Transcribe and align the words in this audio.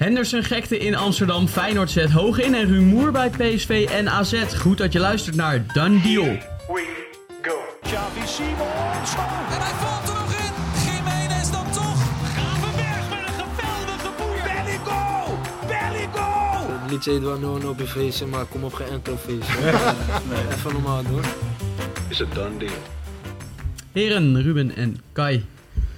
Henderson 0.00 0.42
gekte 0.42 0.78
in 0.78 0.94
Amsterdam, 0.94 1.48
Feyenoord 1.48 1.90
zet 1.90 2.10
hoog 2.10 2.38
in 2.38 2.54
en 2.54 2.66
rumoer 2.66 3.12
bij 3.12 3.30
PSV 3.30 3.88
en 3.90 4.08
AZ. 4.08 4.54
Goed 4.56 4.78
dat 4.78 4.92
je 4.92 4.98
luistert 4.98 5.36
naar 5.36 5.66
Done 5.72 6.00
Deal. 6.00 6.24
we 6.68 7.06
go. 7.42 7.56
Xavi 7.82 8.26
Simons. 8.26 9.14
En 9.50 9.60
hij 9.60 9.74
valt 9.74 10.08
er 10.08 10.14
nog 10.14 10.32
in. 10.32 10.52
Jiménez 10.84 11.50
dan 11.50 11.70
toch. 11.70 12.02
Gravenberg 12.36 13.08
met 13.10 13.38
een 13.38 13.52
geweldige 13.58 14.10
boer. 14.18 14.42
Belly 14.44 14.78
goal. 14.84 15.38
Belly 15.66 16.08
goal. 16.12 16.80
Het 16.80 16.90
liedje 16.90 17.10
heet 17.10 17.22
wel 17.22 17.38
No 17.38 17.58
No 17.58 17.70
op 17.70 17.78
je 17.78 17.86
feestje, 17.86 18.26
maar 18.26 18.44
kom 18.44 18.64
op 18.64 18.72
geen 18.72 18.88
enkel 18.88 19.16
feestje. 19.16 19.60
nee. 20.30 20.54
Even 20.56 20.72
normaal 20.72 21.02
doen. 21.02 21.22
Is 22.08 22.22
a 22.22 22.26
done 22.34 22.58
deal. 22.58 22.82
Heren, 23.92 24.42
Ruben 24.42 24.76
en 24.76 24.96
Kai. 25.12 25.44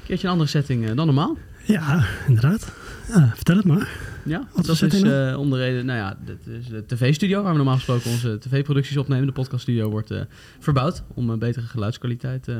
Keertje 0.06 0.26
een 0.26 0.32
andere 0.32 0.50
setting 0.50 0.88
eh, 0.88 0.96
dan 0.96 1.06
normaal. 1.06 1.36
Ja, 1.64 2.04
inderdaad. 2.26 2.81
Ja, 3.14 3.32
vertel 3.34 3.56
het 3.56 3.64
maar. 3.64 3.88
Ja, 4.24 4.46
Wat 4.54 4.66
dat 4.66 4.82
is 4.82 5.02
eh 5.02 5.38
onder 5.38 5.58
reden, 5.58 5.86
nou 5.86 5.98
ja, 5.98 6.16
dit 6.24 6.46
is 6.46 6.68
de 6.68 6.84
tv-studio 6.86 7.42
waar 7.42 7.50
we 7.50 7.56
normaal 7.56 7.74
gesproken 7.74 8.10
onze 8.10 8.38
tv-producties 8.38 8.96
opnemen. 8.96 9.26
De 9.26 9.32
podcaststudio 9.32 9.90
wordt 9.90 10.10
eh, 10.10 10.20
verbouwd 10.58 11.02
om 11.14 11.30
een 11.30 11.38
betere 11.38 11.66
geluidskwaliteit 11.66 12.48
eh, 12.48 12.56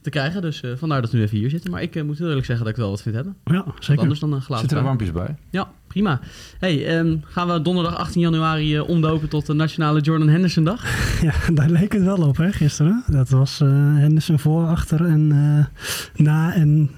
te 0.00 0.10
krijgen. 0.10 0.42
Dus 0.42 0.60
eh, 0.62 0.70
vandaar 0.76 1.00
dat 1.00 1.10
we 1.10 1.16
nu 1.16 1.22
even 1.22 1.38
hier 1.38 1.50
zitten. 1.50 1.70
Maar 1.70 1.82
ik 1.82 1.96
eh, 1.96 2.02
moet 2.02 2.18
heel 2.18 2.28
eerlijk 2.28 2.46
zeggen 2.46 2.64
dat 2.64 2.74
ik 2.74 2.80
wel 2.80 2.90
wat 2.90 3.02
vind 3.02 3.14
hebben. 3.14 3.36
Ja, 3.44 3.62
Wat 3.64 3.74
zeker. 3.78 4.02
anders 4.02 4.20
dan 4.20 4.32
een 4.32 4.40
glazen 4.42 4.68
Zitten 4.68 4.76
er 4.78 4.84
kraan. 4.84 4.98
wampjes 4.98 5.24
bij? 5.24 5.36
Ja, 5.50 5.68
prima. 5.86 6.20
Hey, 6.58 6.86
ehm, 6.98 7.16
gaan 7.24 7.48
we 7.48 7.62
donderdag 7.62 7.96
18 7.96 8.20
januari 8.20 8.76
eh, 8.76 8.88
omdopen 8.88 9.28
tot 9.28 9.46
de 9.46 9.52
Nationale 9.52 10.00
Jordan 10.00 10.28
Henderson 10.28 10.64
Dag? 10.64 10.84
Ja, 11.22 11.34
daar 11.52 11.70
leek 11.70 11.92
het 11.92 12.02
wel 12.02 12.16
op, 12.28 12.36
hè, 12.36 12.52
gisteren. 12.52 13.04
Dat 13.06 13.28
was 13.28 13.60
eh 13.60 13.68
Henderson 13.96 14.38
voor, 14.38 14.66
achter 14.66 15.04
en 15.04 15.32
eh, 15.32 15.84
na 16.24 16.54
en 16.54 16.90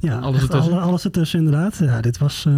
ja, 0.00 0.18
Alles 0.18 0.42
ertussen. 0.42 0.72
alle- 0.72 0.80
alles 0.82 1.04
ertussen 1.04 1.38
inderdaad. 1.38 1.78
Ja, 1.78 2.00
dit 2.00 2.18
was... 2.18 2.44
eh, 2.46 2.54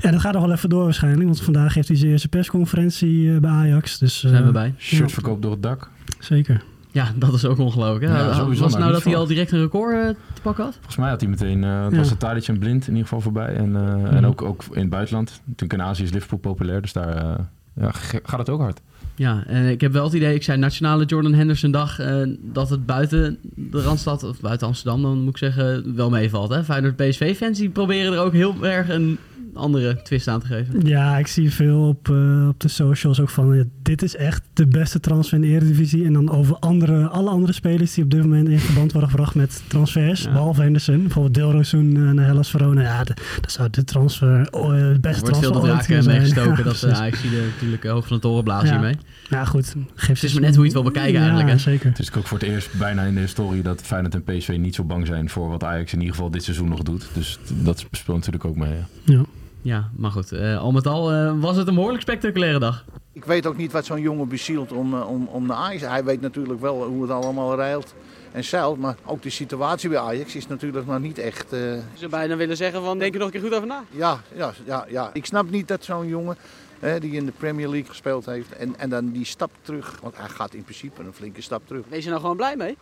ja, 0.00 0.10
dat 0.10 0.20
gaat 0.20 0.32
nog 0.32 0.42
wel 0.42 0.52
even 0.52 0.68
door 0.68 0.84
waarschijnlijk, 0.84 1.24
want 1.24 1.42
vandaag 1.42 1.74
heeft 1.74 1.88
hij 1.88 1.96
zijn 1.96 2.10
eerste 2.10 2.28
persconferentie 2.28 3.32
eh, 3.34 3.38
bij 3.40 3.50
Ajax. 3.50 3.98
Dus, 3.98 4.24
eh, 4.24 4.30
Zijn 4.30 4.44
we 4.44 4.50
bij. 4.52 4.74
Shirtverkoop 4.78 5.42
door 5.42 5.50
het 5.50 5.62
dak. 5.62 5.90
Zeker. 6.18 6.62
Ja, 6.90 7.08
dat 7.16 7.34
is 7.34 7.44
ook 7.44 7.58
ongelooflijk. 7.58 8.04
Hè? 8.12 8.18
Ja, 8.18 8.26
was 8.26 8.58
het 8.58 8.58
nou 8.70 8.84
niet 8.84 8.92
dat 8.92 9.04
hij 9.04 9.16
al 9.16 9.26
direct 9.26 9.52
een 9.52 9.60
record 9.60 10.16
te 10.34 10.42
pakken 10.42 10.64
had? 10.64 10.74
Volgens 10.74 10.96
mij 10.96 11.08
had 11.08 11.20
hij 11.20 11.30
meteen, 11.30 11.64
eh 11.64 11.82
het 11.84 11.92
Ja. 11.92 11.98
was 11.98 12.10
een 12.10 12.16
Tadic 12.16 12.48
en 12.48 12.58
Blind 12.58 12.82
in 12.82 12.88
ieder 12.88 13.02
geval 13.02 13.20
voorbij. 13.20 13.54
En, 13.54 13.76
eh, 13.76 13.94
Mhm. 13.94 14.06
en 14.06 14.26
ook, 14.26 14.42
ook 14.42 14.64
in 14.72 14.80
het 14.80 14.90
buitenland. 14.90 15.40
Natuurlijk 15.44 15.80
in 15.80 15.86
Azië 15.88 16.02
is 16.02 16.10
Liverpool 16.12 16.38
populair, 16.38 16.82
dus 16.82 16.92
daar 16.92 17.36
ja, 17.74 17.90
gaat 18.22 18.38
het 18.38 18.48
ook 18.48 18.60
hard. 18.60 18.80
Ja, 19.14 19.44
en 19.46 19.66
ik 19.66 19.80
heb 19.80 19.92
wel 19.92 20.04
het 20.04 20.12
idee, 20.12 20.34
ik 20.34 20.42
zei 20.42 20.58
Nationale 20.58 21.04
Jordan 21.04 21.34
Henderson 21.34 21.70
Dag, 21.70 21.98
eh, 21.98 22.22
dat 22.40 22.70
het 22.70 22.86
buiten 22.86 23.38
de 23.54 23.82
Randstad, 23.82 24.22
of 24.22 24.40
buiten 24.40 24.66
Amsterdam 24.66 25.02
dan 25.02 25.18
moet 25.18 25.30
ik 25.30 25.38
zeggen, 25.38 25.96
wel 25.96 26.10
meevalt. 26.10 26.50
Hè? 26.50 26.64
Feyenoord 26.64 26.96
PSV-fans 26.96 27.58
die 27.58 27.68
proberen 27.68 28.12
er 28.12 28.20
ook 28.20 28.32
heel 28.32 28.66
erg 28.66 28.88
een 28.88 29.18
andere 29.54 30.02
twist 30.02 30.28
aan 30.28 30.40
te 30.40 30.46
geven. 30.46 30.86
Ja, 30.86 31.18
ik 31.18 31.26
zie 31.26 31.52
veel 31.52 31.88
op, 31.88 32.08
eh, 32.08 32.48
op 32.48 32.60
de 32.60 32.68
socials 32.68 33.20
ook 33.20 33.28
van... 33.30 33.56
ja, 33.56 33.62
dit 33.82 34.02
is 34.02 34.16
echt 34.16 34.42
de 34.52 34.66
beste 34.66 35.00
transfer 35.00 35.34
in 35.36 35.40
de 35.42 35.48
Eredivisie. 35.48 36.04
En 36.04 36.12
dan 36.12 36.30
over 36.30 36.56
andere, 36.58 37.08
alle 37.08 37.30
andere 37.30 37.52
spelers 37.52 37.94
die 37.94 38.04
op 38.04 38.10
dit 38.10 38.22
moment 38.22 38.48
in 38.48 38.58
verband 38.58 38.92
worden 38.92 39.10
gebracht 39.10 39.34
met 39.34 39.62
transfers. 39.66 40.22
Ja. 40.22 40.32
Behalve 40.32 40.62
Henderson. 40.62 41.00
Bijvoorbeeld 41.02 41.34
Dilrosun 41.34 41.96
eh, 41.96 42.10
naar 42.10 42.24
Hellas 42.26 42.50
Verona. 42.50 42.80
Ja, 42.82 43.04
de- 43.04 43.14
dat 43.40 43.52
zou 43.52 43.68
de 43.70 43.84
transfer, 43.84 44.48
oh, 44.50 44.74
eh, 44.78 44.92
de 44.92 44.98
beste 45.00 45.24
Er 45.24 45.30
wordt 45.30 45.38
veel 45.46 45.60
transfer 45.60 46.04
meegestoken, 46.04 46.56
Ja, 46.56 46.62
dat 46.62 46.82
uh, 46.86 46.92
Ajax 47.00 47.20
zie 47.20 47.36
er 47.36 47.44
natuurlijk 47.54 47.84
hoog 47.84 48.06
van 48.06 48.16
de 48.16 48.22
toren 48.22 48.44
blazen 48.44 48.66
Ja. 48.68 48.72
hiermee. 48.72 48.96
Ja, 49.28 49.44
goed. 49.44 49.74
Geef 49.94 50.08
Het 50.20 50.22
is 50.22 50.32
maar 50.32 50.42
net 50.42 50.54
hoe 50.54 50.64
je 50.64 50.72
het 50.72 50.82
wil 50.82 50.92
bekijken 50.92 51.16
eigenlijk, 51.20 51.48
Ja, 51.48 51.54
hè? 51.54 51.60
zeker. 51.60 51.88
Het 51.88 51.98
is 51.98 52.14
ook 52.14 52.26
voor 52.26 52.38
het 52.38 52.48
eerst 52.48 52.78
bijna 52.78 53.02
in 53.02 53.14
de 53.14 53.20
historie 53.20 53.62
dat 53.62 53.80
Feyenoord 53.82 54.14
en 54.14 54.22
PSV 54.24 54.56
niet 54.60 54.74
zo 54.74 54.84
bang 54.84 55.06
zijn 55.06 55.28
voor 55.30 55.48
wat 55.48 55.64
Ajax 55.64 55.92
in 55.92 55.98
ieder 55.98 56.14
geval 56.14 56.30
dit 56.30 56.42
seizoen 56.44 56.68
nog 56.68 56.82
doet. 56.82 57.08
Dus 57.14 57.38
dat 57.62 57.78
speelt 57.90 58.16
natuurlijk 58.16 58.44
ook 58.44 58.56
mee. 58.56 58.70
ja. 58.72 58.86
Ja. 59.04 59.22
Ja, 59.62 59.90
maar 59.96 60.10
goed, 60.10 60.32
eh, 60.32 60.58
al 60.58 60.72
met 60.72 60.86
al 60.86 61.12
eh, 61.12 61.40
was 61.40 61.56
het 61.56 61.68
een 61.68 61.74
behoorlijk 61.74 62.02
spectaculaire 62.02 62.58
dag. 62.58 62.84
Ik 63.12 63.24
weet 63.24 63.46
ook 63.46 63.56
niet 63.56 63.72
wat 63.72 63.84
zo'n 63.84 64.00
jongen 64.00 64.28
bezielt 64.28 64.72
om, 64.72 64.94
eh, 64.94 65.08
om, 65.08 65.26
om 65.26 65.46
naar 65.46 65.56
Ajax. 65.56 65.80
Hij 65.82 66.04
weet 66.04 66.20
natuurlijk 66.20 66.60
wel 66.60 66.84
hoe 66.86 67.02
het 67.02 67.10
allemaal 67.10 67.54
rijlt 67.56 67.94
en 68.32 68.44
zeilt. 68.44 68.78
Maar 68.78 68.96
ook 69.04 69.22
de 69.22 69.30
situatie 69.30 69.88
bij 69.88 69.98
Ajax 69.98 70.36
is 70.36 70.46
natuurlijk 70.46 70.86
nog 70.86 70.98
niet 71.00 71.18
echt... 71.18 71.52
eh, 71.52 71.60
Je 71.74 71.80
zou 71.94 72.10
bijna 72.10 72.36
willen 72.36 72.56
zeggen 72.56 72.82
van 72.82 72.98
denk 72.98 73.12
er 73.12 73.18
nog 73.18 73.26
een 73.28 73.32
keer 73.34 73.42
goed 73.48 73.54
over 73.54 73.66
na. 73.68 73.84
ja, 73.90 74.20
ja, 74.34 74.52
ja, 74.64 74.86
ja, 74.88 75.10
ik 75.12 75.26
snap 75.26 75.50
niet 75.50 75.68
dat 75.68 75.84
zo'n 75.84 76.06
jongen 76.08 76.36
hè, 76.78 77.00
die 77.00 77.12
in 77.12 77.24
de 77.26 77.32
Premier 77.32 77.68
League 77.68 77.88
gespeeld 77.88 78.26
heeft... 78.26 78.52
En, 78.52 78.74
en 78.78 78.88
dan 78.90 79.10
die 79.10 79.24
stap 79.24 79.50
terug, 79.62 79.98
want 80.02 80.16
hij 80.16 80.28
gaat 80.28 80.54
in 80.54 80.62
principe 80.64 81.02
een 81.02 81.12
flinke 81.12 81.42
stap 81.42 81.62
terug. 81.66 81.82
Wees 81.88 82.02
je 82.04 82.08
nou 82.10 82.20
gewoon 82.20 82.36
blij 82.36 82.56
mee? 82.56 82.76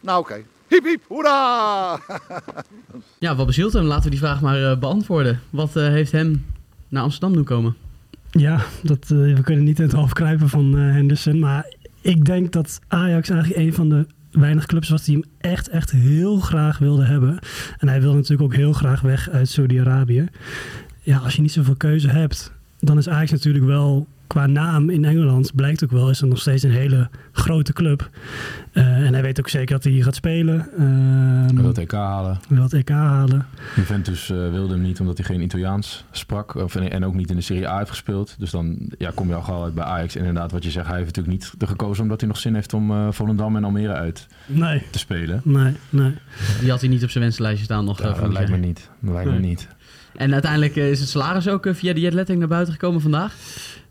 Nou 0.00 0.20
oké, 0.20 0.42
hiep 0.68 0.84
hiep, 0.84 1.02
hoera! 1.08 2.00
Ja, 3.18 3.36
wat 3.36 3.46
bezielt 3.46 3.72
hem? 3.72 3.84
Laten 3.84 4.04
we 4.04 4.10
die 4.10 4.18
vraag 4.18 4.40
maar 4.40 4.70
eh, 4.70 4.78
beantwoorden. 4.78 5.40
Wat 5.50 5.76
eh, 5.76 5.86
heeft 5.86 6.12
hem 6.12 6.44
naar 6.88 7.02
Amsterdam 7.02 7.32
doen 7.32 7.44
komen? 7.44 7.76
Ja, 8.30 8.64
dat, 8.82 9.10
eh, 9.10 9.18
we 9.18 9.40
kunnen 9.42 9.64
niet 9.64 9.78
in 9.78 9.84
het 9.84 9.92
hoofd 9.92 10.12
kruipen 10.12 10.48
van 10.48 10.76
eh, 10.76 10.80
Henderson. 10.80 11.38
Maar 11.38 11.66
ik 12.00 12.24
denk 12.24 12.52
dat 12.52 12.80
Ajax 12.88 13.30
eigenlijk 13.30 13.60
een 13.60 13.74
van 13.74 13.88
de 13.88 14.06
weinig 14.30 14.66
clubs 14.66 14.88
was 14.88 15.04
die 15.04 15.14
hem 15.14 15.24
echt, 15.52 15.68
echt 15.68 15.90
heel 15.90 16.36
graag 16.36 16.78
wilde 16.78 17.04
hebben. 17.04 17.38
En 17.78 17.88
hij 17.88 18.00
wilde 18.00 18.16
natuurlijk 18.16 18.42
ook 18.42 18.56
heel 18.56 18.72
graag 18.72 19.00
weg 19.00 19.30
uit 19.30 19.48
Saudi-Arabië. 19.48 20.28
Ja, 21.02 21.18
als 21.18 21.36
je 21.36 21.42
niet 21.42 21.52
zoveel 21.52 21.76
keuze 21.76 22.08
hebt, 22.08 22.52
dan 22.78 22.98
is 22.98 23.08
Ajax 23.08 23.30
natuurlijk 23.30 23.64
wel 23.64 24.06
qua 24.34 24.46
naam 24.46 24.90
in 24.90 25.04
Engeland, 25.04 25.54
blijkt 25.54 25.84
ook 25.84 25.90
wel, 25.90 26.10
is 26.10 26.20
het 26.20 26.28
nog 26.28 26.40
steeds 26.40 26.62
een 26.62 26.70
hele 26.70 27.08
grote 27.32 27.72
club. 27.72 28.10
Eh, 28.72 28.84
en 29.06 29.12
hij 29.12 29.22
weet 29.22 29.38
ook 29.38 29.48
zeker 29.48 29.74
dat 29.74 29.84
hij 29.84 29.92
hier 29.92 30.04
gaat 30.04 30.14
spelen. 30.14 30.58
Hij 30.76 30.86
Ehm 31.48 31.56
wil 31.56 31.66
het 31.66 31.78
EK 31.78 31.92
halen. 31.92 32.38
wil 32.48 32.62
het 32.62 32.72
EK 32.72 32.88
halen. 32.88 33.46
Juventus 33.76 34.30
eh, 34.30 34.36
wilde 34.50 34.72
hem 34.74 34.82
niet 34.82 35.00
omdat 35.00 35.16
hij 35.16 35.26
geen 35.26 35.40
Italiaans 35.40 36.04
sprak. 36.10 36.54
Of, 36.54 36.74
en 36.76 37.04
ook 37.04 37.14
niet 37.14 37.30
in 37.30 37.36
de 37.36 37.42
Serie 37.42 37.68
A 37.68 37.78
heeft 37.78 37.90
gespeeld. 37.90 38.34
Dus 38.38 38.50
dan 38.50 38.78
ja, 38.98 39.10
kom 39.14 39.28
je 39.28 39.34
al 39.34 39.42
gauw 39.42 39.62
uit 39.64 39.74
bij 39.74 39.84
Ajax. 39.84 40.14
En 40.14 40.24
inderdaad, 40.24 40.52
wat 40.52 40.64
je 40.64 40.70
zegt, 40.70 40.86
hij 40.86 40.96
heeft 40.98 41.16
natuurlijk 41.16 41.34
niet 41.42 41.62
er 41.62 41.68
gekozen 41.68 42.02
omdat 42.02 42.20
hij 42.20 42.28
nog 42.28 42.38
zin 42.38 42.54
heeft 42.54 42.74
om 42.74 42.90
eh 42.90 43.06
Volendam 43.10 43.56
en 43.56 43.64
Almere 43.64 43.92
uit 43.92 44.26
Nee, 44.46 44.82
te 44.90 44.98
spelen. 44.98 45.40
nee, 45.44 45.72
nee. 45.90 46.14
Die 46.60 46.70
had 46.70 46.80
hij 46.80 46.88
niet 46.88 47.02
op 47.02 47.10
zijn 47.10 47.24
wensenlijstje 47.24 47.64
staan 47.64 47.84
nog. 47.84 48.02
Ja, 48.02 48.12
dat 48.12 48.32
lijkt 48.32 48.50
me 48.50 48.56
niet. 48.56 48.90
Dat 49.00 49.14
lijkt 49.14 49.30
me 49.30 49.38
niet. 49.38 49.68
En 50.16 50.32
uiteindelijk 50.32 50.76
is 50.76 51.00
het 51.00 51.08
salaris 51.08 51.48
ook 51.48 51.66
via 51.72 51.92
de 51.92 52.00
jetletting 52.00 52.38
naar 52.38 52.48
buiten 52.48 52.72
gekomen 52.72 53.00
vandaag. 53.00 53.34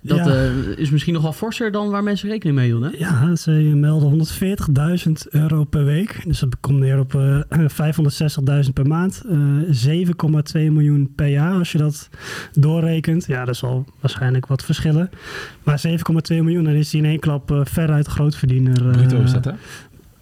Dat 0.05 0.17
Ja. 0.17 0.27
eh, 0.27 0.49
is 0.75 0.89
misschien 0.89 1.13
nog 1.13 1.21
wel 1.23 1.33
forser 1.33 1.71
dan 1.71 1.89
waar 1.89 2.03
mensen 2.03 2.29
rekening 2.29 2.57
mee 2.57 2.65
hielden. 2.65 2.91
hè? 2.91 2.97
Ja, 2.97 3.35
ze 3.35 3.51
melden 3.51 4.09
140.000 4.09 5.11
euro 5.29 5.63
per 5.63 5.85
week. 5.85 6.21
Dus 6.27 6.39
dat 6.39 6.57
komt 6.59 6.79
neer 6.79 6.99
op 6.99 7.15
eh 7.15 7.39
560.000 7.67 8.73
per 8.73 8.87
maand. 8.87 9.23
Eh 9.29 9.37
7,2 9.69 10.71
miljoen 10.71 11.11
per 11.15 11.27
jaar 11.27 11.53
als 11.53 11.71
je 11.71 11.77
dat 11.77 12.09
doorrekent. 12.53 13.25
Ja, 13.25 13.45
dat 13.45 13.55
zal 13.55 13.85
waarschijnlijk 13.99 14.45
wat 14.45 14.63
verschillen. 14.63 15.09
Maar 15.63 15.79
7,2 15.79 16.43
miljoen, 16.43 16.63
dan 16.63 16.73
is 16.73 16.91
hij 16.91 17.01
in 17.01 17.07
één 17.07 17.19
klap 17.19 17.51
eh, 17.51 17.59
veruit 17.63 18.07
grootverdiener. 18.07 18.87
eh, 18.89 18.91
Bruto 18.97 19.21
is 19.21 19.31
dat, 19.33 19.45
hè? 19.45 19.51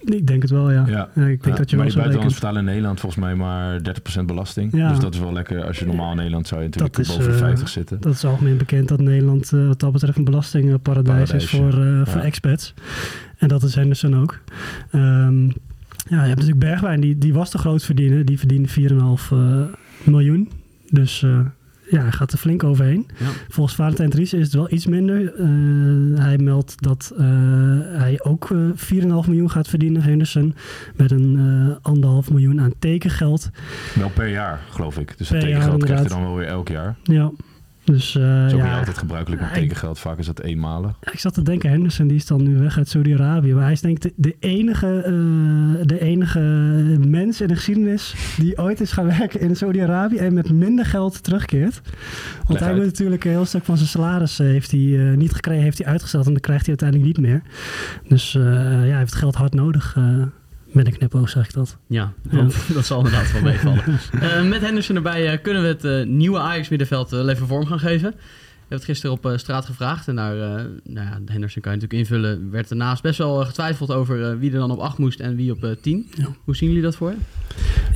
Ik 0.03 0.27
denk 0.27 0.41
het 0.41 0.51
wel, 0.51 0.71
ja. 0.71 0.83
Ja. 0.87 1.09
Ja, 1.15 1.25
ik 1.25 1.43
denk 1.43 1.45
Ja, 1.45 1.55
dat 1.55 1.69
je 1.69 1.77
maar 1.77 1.85
wel 1.93 2.03
je 2.03 2.11
rekent. 2.11 2.33
betalen 2.33 2.59
in 2.59 2.65
Nederland 2.65 2.99
volgens 2.99 3.21
mij 3.21 3.35
maar 3.35 3.79
30% 4.21 4.25
belasting. 4.25 4.71
Dus 4.71 4.99
dat 4.99 5.13
is 5.13 5.19
wel 5.19 5.33
lekker. 5.33 5.65
Als 5.65 5.79
je 5.79 5.85
normaal 5.85 6.11
in 6.11 6.15
Nederland 6.17 6.47
zou 6.47 6.61
je 6.61 6.67
natuurlijk 6.67 6.95
Dat 6.95 7.07
boven 7.07 7.23
de 7.25 7.31
eh, 7.31 7.37
50 7.37 7.69
zitten. 7.69 8.01
Dat 8.01 8.13
is 8.13 8.25
algemeen 8.25 8.57
bekend 8.57 8.87
dat 8.87 8.99
Nederland 8.99 9.53
eh, 9.53 9.67
wat 9.67 9.79
dat 9.79 9.91
betreft 9.91 10.17
een 10.17 10.23
belastingparadijs 10.23 11.31
is 11.31 11.49
voor, 11.49 11.83
eh, 11.83 12.01
voor 12.05 12.21
expats. 12.21 12.73
En 13.37 13.47
dat 13.47 13.63
is 13.63 13.75
Henderson 13.75 14.15
ook. 14.15 14.39
Ehm, 14.91 15.43
ja, 15.45 15.51
je 16.21 16.27
hebt 16.27 16.29
natuurlijk 16.29 16.59
Bergwijn, 16.59 17.01
die, 17.01 17.17
die 17.17 17.33
was 17.33 17.51
de 17.51 17.57
grootverdiener. 17.57 18.25
Die 18.25 18.39
verdiende 18.39 18.67
4,5 18.69 19.31
eh, 19.31 19.61
miljoen. 20.03 20.49
Dus 20.89 21.25
ja, 21.91 22.01
hij 22.01 22.11
gaat 22.11 22.31
er 22.31 22.37
flink 22.37 22.63
overheen. 22.63 23.07
Ja. 23.17 23.25
Volgens 23.49 23.75
Valentijn 23.75 24.09
Dries 24.09 24.33
is 24.33 24.43
het 24.43 24.53
wel 24.53 24.71
iets 24.71 24.85
minder. 24.85 25.33
Eh, 25.33 25.45
hij 26.23 26.37
meldt 26.37 26.81
dat 26.81 27.13
eh, 27.17 27.25
hij 27.81 28.19
ook 28.23 28.51
eh 28.51 28.57
4,5 29.03 29.07
miljoen 29.07 29.51
gaat 29.51 29.67
verdienen, 29.67 30.01
Henderson. 30.01 30.55
Met 30.95 31.11
een 31.11 31.39
anderhalf 31.81 32.29
miljoen 32.29 32.61
aan 32.61 32.73
tekengeld. 32.79 33.49
Wel 33.95 34.09
per 34.09 34.27
jaar, 34.27 34.59
geloof 34.69 34.97
ik. 34.97 35.17
Dus 35.17 35.27
dat 35.27 35.39
tekengeld 35.39 35.83
krijgt 35.83 36.01
hij 36.01 36.11
dan 36.11 36.21
wel 36.21 36.35
weer 36.35 36.47
elk 36.47 36.67
jaar. 36.67 36.95
Ja, 37.03 37.31
dus 37.83 38.15
is 38.15 38.53
ook 38.53 38.59
ja, 38.59 38.63
niet 38.63 38.77
altijd 38.77 38.97
gebruikelijk 38.97 39.41
met 39.41 39.53
tekengeld. 39.53 39.99
Vaak 39.99 40.17
is 40.17 40.25
dat 40.25 40.39
eenmalig. 40.39 40.97
Ik 41.11 41.19
zat 41.19 41.33
te 41.33 41.41
denken, 41.41 41.69
Henderson 41.69 42.07
die 42.07 42.17
is 42.17 42.25
dan 42.25 42.43
nu 42.43 42.57
weg 42.57 42.77
uit 42.77 42.89
Saudi-Arabië. 42.89 43.53
Maar 43.53 43.63
hij 43.63 43.71
is 43.71 43.81
denk 43.81 43.95
ik 43.95 44.01
de, 44.01 44.13
de, 44.15 44.35
enige, 44.39 45.01
eh, 45.01 45.87
de 45.87 45.99
enige 45.99 46.39
mens 47.07 47.41
in 47.41 47.47
de 47.47 47.55
geschiedenis 47.55 48.15
die 48.37 48.57
ooit 48.57 48.81
is 48.81 48.91
gaan 48.91 49.05
werken 49.17 49.39
in 49.39 49.55
Saudi-Arabië 49.55 50.17
en 50.17 50.33
met 50.33 50.51
minder 50.51 50.85
geld 50.85 51.23
terugkeert. 51.23 51.81
Want 52.37 52.49
Leg 52.49 52.59
hij 52.59 52.67
uit. 52.67 52.77
moet 52.77 52.85
natuurlijk 52.85 53.23
een 53.23 53.31
heel 53.31 53.45
stuk 53.45 53.65
van 53.65 53.77
zijn 53.77 53.89
salaris 53.89 54.39
eh, 54.39 54.47
heeft 54.47 54.71
hij, 54.71 55.13
niet 55.15 55.33
gekregen, 55.33 55.63
heeft 55.63 55.77
hij 55.77 55.87
uitgesteld 55.87 56.25
en 56.25 56.31
dan 56.31 56.41
krijgt 56.41 56.65
hij 56.65 56.75
uiteindelijk 56.79 57.17
niet 57.17 57.27
meer. 57.27 57.41
Dus 58.07 58.31
ja, 58.31 58.39
hij 58.39 58.97
heeft 58.97 59.15
geld 59.15 59.35
hard 59.35 59.53
nodig. 59.53 59.97
Met 60.71 60.85
een 60.87 60.97
knipoog 60.97 61.29
zeg 61.29 61.45
ik 61.45 61.53
dat. 61.53 61.77
Ja, 61.87 62.13
Ja. 62.31 62.47
dat 62.73 62.85
zal 62.85 62.97
inderdaad 62.97 63.31
wel 63.31 63.41
meevallen. 63.41 63.83
Eh, 64.21 64.43
met 64.47 64.61
Henderson 64.61 64.95
erbij 64.95 65.31
eh, 65.31 65.41
kunnen 65.41 65.61
we 65.61 65.67
het 65.67 65.83
eh, 65.85 66.03
nieuwe 66.05 66.39
Ajax-middenveld 66.39 67.13
eh, 67.13 67.27
even 67.27 67.47
vorm 67.47 67.65
gaan 67.65 67.79
geven. 67.79 68.09
We 68.11 68.77
hebben 68.77 68.87
het 68.87 68.97
gisteren 68.97 69.31
op 69.33 69.39
straat 69.39 69.65
gevraagd. 69.65 70.07
En 70.07 70.15
daar, 70.15 70.33
eh, 70.33 70.65
nou 70.83 71.07
ja, 71.07 71.19
Henderson 71.25 71.61
kan 71.61 71.71
je 71.71 71.77
natuurlijk 71.79 71.93
invullen. 71.93 72.51
Werd 72.51 72.69
daarnaast 72.69 73.01
best 73.01 73.17
wel 73.17 73.45
getwijfeld 73.45 73.91
over 73.91 74.39
wie 74.39 74.51
er 74.51 74.59
dan 74.59 74.71
op 74.71 74.79
8 74.79 74.97
moest 74.97 75.19
en 75.19 75.35
wie 75.35 75.51
op 75.51 75.63
eh 75.63 75.71
10. 75.81 76.09
Ja. 76.17 76.25
Hoe 76.43 76.55
zien 76.55 76.67
jullie 76.69 76.83
dat 76.83 76.95
voor 76.95 77.09
je? 77.09 77.17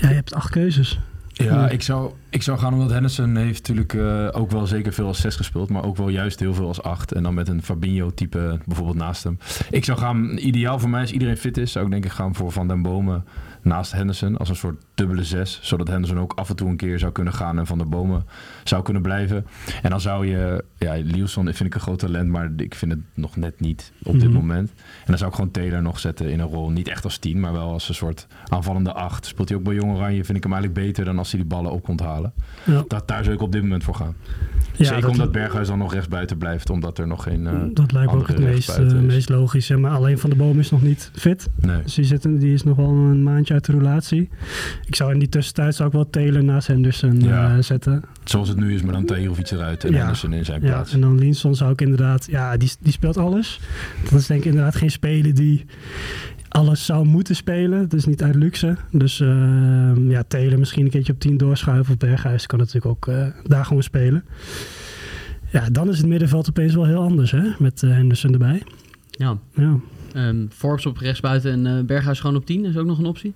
Ja, 0.01 0.10
je 0.10 0.16
hebt 0.16 0.33
acht 0.33 0.50
keuzes. 0.50 1.00
Ja. 1.33 1.69
ik 1.69 1.81
zou 1.81 2.12
Ik 2.35 2.41
zou 2.43 2.57
gaan 2.59 2.73
omdat 2.73 2.89
Henderson 2.89 3.35
heeft 3.35 3.57
natuurlijk 3.67 3.93
eh, 3.93 4.27
ook 4.41 4.51
wel 4.51 4.67
zeker 4.67 4.93
veel 4.93 5.07
als 5.07 5.21
6 5.21 5.35
gespeeld, 5.35 5.69
maar 5.69 5.83
ook 5.83 5.97
wel 5.97 6.09
juist 6.09 6.39
heel 6.39 6.53
veel 6.53 6.67
als 6.67 6.81
8. 6.81 7.11
En 7.11 7.23
dan 7.23 7.33
met 7.33 7.47
een 7.47 7.61
Fabinho-type 7.63 8.59
bijvoorbeeld 8.65 8.97
naast 8.97 9.23
hem. 9.23 9.37
Ik 9.69 9.85
zou 9.85 9.97
gaan, 9.97 10.37
ideaal 10.37 10.79
voor 10.79 10.89
mij 10.89 11.01
als 11.01 11.11
iedereen 11.11 11.37
fit 11.37 11.57
is, 11.57 11.71
zou 11.71 11.85
ik 11.85 11.91
denk 11.91 12.05
ik 12.05 12.11
gaan 12.11 12.35
voor 12.35 12.51
Van 12.51 12.67
den 12.67 12.81
Bomen 12.81 13.25
naast 13.61 13.91
Henderson 13.91 14.37
als 14.37 14.49
een 14.49 14.55
soort 14.55 14.83
dubbele 14.95 15.23
6. 15.23 15.59
Zodat 15.61 15.87
Henderson 15.87 16.19
ook 16.19 16.33
af 16.33 16.49
en 16.49 16.55
toe 16.55 16.69
een 16.69 16.77
keer 16.77 16.99
zou 16.99 17.11
kunnen 17.11 17.33
gaan 17.33 17.57
en 17.59 17.65
Van 17.67 17.77
der 17.77 17.89
Bomen 17.89 18.25
zou 18.63 18.83
kunnen 18.83 19.01
blijven. 19.01 19.45
En 19.81 19.89
dan 19.89 20.01
zou 20.01 20.27
je, 20.27 20.63
ja, 20.77 20.93
Lielson 21.03 21.43
vind 21.45 21.59
ik 21.59 21.73
een 21.75 21.79
groot 21.81 21.99
talent, 21.99 22.29
maar 22.29 22.51
ik 22.57 22.75
vind 22.75 22.91
het 22.91 23.01
nog 23.13 23.35
net 23.35 23.59
niet 23.59 23.91
op 24.03 24.13
dit 24.13 24.23
Mhm. 24.29 24.33
moment. 24.37 24.69
En 24.75 25.05
dan 25.05 25.17
zou 25.17 25.29
ik 25.29 25.35
gewoon 25.35 25.51
Taylor 25.51 25.81
nog 25.81 25.99
zetten 25.99 26.29
in 26.31 26.39
een 26.39 26.47
rol, 26.47 26.69
niet 26.69 26.87
echt 26.87 27.03
als 27.03 27.17
10, 27.17 27.39
maar 27.39 27.51
wel 27.53 27.71
als 27.71 27.89
een 27.89 27.95
soort 27.95 28.27
aanvallende 28.47 28.93
8. 28.93 29.25
Speelt 29.25 29.49
hij 29.49 29.57
ook 29.57 29.63
bij 29.63 29.73
Jong 29.75 29.93
Oranje, 29.95 30.23
vind 30.25 30.37
ik 30.37 30.43
hem 30.43 30.53
eigenlijk 30.53 30.85
beter 30.87 31.05
dan 31.05 31.17
als 31.17 31.31
hij 31.31 31.39
die 31.39 31.49
ballen 31.49 31.71
op 31.71 31.83
komt 31.83 31.99
halen. 31.99 32.25
Ja. 32.63 32.83
Dat, 32.88 33.07
daar 33.07 33.24
zou 33.24 33.36
ik 33.36 33.42
op 33.42 33.51
dit 33.51 33.62
moment 33.62 33.83
voor 33.83 33.95
gaan. 33.95 34.16
Ja, 34.77 34.86
Zeker 34.86 35.01
dat- 35.01 35.12
omdat 35.12 35.31
Berghuis 35.31 35.68
dan 35.68 35.77
nog 35.77 35.94
rechtsbuiten 35.94 36.38
blijft, 36.38 36.69
omdat 36.69 36.98
er 36.98 37.07
nog 37.07 37.24
geen. 37.24 37.48
eh, 37.48 37.54
dat 37.74 37.92
lijkt 37.92 38.12
me 38.12 38.18
ook 38.18 38.27
het 38.27 38.39
meest, 38.39 38.69
eh, 38.69 38.94
meest 38.94 39.30
logisch. 39.30 39.68
Ja, 39.68 39.77
maar 39.77 39.92
alleen 39.92 40.18
Van 40.19 40.30
de 40.30 40.36
Boom 40.36 40.60
is 40.60 40.72
nog 40.72 40.81
niet 40.81 41.10
fit. 41.13 41.50
Nee. 41.60 41.81
Dus 41.83 41.94
die, 41.94 42.06
zit, 42.06 42.22
die 42.22 42.54
is 42.54 42.63
nog 42.63 42.77
wel 42.77 42.89
een 42.89 43.24
maandje 43.24 43.54
uit 43.54 43.66
de 43.66 43.72
relatie. 43.72 44.30
Ik 44.86 44.95
zou 44.95 45.13
in 45.13 45.19
die 45.19 45.30
tussentijd 45.30 45.75
zou 45.75 45.88
ik 45.88 45.94
wel 45.95 46.10
Taylor 46.10 46.44
naast 46.44 46.68
Henderson 46.68 47.19
Ja. 47.19 47.56
eh, 47.56 47.62
zetten. 47.63 48.04
Zoals 48.24 48.48
het 48.48 48.57
nu 48.57 48.74
is, 48.74 48.81
maar 48.81 48.94
dan 48.94 49.06
Tahirovic 49.06 49.51
eruit 49.51 49.83
en 49.83 49.92
Ja. 49.92 49.98
Henderson 49.98 50.33
in 50.33 50.45
zijn 50.45 50.62
Ja, 50.62 50.68
plaats. 50.68 50.94
en 50.94 51.01
dan 51.01 51.19
Linson 51.19 51.56
zou 51.56 51.71
ik 51.71 51.81
inderdaad... 51.81 52.28
Ja, 52.30 52.57
die, 52.57 52.71
die 52.80 52.92
speelt 52.92 53.18
alles. 53.18 53.60
Dat 54.10 54.19
is 54.19 54.28
denk 54.28 54.39
ik 54.39 54.45
inderdaad 54.45 54.75
geen 54.75 54.92
speler 54.92 55.33
die 55.36 55.66
alles 56.56 56.86
zou 56.86 57.06
moeten 57.06 57.36
spelen. 57.36 57.80
Het 57.80 57.94
is 57.94 58.06
niet 58.06 58.24
uit 58.24 58.36
luxe. 58.36 58.78
Dus 58.92 59.19
eh, 59.19 59.92
ja, 60.07 60.24
Taylor 60.24 60.60
misschien 60.60 60.86
een 60.86 60.92
keertje 60.92 61.13
op 61.13 61.19
10 61.19 61.38
doorschuiven. 61.38 61.94
Of 61.94 61.98
Berghuis 61.98 62.46
kan 62.46 62.60
natuurlijk 62.60 62.86
ook 62.86 63.07
eh, 63.07 63.28
daar 63.44 63.66
gewoon 63.66 63.84
spelen. 63.84 64.25
Ja, 65.52 65.69
dan 65.69 65.90
is 65.90 65.98
het 65.98 66.07
middenveld 66.07 66.50
opeens 66.50 66.75
wel 66.75 66.86
heel 66.86 67.02
anders, 67.02 67.31
hè? 67.31 67.44
Met 67.60 67.84
eh, 67.84 67.90
Henderson 67.90 68.34
erbij. 68.34 68.63
Ja. 69.10 69.38
Ja. 69.54 69.80
Ehm, 70.13 70.46
Forbes 70.50 70.86
op 70.86 70.98
rechtsbuiten 70.98 71.66
en 71.66 71.86
Berghuis 71.86 72.19
gewoon 72.19 72.36
op 72.36 72.46
10 72.46 72.66
is 72.66 72.78
ook 72.78 72.86
nog 72.86 72.98
een 72.98 73.06
optie. 73.06 73.34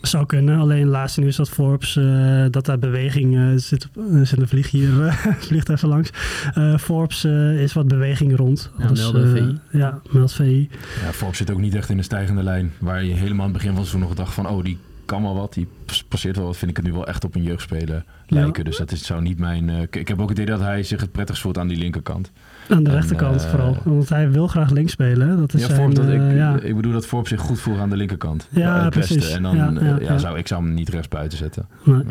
Zou 0.00 0.26
kunnen, 0.26 0.58
alleen 0.58 0.86
laatste 0.86 1.20
nieuws 1.20 1.36
dat 1.36 1.48
Forbes, 1.48 1.96
eh, 1.96 2.44
dat 2.50 2.66
daar 2.66 2.78
beweging 2.78 3.36
eh, 3.36 3.42
zit. 3.56 3.88
op- 3.96 4.12
Er 4.12 4.26
zit 4.26 4.40
een 4.40 4.48
vlieg 4.48 4.70
hier, 4.70 4.90
vliegt 5.48 5.68
even 5.68 5.88
langs. 5.88 6.10
Eh, 6.54 6.78
Forbes 6.78 7.24
eh, 7.24 7.62
is 7.62 7.72
wat 7.72 7.88
beweging 7.88 8.36
rond. 8.36 8.70
Ja, 8.78 8.86
Dus, 8.88 9.10
VI. 9.10 9.58
Ja, 9.70 10.00
meldt 10.10 10.32
VI. 10.32 10.68
Ja, 11.04 11.12
Forbes 11.12 11.36
zit 11.38 11.50
ook 11.50 11.58
niet 11.60 11.74
echt 11.74 11.88
in 11.88 11.96
de 11.96 12.02
stijgende 12.02 12.42
lijn. 12.42 12.72
Waar 12.78 13.04
je 13.04 13.14
helemaal 13.14 13.46
aan 13.46 13.52
het 13.52 13.52
begin 13.52 13.68
van 13.70 13.78
het 13.80 13.88
seizoen 13.88 14.08
nog 14.08 14.18
dacht 14.18 14.34
van... 14.34 14.48
oh, 14.48 14.64
die 14.64 14.78
kan 15.08 15.22
wel 15.22 15.34
wat, 15.34 15.52
die 15.54 15.66
pas- 15.84 16.04
passeert 16.04 16.36
wel 16.36 16.44
wat. 16.46 16.56
Vind 16.56 16.70
ik 16.70 16.76
het 16.76 16.86
nu 16.86 16.92
wel 16.92 17.06
echt 17.06 17.24
op 17.24 17.34
een 17.34 17.42
jeugdspeler 17.42 18.04
lijken. 18.26 18.64
Dus 18.64 18.76
dat 18.76 18.92
is, 18.92 19.06
zou 19.06 19.22
niet 19.22 19.38
mijn... 19.38 19.68
eh, 19.70 19.82
ik- 19.90 20.08
heb 20.08 20.20
ook 20.20 20.28
het 20.28 20.38
idee 20.38 20.54
dat 20.56 20.64
hij 20.64 20.82
zich 20.82 21.00
het 21.00 21.12
prettigst 21.12 21.42
voelt 21.42 21.58
aan 21.58 21.68
die 21.68 21.76
linkerkant. 21.78 22.30
Aan 22.68 22.82
de 22.82 22.90
En, 22.90 22.96
rechterkant 22.96 23.44
eh, 23.44 23.50
vooral. 23.50 23.76
Want 23.84 24.08
hij 24.08 24.30
wil 24.30 24.46
graag 24.46 24.70
links 24.70 24.92
spelen. 24.92 25.36
Dat 25.38 25.54
is 25.54 25.60
Ja, 25.66 25.74
zijn, 25.74 25.94
dat, 25.94 26.08
ik, 26.08 26.20
eh, 26.20 26.36
ja. 26.36 26.60
ik 26.60 26.76
bedoel 26.76 26.92
dat 26.92 27.06
Forbes 27.06 27.28
zich 27.28 27.40
goed 27.40 27.60
voelt 27.60 27.78
aan 27.78 27.90
de 27.90 27.96
linkerkant. 27.96 28.48
Ja, 28.50 28.84
het 28.84 28.94
beste. 28.94 29.14
precies. 29.14 29.32
En 29.34 29.42
dan 29.42 29.56
Ja, 29.56 29.70
ja, 29.74 29.80
ja, 29.80 29.96
ja. 30.00 30.18
Zou, 30.18 30.38
ik 30.38 30.46
zou 30.46 30.64
hem 30.64 30.74
niet 30.74 30.88
rechts 30.88 31.08
buiten 31.08 31.38
zetten. 31.38 31.66
Nee. 31.84 32.02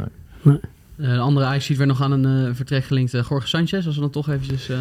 Nee. 0.42 0.60
Eh, 0.98 1.14
de 1.14 1.18
andere 1.20 1.46
ajax 1.46 1.68
werd 1.68 1.90
nog 1.90 2.02
aan 2.02 2.12
een 2.12 2.56
vertrek 2.56 2.84
gelinkt. 2.84 3.12
Jorge 3.12 3.48
Sanchez, 3.48 3.86
als 3.86 3.96
we 3.96 4.02
dan 4.02 4.10
toch 4.10 4.30
eventjes... 4.30 4.70
eh, 4.70 4.78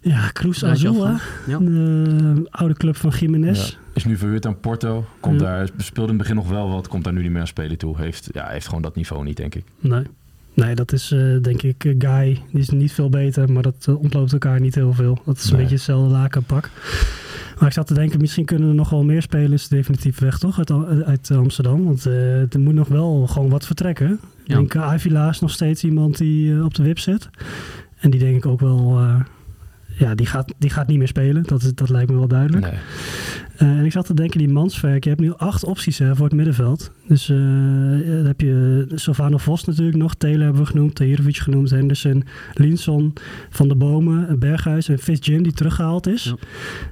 Ja, 0.00 0.30
Cruz 0.32 0.62
Azul. 0.62 1.06
Ja. 1.46 1.58
De 1.58 2.46
oude 2.50 2.74
club 2.74 2.96
van 2.96 3.10
Jiménez. 3.18 3.78
Is 3.94 4.04
nu 4.04 4.16
verhuurd 4.16 4.46
aan 4.46 4.60
Porto. 4.60 5.04
Komt 5.20 5.40
Ja. 5.40 5.46
daar, 5.46 5.68
speelde 5.76 6.12
in 6.12 6.18
het 6.18 6.28
begin 6.28 6.34
nog 6.34 6.48
wel 6.48 6.68
wat. 6.70 6.88
Komt 6.88 7.04
daar 7.04 7.12
nu 7.12 7.22
niet 7.22 7.30
meer 7.30 7.40
aan 7.40 7.46
spelen 7.46 7.78
toe. 7.78 7.96
Heeft, 7.96 8.28
ja, 8.32 8.46
heeft 8.48 8.66
gewoon 8.66 8.82
dat 8.82 8.96
niveau 8.96 9.24
niet, 9.24 9.36
denk 9.36 9.54
ik. 9.54 9.64
Nee. 9.80 10.02
Nee, 10.54 10.74
dat 10.74 10.92
is 10.92 11.12
eh, 11.12 11.36
denk 11.42 11.62
ik 11.62 11.84
eh, 11.84 11.94
Guy. 11.98 12.42
Die 12.50 12.60
is 12.60 12.68
niet 12.70 12.92
veel 12.92 13.08
beter, 13.08 13.52
maar 13.52 13.62
dat 13.62 13.84
eh, 13.88 13.98
ontloopt 14.00 14.32
elkaar 14.32 14.60
niet 14.60 14.74
heel 14.74 14.92
veel. 14.92 15.18
Dat 15.24 15.36
is 15.36 15.44
een 15.44 15.50
Nee. 15.50 15.60
beetje 15.60 15.74
hetzelfde 15.74 16.10
lakenpak. 16.12 16.70
Maar 17.58 17.68
ik 17.68 17.74
zat 17.74 17.86
te 17.86 17.94
denken, 17.94 18.20
misschien 18.20 18.44
kunnen 18.44 18.68
er 18.68 18.74
nog 18.74 18.90
wel 18.90 19.04
meer 19.04 19.22
spelers 19.22 19.68
definitief 19.68 20.18
weg, 20.18 20.38
toch? 20.38 20.58
Uit, 20.58 20.70
uit 21.04 21.30
Amsterdam. 21.30 21.84
Want 21.84 22.04
er 22.04 22.60
moet 22.60 22.74
nog 22.74 22.88
wel 22.88 23.26
gewoon 23.26 23.48
wat 23.50 23.66
vertrekken. 23.66 24.20
Ik 24.44 24.54
denk, 24.54 24.76
Avila 24.76 25.28
is 25.28 25.40
nog 25.40 25.50
steeds 25.50 25.84
iemand 25.84 26.18
die 26.18 26.64
op 26.64 26.74
de 26.74 26.82
wip 26.82 26.98
zit. 26.98 27.28
En 27.98 28.10
die 28.10 28.20
denk 28.20 28.36
ik 28.36 28.46
ook 28.46 28.60
wel... 28.60 29.00
ja, 29.98 30.14
die 30.14 30.26
gaat, 30.26 30.52
die 30.58 30.70
gaat 30.70 30.86
niet 30.86 30.98
meer 30.98 31.08
spelen. 31.08 31.42
Dat, 31.42 31.62
is, 31.62 31.74
dat 31.74 31.88
lijkt 31.88 32.10
me 32.10 32.16
wel 32.16 32.28
duidelijk. 32.28 32.62
Nee. 32.70 32.80
Eh, 33.60 33.68
en 33.78 33.84
ik 33.84 33.92
zat 33.92 34.06
te 34.06 34.14
denken, 34.14 34.38
die 34.38 34.48
Mansverk, 34.48 35.02
je 35.04 35.08
hebt 35.08 35.20
nu 35.20 35.32
acht 35.36 35.64
opties 35.64 35.98
hè, 35.98 36.16
voor 36.16 36.24
het 36.26 36.34
middenveld. 36.34 36.90
Dus 37.06 37.28
eh, 37.28 37.36
dan 37.36 38.24
heb 38.26 38.40
je 38.40 38.86
Sylvano 38.94 39.36
Vos 39.36 39.64
natuurlijk 39.64 39.96
nog, 39.96 40.14
Taylor 40.14 40.42
hebben 40.42 40.62
we 40.62 40.66
genoemd, 40.68 40.94
Tahirovic 40.94 41.36
genoemd, 41.36 41.70
Henderson, 41.70 42.24
Linson, 42.54 43.12
Van 43.50 43.68
der 43.68 43.76
Bomen, 43.76 44.38
Berghuis 44.38 44.88
en 44.88 44.98
Fitzjim 44.98 45.42
die 45.42 45.52
teruggehaald 45.52 46.06
is. 46.06 46.24
Ja. 46.24 46.34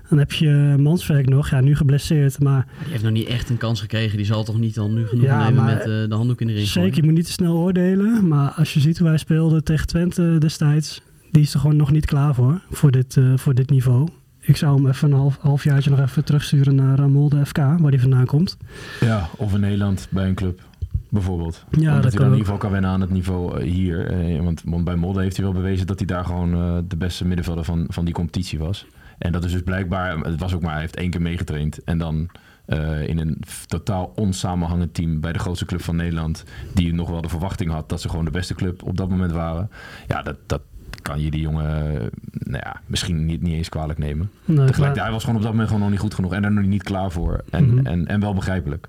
Dan 0.09 0.19
heb 0.19 0.33
je 0.33 0.75
Mansverk 0.79 1.29
nog, 1.29 1.51
ja 1.51 1.61
nu 1.61 1.77
geblesseerd, 1.77 2.41
maar 2.43 2.67
die 2.83 2.91
heeft 2.91 3.03
nog 3.03 3.13
niet 3.13 3.27
echt 3.29 3.51
een 3.51 3.57
kans 3.57 3.81
gekregen. 3.81 4.17
Die 4.17 4.27
zal 4.27 4.45
toch 4.45 4.59
niet 4.59 4.75
dan 4.75 4.95
nu 4.95 5.07
genoeg 5.07 5.25
Ja, 5.25 5.45
nemen 5.49 5.65
maar- 5.65 5.75
met 5.75 5.81
eh, 5.81 5.87
de 5.87 6.15
handdoek 6.15 6.41
in 6.41 6.47
de 6.47 6.53
ring. 6.53 6.67
zeker, 6.67 6.97
je 6.97 7.03
moet 7.03 7.15
niet 7.15 7.27
te 7.27 7.33
snel 7.33 7.57
oordelen. 7.57 8.29
Maar 8.29 8.51
als 8.51 8.75
je 8.75 8.81
ziet 8.81 8.99
hoe 8.99 9.09
hij 9.09 9.19
speelde 9.19 9.63
tegen 9.63 9.87
Twente 9.87 10.37
destijds, 10.39 11.01
die 11.31 11.43
is 11.43 11.55
er 11.55 11.61
gewoon 11.61 11.77
nog 11.77 11.91
niet 11.91 12.07
klaar 12.07 12.35
voor, 12.35 12.61
voor 12.71 12.91
dit, 12.91 13.17
eh, 13.17 13.33
voor 13.37 13.55
dit 13.55 13.71
niveau. 13.71 14.09
Ik 14.49 14.57
zou 14.57 14.77
hem 14.77 14.87
even 14.87 15.13
een 15.13 15.19
half, 15.19 15.39
halfjaartje 15.41 15.91
nog 15.91 16.01
even 16.01 16.25
terugsturen 16.25 16.75
naar 16.75 16.99
uh, 16.99 17.07
Molde 17.07 17.47
FK, 17.47 17.57
waar 17.57 17.91
hij 17.91 17.99
vandaan 17.99 18.27
komt. 18.27 18.57
Ja, 19.01 19.29
of 19.37 19.55
in 19.55 19.61
Nederland 19.61 20.07
bij 20.11 20.29
een 20.29 20.35
club, 20.35 20.63
bijvoorbeeld. 21.09 21.65
Ja, 21.71 21.89
Omdat 21.89 22.03
dat 22.03 22.13
hij 22.13 22.21
dan 22.21 22.33
in 22.33 22.39
ieder 22.39 22.45
geval 22.45 22.59
kan 22.59 22.71
wennen 22.71 22.91
aan 22.91 23.01
het 23.01 23.11
niveau 23.11 23.61
eh, 23.61 23.71
hier. 23.71 24.07
Eh, 24.07 24.43
want, 24.43 24.63
want 24.65 24.85
bij 24.85 24.97
Molde 24.97 25.21
heeft 25.21 25.37
hij 25.37 25.45
wel 25.45 25.55
bewezen 25.55 25.87
dat 25.87 25.99
hij 25.99 26.07
daar 26.07 26.25
gewoon 26.25 26.55
eh, 26.55 26.79
de 26.89 26.97
beste 26.97 27.25
middenvelder 27.25 27.65
van, 27.65 27.87
van 27.89 28.05
die 28.05 28.15
competitie 28.15 28.59
was. 28.59 28.87
En 29.19 29.33
dat 29.33 29.45
is 29.45 29.53
dus 29.53 29.63
blijkbaar, 29.63 30.19
het 30.19 30.41
was 30.41 30.55
ook 30.55 30.63
maar, 30.63 30.73
hij 30.73 30.81
heeft 30.81 30.97
één 30.97 31.11
keer 31.11 31.23
meegetraind. 31.23 31.85
En 31.85 31.99
dan 31.99 32.31
eh, 32.69 33.09
in 33.09 33.19
een 33.19 33.43
totaal 33.67 34.13
onsamenhangend 34.15 34.95
team 34.95 35.21
bij 35.21 35.33
de 35.33 35.39
grootste 35.39 35.65
club 35.65 35.83
van 35.83 35.97
Nederland. 35.97 36.45
Die 36.75 36.95
nog 36.95 37.11
wel 37.11 37.21
de 37.21 37.29
verwachting 37.29 37.71
had 37.71 37.89
dat 37.89 38.01
ze 38.01 38.09
gewoon 38.09 38.25
de 38.25 38.31
beste 38.31 38.55
club 38.55 38.83
op 38.83 38.97
dat 38.97 39.09
moment 39.09 39.33
waren. 39.33 39.71
Ja, 40.07 40.23
dat, 40.23 40.37
dat 40.47 40.61
kan 41.03 41.21
je 41.21 41.31
die 41.31 41.41
jongen 41.41 41.95
eh, 42.01 42.07
nou 42.33 42.63
ja, 42.65 42.81
misschien 42.87 43.25
niet, 43.27 43.43
niet 43.43 43.55
eens 43.55 43.69
kwalijk 43.69 43.99
nemen. 43.99 44.31
Nee, 44.45 44.67
Tegelijk, 44.67 44.95
maar- 44.95 45.03
hij 45.05 45.13
was 45.13 45.21
gewoon 45.23 45.37
op 45.37 45.43
dat 45.43 45.51
moment 45.51 45.69
gewoon 45.69 45.83
nog 45.83 45.93
niet 45.93 46.01
goed 46.01 46.15
genoeg. 46.15 46.33
En 46.33 46.43
daar 46.43 46.53
nog 46.53 46.65
niet 46.65 46.83
klaar 46.83 47.11
voor. 47.11 47.45
En, 47.51 47.75
Mhm. 47.75 47.87
en, 47.87 48.07
en 48.07 48.21
wel 48.21 48.35
begrijpelijk. 48.35 48.89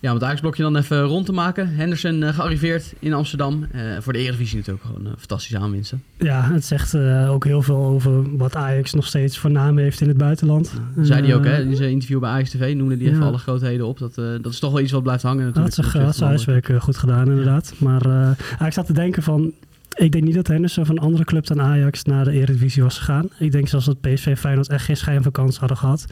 Ja, 0.00 0.10
om 0.10 0.16
het 0.16 0.24
Ajax-blokje 0.24 0.62
dan 0.62 0.76
even 0.76 1.02
rond 1.02 1.26
te 1.26 1.32
maken. 1.32 1.68
Henderson 1.74 2.22
eh, 2.22 2.34
gearriveerd 2.34 2.94
in 2.98 3.12
Amsterdam. 3.12 3.66
Eh, 3.72 3.80
voor 4.00 4.12
de 4.12 4.18
Eredivisie 4.18 4.56
natuurlijk 4.56 4.84
gewoon 4.86 5.06
een 5.06 5.18
fantastische 5.18 5.58
aanwinsten. 5.58 6.02
Ja, 6.18 6.50
het 6.52 6.64
zegt 6.64 6.94
eh, 6.94 7.30
ook 7.30 7.44
heel 7.44 7.62
veel 7.62 7.76
over 7.76 8.36
wat 8.36 8.56
Ajax 8.56 8.92
nog 8.94 9.06
steeds 9.06 9.38
voor 9.38 9.50
naam 9.50 9.78
heeft 9.78 10.00
in 10.00 10.08
het 10.08 10.16
buitenland. 10.16 10.72
Zei 11.00 11.26
hij 11.26 11.34
ook, 11.34 11.44
hè? 11.44 11.62
In 11.62 11.76
zijn 11.76 11.90
interview 11.90 12.20
bij 12.20 12.30
Ajax 12.30 12.50
TV 12.50 12.74
noemde 12.74 12.96
hij 12.96 13.06
even 13.06 13.22
alle 13.22 13.38
grootheden 13.38 13.86
op. 13.86 13.98
Dat, 13.98 14.18
eh, 14.18 14.24
dat 14.42 14.52
is 14.52 14.58
toch 14.58 14.72
wel 14.72 14.80
iets 14.80 14.92
wat 14.92 15.02
blijft 15.02 15.22
hangen 15.22 15.44
Had 15.44 15.54
natuurlijk. 15.54 15.90
ten 15.92 16.02
had 16.04 16.16
zijn 16.16 16.28
huiswerk 16.28 16.72
goed 16.78 16.96
gedaan, 16.96 17.26
inderdaad. 17.28 17.72
Maar 17.78 18.36
ik 18.66 18.72
zat 18.72 18.86
te 18.86 18.92
denken 18.92 19.22
van... 19.22 19.52
Ik 19.94 20.12
denk 20.12 20.24
niet 20.24 20.34
dat 20.34 20.46
Henderson 20.46 20.86
van 20.86 20.96
een 20.96 21.02
andere 21.02 21.24
club 21.24 21.46
dan 21.46 21.60
Ajax 21.60 22.02
naar 22.04 22.24
de 22.24 22.30
Eredivisie 22.30 22.82
was 22.82 22.98
gegaan. 22.98 23.28
Ik 23.38 23.52
denk 23.52 23.68
zelfs 23.68 23.86
dat 23.86 24.00
PSV 24.00 24.38
Feyenoord 24.38 24.68
echt 24.68 24.84
geen 24.84 24.96
schijn 24.96 25.22
van 25.22 25.32
kans 25.32 25.58
hadden 25.58 25.76
gehad. 25.76 26.06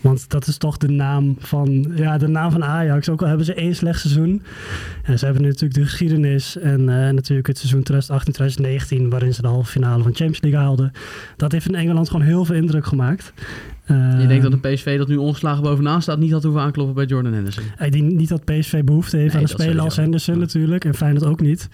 Want 0.00 0.30
dat 0.30 0.46
is 0.46 0.56
toch 0.56 0.76
de 0.76 0.88
naam 0.88 1.36
van, 1.38 1.92
ja, 1.94 2.18
de 2.18 2.26
naam 2.28 2.50
van 2.50 2.64
Ajax. 2.64 3.08
Ook 3.08 3.22
al 3.22 3.28
hebben 3.28 3.46
ze 3.46 3.54
één 3.54 3.74
slecht 3.76 4.00
seizoen. 4.00 4.42
En 5.02 5.18
ze 5.18 5.24
hebben 5.24 5.42
natuurlijk 5.42 5.74
de 5.74 5.84
geschiedenis 5.84 6.58
en 6.58 6.80
eh, 6.88 7.12
natuurlijk 7.12 7.46
het 7.46 7.58
seizoen 7.58 7.86
2018-2019... 9.04 9.08
waarin 9.08 9.34
ze 9.34 9.42
de 9.42 9.48
halve 9.48 9.70
finale 9.70 10.02
van 10.02 10.14
Champions 10.14 10.40
League 10.40 10.60
haalden. 10.60 10.92
Dat 11.36 11.52
heeft 11.52 11.68
in 11.68 11.74
Engeland 11.74 12.10
gewoon 12.10 12.26
heel 12.26 12.44
veel 12.44 12.54
indruk 12.54 12.86
gemaakt. 12.86 13.32
Je 13.86 13.94
Eh, 13.94 14.28
denkt 14.28 14.42
dat 14.42 14.52
een 14.52 14.60
PSV 14.74 14.98
dat 14.98 15.08
nu 15.08 15.16
ongeslagen 15.16 15.62
bovenaan 15.62 16.02
staat 16.02 16.18
niet 16.18 16.32
had 16.32 16.42
hoeven 16.42 16.62
aankloppen 16.62 16.94
bij 16.94 17.04
Jordan 17.04 17.32
Henderson. 17.32 17.64
ik 17.78 17.92
denk 17.92 18.12
niet 18.12 18.28
dat 18.28 18.44
PSV 18.44 18.84
behoefte 18.84 19.16
heeft 19.16 19.34
Nee, 19.34 19.42
aan 19.42 19.50
een 19.50 19.58
speler 19.58 19.80
als. 19.82 19.96
Henderson 19.96 20.38
natuurlijk. 20.38 20.84
En 20.84 20.94
Feyenoord 20.94 21.24
ook 21.24 21.40
niet. 21.40 21.68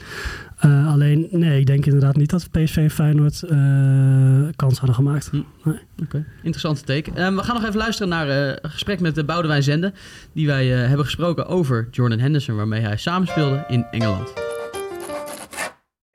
Eh, 0.63 0.93
alleen, 0.93 1.29
nee, 1.31 1.61
ik 1.61 1.67
denk 1.67 1.87
inderdaad 1.87 2.17
niet 2.17 2.31
dat 2.31 2.49
PSV 2.51 2.77
en 2.77 2.91
Feyenoord 2.91 3.43
eh, 3.43 4.57
kans 4.57 4.79
hadden 4.79 4.95
gemaakt. 4.95 5.31
Hm. 5.31 5.43
Nee. 5.65 5.79
Oké, 6.03 6.25
interessante 6.37 6.85
take. 6.85 7.11
Ehm, 7.15 7.35
we 7.35 7.43
gaan 7.43 7.55
nog 7.55 7.65
even 7.65 7.77
luisteren 7.77 8.09
naar 8.09 8.29
eh, 8.29 8.49
een 8.49 8.71
gesprek 8.71 9.01
met 9.01 9.15
de 9.15 9.25
Boudewijn 9.25 9.63
Zende. 9.63 9.93
Die 10.33 10.47
wij 10.47 10.73
eh, 10.73 10.89
hebben 10.89 11.05
gesproken 11.05 11.47
over 11.47 11.89
Jordan 11.91 12.19
Henderson, 12.19 12.57
waarmee 12.57 12.81
hij 12.81 12.97
samenspeelde 12.97 13.65
in 13.69 13.85
Engeland. 13.91 14.33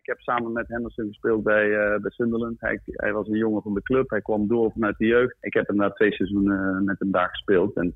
Ik 0.07 0.13
heb 0.13 0.21
samen 0.21 0.51
met 0.51 0.67
Henderson 0.67 1.07
gespeeld 1.07 1.43
bij, 1.43 1.71
eh, 1.71 1.99
bij 2.01 2.11
Sunderland. 2.11 2.55
Hij, 2.59 2.79
hij 2.85 3.13
was 3.13 3.27
een 3.27 3.37
jongen 3.37 3.61
van 3.61 3.73
de 3.73 3.81
club. 3.81 4.09
Hij 4.09 4.21
kwam 4.21 4.47
door 4.47 4.71
vanuit 4.71 4.97
de 4.97 5.05
jeugd. 5.05 5.37
Ik 5.41 5.53
heb 5.53 5.69
inderdaad 5.69 5.95
twee 5.95 6.11
seizoenen 6.11 6.59
eh, 6.59 6.85
met 6.85 6.99
hem 6.99 7.11
daar 7.11 7.29
gespeeld. 7.29 7.75
En 7.75 7.95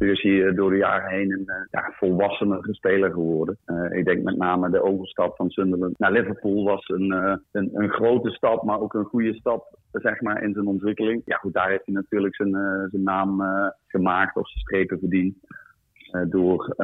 nu 0.00 0.10
is 0.10 0.22
hij 0.22 0.46
eh, 0.46 0.54
door 0.54 0.70
de 0.70 0.76
jaren 0.76 1.10
heen 1.10 1.32
een 1.32 1.46
eh, 1.46 1.56
ja, 1.70 1.92
volwassener 1.92 2.68
speler 2.70 3.10
geworden. 3.10 3.58
Eh, 3.64 3.98
ik 3.98 4.04
denk 4.04 4.22
met 4.22 4.36
name 4.36 4.70
de 4.70 4.82
overstap 4.82 5.36
van 5.36 5.50
Sunderland 5.50 5.98
naar 5.98 6.12
Liverpool 6.12 6.64
was 6.64 6.88
een, 6.88 7.10
een, 7.52 7.70
een 7.72 7.88
grote 7.88 8.30
stap, 8.30 8.62
maar 8.62 8.80
ook 8.80 8.94
een 8.94 9.04
goede 9.04 9.34
stap 9.34 9.78
zeg 9.92 10.20
maar, 10.20 10.42
in 10.42 10.52
zijn 10.52 10.66
ontwikkeling. 10.66 11.22
Ja, 11.24 11.36
goed, 11.36 11.52
daar 11.52 11.68
heeft 11.68 11.84
hij 11.84 11.94
natuurlijk 11.94 12.34
zijn, 12.34 12.50
zijn 12.90 13.02
naam 13.02 13.42
gemaakt 13.86 14.36
of 14.36 14.48
zijn 14.48 14.60
strepen 14.60 14.98
verdiend. 14.98 15.36
Door 16.28 16.74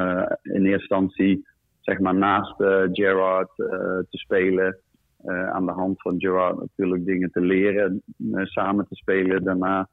in 0.42 0.64
eerste 0.64 0.70
instantie 0.70 1.46
zeg 1.80 1.98
maar 1.98 2.14
naast 2.14 2.54
Gerard 2.92 3.50
te 3.56 4.06
spelen. 4.18 4.78
Aan 5.26 5.66
de 5.66 5.72
hand 5.72 6.02
van 6.02 6.14
Gerard 6.20 6.58
natuurlijk 6.58 7.04
dingen 7.04 7.30
te 7.30 7.40
leren, 7.40 8.02
samen 8.42 8.86
te 8.88 8.94
spelen. 8.94 9.44
Daarna 9.44 9.88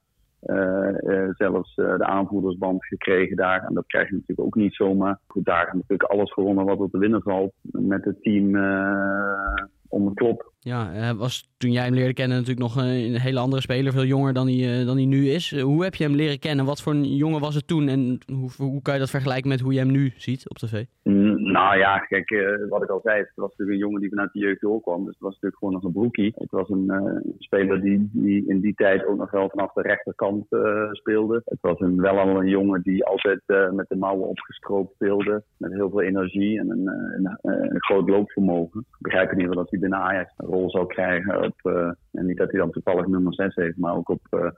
zelfs 1.37 1.75
eh, 1.75 1.97
de 1.97 2.05
aanvoerdersband 2.05 2.85
gekregen 2.85 3.35
daar. 3.35 3.63
En 3.63 3.73
dat 3.73 3.85
krijg 3.87 4.09
je 4.09 4.13
natuurlijk 4.13 4.47
ook 4.47 4.55
niet 4.55 4.75
zomaar. 4.75 5.19
Goed, 5.27 5.45
daar 5.45 5.69
natuurlijk 5.73 6.09
alles 6.09 6.33
gewonnen 6.33 6.65
wat 6.65 6.79
er 6.79 6.89
te 6.89 6.97
winnen 6.97 7.21
valt. 7.21 7.53
Met 7.61 8.05
het 8.05 8.21
team 8.21 8.55
eh, 8.55 9.65
om 9.87 10.05
het 10.05 10.15
klop. 10.15 10.52
Ja, 10.63 10.91
hij 10.91 11.13
was 11.13 11.51
toen 11.57 11.71
jij 11.71 11.83
hem 11.83 11.93
leerde 11.93 12.13
kennen 12.13 12.37
natuurlijk 12.37 12.67
nog 12.67 12.75
een, 12.75 13.19
hele 13.19 13.39
andere 13.39 13.61
speler. 13.61 13.91
Veel 13.91 14.05
jonger 14.05 14.33
dan 14.33 14.47
hij, 14.47 14.79
eh, 14.79 14.85
dan 14.85 14.95
hij 14.95 15.05
nu 15.05 15.29
is. 15.29 15.51
Eh, 15.51 15.61
hoe 15.61 15.83
heb 15.83 15.95
je 15.95 16.03
hem 16.03 16.15
leren 16.15 16.39
kennen? 16.39 16.65
Wat 16.65 16.81
voor 16.81 16.93
een 16.93 17.15
jongen 17.15 17.39
was 17.39 17.55
het 17.55 17.67
toen? 17.67 17.87
En 17.87 18.19
hoe, 18.33 18.49
hoe 18.57 18.81
kan 18.81 18.93
je 18.93 18.99
dat 18.99 19.09
vergelijken 19.09 19.49
met 19.49 19.59
hoe 19.59 19.73
je 19.73 19.79
hem 19.79 19.91
nu 19.91 20.13
ziet 20.15 20.49
op 20.49 20.57
tv? 20.57 20.83
Nou 21.03 21.77
ja, 21.77 21.97
kijk, 21.97 22.31
eh, 22.31 22.69
wat 22.69 22.83
ik 22.83 22.89
al 22.89 23.01
zei, 23.03 23.19
het 23.19 23.31
was 23.35 23.49
natuurlijk 23.49 23.77
een 23.77 23.85
jongen 23.85 24.01
die 24.01 24.09
vanuit 24.09 24.33
de 24.33 24.39
jeugd 24.39 24.61
doorkwam. 24.61 25.05
Dus 25.05 25.13
het 25.13 25.21
was 25.21 25.31
natuurlijk 25.31 25.57
gewoon 25.57 25.73
nog 25.73 25.83
een 25.83 25.91
broekie. 25.91 26.33
Het 26.35 26.51
was 26.51 26.69
een 26.69 26.89
eh, 26.89 27.31
speler 27.37 27.81
die, 27.81 28.09
die 28.11 28.47
in 28.47 28.61
die 28.61 28.73
tijd 28.73 29.05
ook 29.05 29.17
nog 29.17 29.31
wel 29.31 29.49
vanaf 29.49 29.73
de 29.73 29.81
rechterkant 29.81 30.45
eh, 30.49 30.91
speelde. 30.91 31.41
Het 31.45 31.57
was 31.61 31.79
een, 31.79 32.01
wel 32.01 32.19
al 32.19 32.39
een 32.39 32.47
jongen 32.47 32.81
die 32.81 33.05
altijd 33.05 33.41
eh, 33.45 33.71
met 33.71 33.89
de 33.89 33.95
mouwen 33.95 34.27
opgestroopt 34.27 34.93
speelde. 34.93 35.43
Met 35.57 35.73
heel 35.73 35.89
veel 35.89 36.01
energie 36.01 36.59
en 36.59 36.69
een, 36.69 36.87
eh, 36.87 37.17
een, 37.17 37.37
een, 37.41 37.83
groot 37.83 38.09
loopvermogen. 38.09 38.79
Ik 38.79 39.01
begrijp 39.01 39.31
in 39.31 39.37
ieder 39.37 39.47
geval 39.47 39.63
dat 39.63 39.71
hij 39.71 39.79
binnen 39.79 39.99
Ajax 39.99 40.33
rol 40.53 40.69
zal 40.69 40.85
krijgen. 40.85 41.43
Op, 41.43 41.59
eh, 41.61 41.91
en 42.11 42.25
niet 42.25 42.37
dat 42.37 42.51
hij 42.51 42.59
dan 42.59 42.71
toevallig 42.71 43.07
nummer 43.07 43.33
6 43.33 43.55
heeft, 43.55 43.77
maar 43.77 43.95
ook 43.95 44.09
op... 44.09 44.21
eh, 44.29 44.49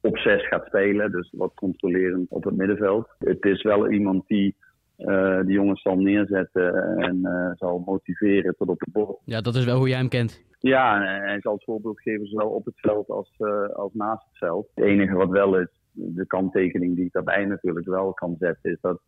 op 0.00 0.18
6 0.18 0.48
gaat 0.48 0.66
spelen, 0.66 1.12
dus 1.12 1.32
wat 1.36 1.54
controlerend 1.54 2.30
op 2.30 2.44
het 2.44 2.56
middenveld. 2.56 3.08
Het 3.18 3.44
is 3.44 3.62
wel 3.62 3.90
iemand 3.90 4.26
die 4.26 4.56
eh 4.96 5.40
die 5.40 5.52
jongens 5.52 5.82
zal 5.82 5.96
neerzetten 5.96 6.96
en 6.98 7.20
zal 7.58 7.82
motiveren 7.86 8.54
tot 8.56 8.68
op 8.68 8.78
de 8.78 8.90
bord. 8.92 9.18
Ja, 9.24 9.40
dat 9.40 9.54
is 9.54 9.64
wel 9.64 9.78
hoe 9.78 9.88
jij 9.88 9.98
hem 9.98 10.08
kent. 10.08 10.42
Ja, 10.60 10.94
en 10.94 11.22
hij 11.22 11.40
zal 11.40 11.52
het 11.52 11.64
voorbeeld 11.64 12.00
geven 12.00 12.26
zowel 12.26 12.48
op 12.48 12.64
het 12.64 12.80
veld 12.80 13.08
als, 13.08 13.32
als 13.74 13.92
naast 13.92 14.24
het 14.24 14.38
veld. 14.38 14.68
Het 14.74 14.84
enige 14.84 15.14
wat 15.14 15.30
wel 15.30 15.58
is, 15.58 15.68
de 15.92 16.26
kanttekening 16.26 16.96
die 16.96 17.04
ik 17.04 17.12
daarbij 17.12 17.44
natuurlijk 17.44 17.86
wel 17.86 18.12
kan 18.12 18.36
zetten, 18.38 18.70
is 18.70 18.80
dat 18.80 19.00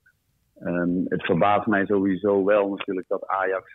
ehm, 0.59 1.05
het 1.05 1.25
verbaast 1.25 1.67
mij 1.67 1.87
sowieso 1.87 2.45
wel 2.45 2.69
natuurlijk 2.69 3.09
dat 3.09 3.27
Ajax 3.27 3.75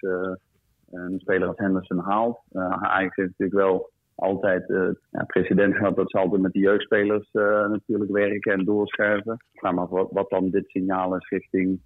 een 0.91 1.19
speler 1.19 1.47
als 1.47 1.57
Henderson 1.57 1.99
haalt. 1.99 2.39
Eh, 2.51 2.71
Ajax 2.71 3.15
heeft 3.15 3.29
natuurlijk 3.37 3.59
wel 3.59 3.89
altijd 4.15 4.69
eh 4.69 4.89
ja, 5.11 5.23
president 5.23 5.75
gehad 5.75 5.95
dat 5.95 6.09
ze 6.11 6.17
altijd 6.17 6.41
met 6.41 6.53
de 6.53 6.59
jeugdspelers 6.59 7.29
eh, 7.31 7.67
natuurlijk 7.67 8.11
werken 8.11 8.53
en 8.53 8.65
doorschuiven. 8.65 9.37
Maar 9.61 9.87
wat, 9.87 10.11
wat 10.11 10.29
dan 10.29 10.49
dit 10.49 10.69
signaal 10.69 11.15
is 11.15 11.29
richting 11.29 11.79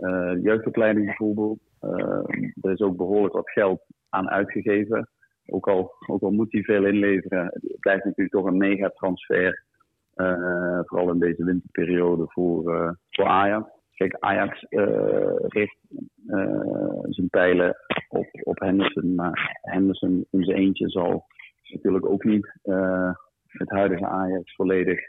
eh, 0.00 0.42
jeugdopleiding 0.42 1.06
bijvoorbeeld. 1.06 1.60
Eh, 1.80 2.22
er 2.60 2.70
is 2.70 2.80
ook 2.80 2.96
behoorlijk 2.96 3.34
wat 3.34 3.50
geld 3.50 3.80
aan 4.08 4.30
uitgegeven. 4.30 5.08
Ook 5.46 5.68
al, 5.68 5.92
ook 6.06 6.22
al 6.22 6.30
moet 6.30 6.52
hij 6.52 6.62
veel 6.62 6.84
inleveren, 6.84 7.44
het 7.44 7.80
blijft 7.80 8.04
natuurlijk 8.04 8.36
toch 8.36 8.46
een 8.46 8.56
megatransfer. 8.56 9.66
eh 10.14 10.80
vooral 10.84 11.10
in 11.10 11.18
deze 11.18 11.44
winterperiode 11.44 12.24
voor, 12.28 12.74
eh, 12.74 12.90
voor 13.10 13.26
Ajax. 13.26 13.70
Kijk, 13.98 14.16
Ajax 14.18 14.62
eh, 14.62 15.34
richt 15.36 15.78
eh, 16.26 17.00
zijn 17.02 17.28
pijlen 17.28 17.76
op, 18.08 18.28
op 18.42 18.58
Henderson. 18.58 19.14
Maar 19.14 19.58
Henderson 19.62 20.26
in 20.30 20.44
zijn 20.44 20.56
eentje 20.56 20.88
zal 20.88 21.26
natuurlijk 21.72 22.06
ook 22.06 22.24
niet 22.24 22.58
eh, 22.62 23.10
het 23.46 23.70
huidige 23.70 24.06
Ajax 24.06 24.54
volledig 24.54 25.06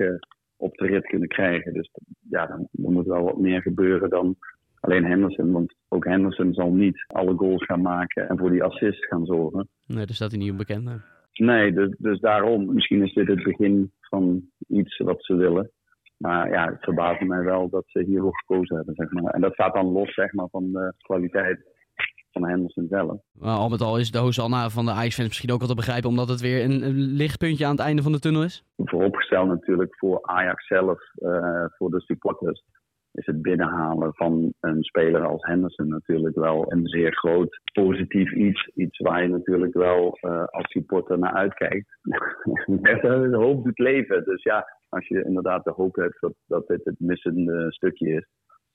op 0.58 0.78
de 0.78 0.86
rit 0.86 1.06
kunnen 1.06 1.28
krijgen. 1.28 1.74
Dus 1.74 1.90
ja, 2.30 2.46
dan, 2.46 2.68
dan 2.72 2.94
moet 2.94 3.06
wel 3.06 3.24
wat 3.24 3.40
meer 3.40 3.62
gebeuren 3.62 4.10
dan 4.10 4.36
alleen 4.80 5.06
Henderson. 5.06 5.52
Want 5.52 5.76
ook 5.88 6.06
Henderson 6.06 6.54
zal 6.54 6.72
niet 6.72 7.06
alle 7.08 7.36
goals 7.36 7.66
gaan 7.66 7.82
maken 7.82 8.30
en 8.30 8.38
voor 8.38 8.52
die 8.52 8.64
assist 8.64 9.06
gaan 9.06 9.26
zorgen. 9.26 9.68
Nee, 9.86 10.06
daar 10.06 10.16
staat 10.16 10.32
hij 10.32 10.40
niet 10.40 10.52
onbekend. 10.52 10.84
Nee. 10.84 10.98
Nee, 11.34 11.74
dus, 11.74 11.96
dus 11.98 12.20
daarom. 12.20 12.74
Misschien 12.74 13.04
is 13.04 13.14
dit 13.14 13.28
het 13.28 13.44
begin 13.44 13.92
van 14.00 14.42
iets 14.68 14.98
wat 14.98 15.24
ze 15.24 15.36
willen. 15.36 15.72
Maar 16.20 16.50
ja, 16.50 16.66
het 16.66 16.84
verbaast 16.84 17.22
mij 17.22 17.44
wel 17.44 17.70
dat 17.70 17.84
ze 17.88 18.04
hiervoor 18.04 18.38
gekozen 18.38 18.76
hebben, 18.76 18.96
zeg 18.96 19.12
maar. 19.12 19.34
En 19.34 19.42
dat 19.42 19.54
staat 19.54 19.74
dan 19.74 19.86
los, 19.86 20.14
zeg 20.14 20.34
maar, 20.34 20.48
van 20.50 20.72
de 20.72 20.94
kwaliteit 20.98 21.60
van 22.32 22.48
Henderson 22.48 22.88
zelf. 22.90 23.22
Maar 23.34 23.58
al 23.58 23.70
met 23.70 23.82
al 23.82 23.98
is 23.98 24.12
de 24.12 24.18
Hosanna 24.18 24.70
van 24.70 24.86
de 24.86 24.92
Ajax-fans 24.92 25.28
misschien 25.28 25.52
ook 25.52 25.60
wel 25.60 25.68
te 25.68 25.76
begrijpen... 25.76 26.10
omdat 26.10 26.30
het 26.30 26.42
weer 26.42 26.64
een, 26.64 26.84
een 26.84 26.98
lichtpuntje 26.98 27.66
aan 27.66 27.72
het 27.72 27.80
einde 27.80 28.02
van 28.02 28.12
de 28.12 28.20
tunnel 28.20 28.44
is? 28.44 28.64
Vooropgesteld 28.76 29.48
natuurlijk 29.48 29.96
voor 29.98 30.20
Ajax 30.22 30.68
zelf, 30.68 31.00
eh, 31.16 31.66
voor 31.78 31.92
de 31.92 32.02
supporters, 32.02 32.64
is 33.12 33.26
het 33.26 33.42
binnenhalen 33.42 34.14
van 34.14 34.54
een 34.60 34.84
speler 34.84 35.26
als 35.28 35.46
Henderson 35.46 35.88
natuurlijk 35.88 36.36
wel 36.36 36.72
een 36.72 36.88
zeer 36.88 37.14
groot 37.14 37.60
positief 37.74 38.34
iets. 38.34 38.72
Iets 38.76 38.98
waar 38.98 39.22
je 39.22 39.28
natuurlijk 39.28 39.74
wel 39.74 40.18
eh, 40.22 40.44
als 40.46 40.72
supporter 40.72 41.20
naar 41.20 41.34
uitkijkt. 41.34 41.98
de 42.66 43.30
hoop 43.32 43.64
doet 43.64 43.80
leven. 43.80 44.24
Dus 44.24 44.44
ja, 44.44 44.66
als 44.90 45.08
je 45.08 45.24
inderdaad 45.24 45.64
de 45.64 45.72
hoop 45.72 45.96
hebt 45.96 46.20
dat, 46.20 46.34
dat 46.48 46.68
dit 46.68 46.82
het 46.84 47.00
missende 47.00 47.72
stukje 47.72 48.14
is, 48.14 48.28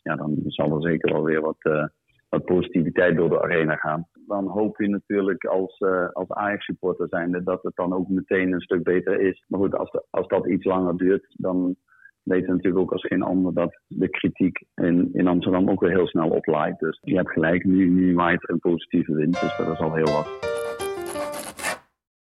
ja, 0.03 0.17
dan 0.17 0.37
zal 0.47 0.75
er 0.75 0.83
zeker 0.83 1.13
wel 1.13 1.25
weer 1.25 1.41
wat, 1.41 1.57
eh, 1.59 1.87
wat 2.29 2.45
positiviteit 2.45 3.17
door 3.17 3.29
de 3.29 3.43
arena 3.43 3.77
gaan. 3.77 4.07
Dan 4.27 4.47
hoop 4.47 4.81
je 4.81 4.89
natuurlijk 4.89 5.45
als, 5.45 5.79
eh, 5.79 6.09
als 6.13 6.29
Ajax-supporter 6.29 7.09
zijnde 7.09 7.43
dat 7.43 7.63
het 7.63 7.77
dan 7.77 7.93
ook 7.93 8.09
meteen 8.09 8.53
een 8.53 8.61
stuk 8.61 8.83
beter 8.83 9.21
is. 9.21 9.45
Maar 9.49 9.61
goed, 9.61 9.75
als, 9.77 9.91
als 10.11 10.29
dat 10.29 10.47
iets 10.47 10.65
langer 10.65 10.97
duurt, 10.97 11.27
dan 11.33 11.77
weten 12.23 12.47
we 12.47 12.53
natuurlijk 12.53 12.83
ook 12.83 12.93
als 12.93 13.07
geen 13.07 13.23
ander 13.23 13.55
dat 13.55 13.81
de 13.87 14.09
kritiek 14.09 14.65
in, 14.75 15.09
in 15.13 15.27
Amsterdam 15.27 15.71
ook 15.71 15.81
weer 15.81 15.91
heel 15.91 16.07
snel 16.07 16.31
oplaait. 16.31 16.79
Dus 16.79 16.99
je 17.03 17.17
hebt 17.17 17.31
gelijk, 17.31 17.65
nu, 17.65 17.89
nu 17.89 18.15
waait 18.15 18.49
een 18.49 18.59
positieve 18.59 19.15
wind, 19.15 19.41
dus 19.41 19.57
dat 19.57 19.69
is 19.69 19.79
al 19.79 19.95
heel 19.95 20.13
wat. 20.13 20.54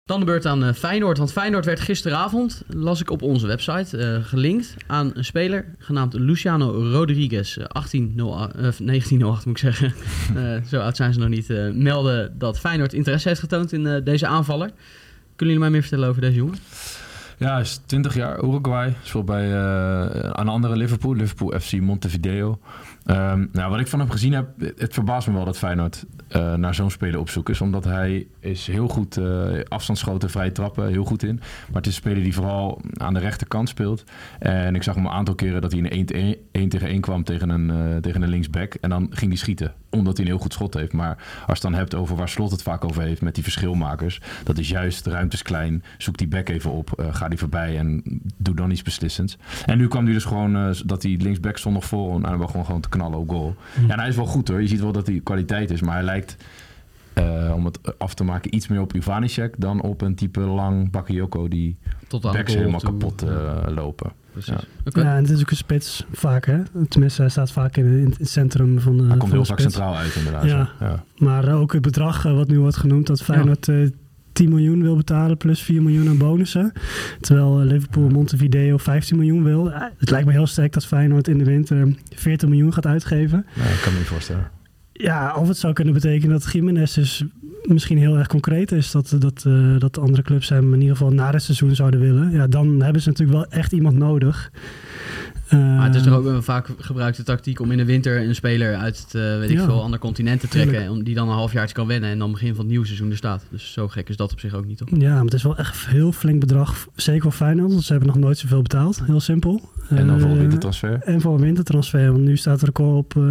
Dan 0.06 0.20
de 0.20 0.26
beurt 0.26 0.46
aan 0.46 0.64
eh, 0.64 0.74
Feyenoord. 0.74 1.18
Want 1.18 1.32
Feyenoord 1.32 1.66
werd 1.66 1.80
gisteravond, 1.80 2.64
las 2.68 3.02
ik 3.02 3.12
op 3.12 3.22
onze 3.22 3.48
website, 3.48 3.98
eh, 3.98 4.24
gelinkt 4.24 4.76
aan 4.88 5.12
een 5.14 5.26
speler 5.26 5.66
genaamd 5.78 6.14
Luciano 6.14 6.72
Rodriguez. 6.92 7.58
1808, 7.58 8.56
eh, 8.56 8.62
1908 8.62 9.46
moet 9.46 9.56
ik 9.56 9.74
zeggen. 9.74 9.94
Zo 10.70 10.80
oud 10.80 10.96
zijn 10.96 11.14
ze 11.14 11.20
nog 11.20 11.30
niet. 11.30 11.74
melden 11.74 12.38
dat 12.38 12.60
Feyenoord 12.60 12.94
interesse 12.94 13.28
heeft 13.28 13.40
getoond 13.40 13.72
in 13.74 14.02
deze 14.04 14.28
aanvaller. 14.28 14.70
Kunnen 15.36 15.56
jullie 15.56 15.60
mij 15.60 15.70
meer 15.70 15.82
vertellen 15.82 16.10
over 16.10 16.22
deze 16.22 16.36
jongen? 16.36 16.58
Ja, 17.38 17.52
hij 17.52 17.62
is 17.62 17.82
20 17.86 18.16
jaar, 18.16 18.44
Uruguay. 18.44 18.96
Speelt 19.04 19.26
bij 19.26 19.52
een 20.32 20.48
andere 20.48 20.76
Liverpool, 20.76 21.16
Liverpool 21.16 21.60
FC 21.60 21.80
Montevideo. 21.80 22.60
Ehm, 23.06 23.46
nou, 23.52 23.72
wat 23.72 23.80
ik 23.80 23.88
van 23.88 24.00
hem 24.00 24.10
gezien 24.10 24.34
heb, 24.34 24.48
het 24.78 24.94
verbaast 24.94 25.28
me 25.28 25.34
wel 25.34 25.46
dat 25.46 25.58
Feyenoord 25.58 26.06
eh, 26.36 26.54
naar 26.54 26.76
zo'n 26.76 26.90
speler 26.90 27.20
op 27.20 27.30
zoek 27.30 27.50
is. 27.50 27.62
Omdat 27.62 27.84
hij 27.84 28.28
is 28.40 28.68
heel 28.68 28.88
goed 28.88 29.18
uh, 29.18 29.60
afstandsschoten, 29.68 30.30
vrije 30.30 30.52
trappen, 30.52 30.88
heel 30.88 31.04
goed 31.04 31.24
in. 31.24 31.36
Maar 31.36 31.76
het 31.76 31.86
is 31.86 31.96
een 31.96 32.02
speler 32.02 32.24
die 32.24 32.34
vooral 32.34 32.82
aan 32.94 33.14
de 33.14 33.20
rechterkant 33.20 33.70
speelt. 33.70 34.04
En 34.40 34.76
ik 34.76 34.84
zag 34.84 34.96
hem 34.96 35.06
een 35.06 35.12
aantal 35.12 35.36
keren 35.36 35.62
dat 35.62 35.72
hij 35.72 35.82
in 35.82 36.08
1 36.10 36.38
1 36.52 36.70
tegen 36.70 36.88
1 36.88 37.02
kwam 37.02 37.24
tegen 37.24 37.50
een, 37.50 37.70
uh, 37.70 37.98
tegen 37.98 38.22
een 38.22 38.30
linksback. 38.30 38.74
En 38.74 38.90
dan 38.90 39.08
ging 39.10 39.32
hij 39.32 39.40
schieten, 39.40 39.74
omdat 39.90 40.18
hij 40.18 40.26
een 40.26 40.32
heel 40.32 40.42
goed 40.42 40.54
schot 40.54 40.74
heeft. 40.74 40.94
Maar 40.94 41.16
als 41.18 41.46
je 41.46 41.52
het 41.52 41.62
dan 41.62 41.74
hebt 41.74 41.96
over 41.96 42.16
waar 42.16 42.30
Slot 42.30 42.52
het 42.52 42.64
vaak 42.64 42.86
over 42.86 43.02
heeft 43.02 43.22
met 43.22 43.36
die 43.36 43.44
verschilmakers. 43.44 44.22
Dat 44.44 44.58
is 44.58 44.70
juist, 44.70 45.04
de 45.04 45.10
ruimte 45.10 45.36
is 45.36 45.42
klein, 45.42 45.84
zoek 45.98 46.18
die 46.18 46.28
back 46.28 46.50
even 46.50 46.72
op, 46.72 47.06
ga 47.12 47.28
die 47.28 47.40
voorbij 47.40 47.78
en 47.78 48.04
doe 48.38 48.56
dan 48.56 48.72
iets 48.72 48.82
beslissends. 48.82 49.38
En 49.66 49.78
nu 49.78 49.88
kwam 49.88 50.04
hij 50.04 50.14
dus 50.14 50.24
gewoon, 50.24 50.76
dat 50.86 51.04
hij 51.04 51.18
linksback 51.20 51.58
stond 51.58 51.76
nog 51.76 51.86
voor 51.86 52.16
en 52.16 52.26
hij 52.26 52.38
was 52.38 52.52
gewoon, 52.52 52.66
gewoon 52.66 52.82
te 52.82 52.90
knallen 52.90 53.20
op 53.20 53.30
goal. 53.30 53.56
Ja, 53.88 53.94
en 53.94 54.00
hij 54.00 54.08
is 54.08 54.16
wel 54.16 54.26
goed 54.26 54.48
hoor, 54.48 54.62
je 54.62 54.68
ziet 54.68 54.82
wel 54.82 54.92
dat 54.92 55.08
hij 55.08 55.22
kwaliteit 55.24 55.72
is, 55.72 55.82
maar 55.82 55.94
hij 55.94 56.04
lijkt... 56.04 56.25
Uh, 57.20 57.52
om 57.56 57.66
het 57.66 57.80
af 57.98 58.14
te 58.14 58.24
maken, 58.24 58.56
iets 58.56 58.68
meer 58.68 58.82
op 58.82 58.94
Ivanicek 58.94 59.54
dan 59.58 59.82
op 59.82 60.02
een 60.02 60.16
type 60.16 60.40
lang 60.40 60.92
Bakayoko 60.92 61.48
die 61.48 61.78
Tot 62.08 62.26
aan 62.26 62.34
backs 62.34 62.54
helemaal 62.54 62.80
toe. 62.80 62.90
kapot 62.90 63.24
uh, 63.24 63.30
ja. 63.30 63.72
lopen. 63.72 64.12
Ja. 64.46 64.60
Okay. 64.86 65.04
ja, 65.04 65.16
en 65.16 65.22
het 65.22 65.30
is 65.30 65.42
ook 65.42 65.50
een 65.50 65.58
spits 65.58 66.06
vaak, 66.12 66.46
hè? 66.46 66.58
Tenminste, 66.90 67.22
hij 67.22 67.30
staat 67.30 67.52
vaak 67.52 67.78
in, 67.78 67.86
in 67.86 68.14
het 68.18 68.30
centrum 68.30 68.80
van 68.80 68.98
de 68.98 69.04
Hij 69.04 69.18
komt 69.18 69.30
van 69.30 69.32
heel 69.32 69.46
vaak 69.46 69.60
centraal 69.60 69.96
uit, 69.96 70.16
inderdaad. 70.16 70.44
Ja. 70.44 70.70
ja. 70.80 71.04
Maar 71.18 71.48
uh, 71.48 71.60
ook 71.60 71.74
het 71.74 71.82
bedrag 71.82 72.26
uh, 72.26 72.36
wat 72.36 72.48
nu 72.48 72.60
wordt 72.60 72.78
genoemd, 72.78 73.08
dat 73.08 73.22
Feyenoord 73.22 73.66
ja. 73.66 73.88
10 74.36 74.50
miljoen 74.50 74.82
wil 74.82 74.96
betalen 74.96 75.38
plus 75.38 75.62
4 75.62 75.82
miljoen 75.82 76.08
aan 76.08 76.18
bonussen. 76.18 76.72
Terwijl 77.20 77.60
eh, 77.60 77.66
Liverpool 77.66 78.10
Montevideo 78.10 78.78
15 78.78 79.18
miljoen 79.18 79.44
wil. 79.44 79.72
Het 79.98 80.10
lijkt 80.10 80.26
me 80.26 80.32
heel 80.32 80.48
sterk 80.48 80.74
dat 80.74 80.86
Feyenoord 80.86 81.28
in 81.28 81.38
de 81.38 81.44
winter 81.44 81.96
40 82.16 82.50
miljoen 82.50 82.74
gaat 82.74 82.86
uitgeven. 82.86 83.46
Ja, 83.54 83.64
ik 83.64 83.80
kan 83.84 83.92
me 83.92 83.98
niet 83.98 84.08
voorstellen. 84.08 84.52
Ja, 84.98 85.36
of 85.36 85.48
het 85.48 85.58
zou 85.58 85.74
kunnen 85.74 85.94
betekenen 85.94 86.40
dat 86.40 86.52
Jiménez 86.52 86.94
dus 86.94 87.24
misschien 87.64 87.98
heel 87.98 88.18
erg 88.18 88.28
concreet 88.28 88.72
is. 88.72 88.92
Dat, 88.92 89.16
dat, 89.20 89.44
uh, 89.48 89.80
dat 89.80 89.98
andere 89.98 90.22
clubs 90.22 90.50
hem 90.50 90.74
in 90.74 90.82
ieder 90.82 90.96
geval 90.96 91.14
na 91.14 91.32
het 91.32 91.44
seizoen 91.44 91.76
zouden 91.76 92.00
willen. 92.00 92.32
Ja, 92.32 92.48
dan 92.48 92.82
hebben 92.82 93.02
ze 93.02 93.10
natuurlijk 93.10 93.38
wel 93.38 93.60
echt 93.60 93.72
iemand 93.72 93.98
nodig. 93.98 94.52
Maar 95.50 95.86
het 95.86 95.96
is 95.96 96.02
toch 96.04 96.14
ook 96.14 96.26
een 96.26 96.44
vaak 96.44 96.68
gebruikte 96.80 97.24
tactiek 97.24 97.60
om 97.60 97.72
in 97.72 97.78
de 97.78 97.86
winter 97.86 98.22
een 98.28 98.36
speler 98.36 98.76
uit 98.76 98.98
het 99.00 99.16
eh, 99.16 99.22
weet 99.38 99.50
ik 99.50 99.58
Ja. 99.58 99.66
veel, 99.66 99.82
ander 99.82 100.00
continent 100.00 100.40
te 100.40 100.48
trekken. 100.48 100.72
Tuurlijk. 100.74 100.92
Om 100.98 101.04
die 101.04 101.16
dan 101.16 101.28
een 101.30 101.34
halfjaartje 101.36 101.76
kan 101.76 101.88
wennen 101.88 102.10
en 102.10 102.20
dan 102.20 102.32
begin 102.32 102.48
van 102.50 102.58
het 102.58 102.68
nieuwe 102.68 102.86
seizoen 102.86 103.10
er 103.12 103.18
staat. 103.18 103.46
Dus 103.50 103.72
zo 103.74 103.88
gek 103.88 104.10
is 104.10 104.18
dat 104.18 104.32
op 104.32 104.40
zich 104.40 104.54
ook 104.54 104.66
niet, 104.66 104.78
toch? 104.78 104.88
Ja, 104.98 105.14
maar 105.14 105.24
het 105.24 105.34
is 105.34 105.44
wel 105.44 105.58
echt 105.58 105.86
een 105.86 105.92
heel 105.92 106.12
flink 106.12 106.40
bedrag. 106.40 106.88
Zeker 106.96 107.22
voor 107.22 107.32
Feyenoord, 107.32 107.72
want 107.72 107.84
ze 107.84 107.92
hebben 107.92 108.10
nog 108.10 108.18
nooit 108.20 108.38
zoveel 108.38 108.62
betaald. 108.62 109.02
Heel 109.06 109.20
simpel. 109.20 109.70
En 109.90 110.08
dan 110.08 110.20
voor 110.20 110.30
een 110.30 110.36
Eh, 110.36 110.40
wintertransfer. 110.42 111.00
En 111.04 111.22
voor 111.22 111.36
een 111.36 111.42
wintertransfer, 111.42 112.12
want 112.12 112.24
nu 112.24 112.38
staat 112.38 112.54
het 112.60 112.64
record 112.64 112.96
op 112.98 113.16
eh 113.16 113.24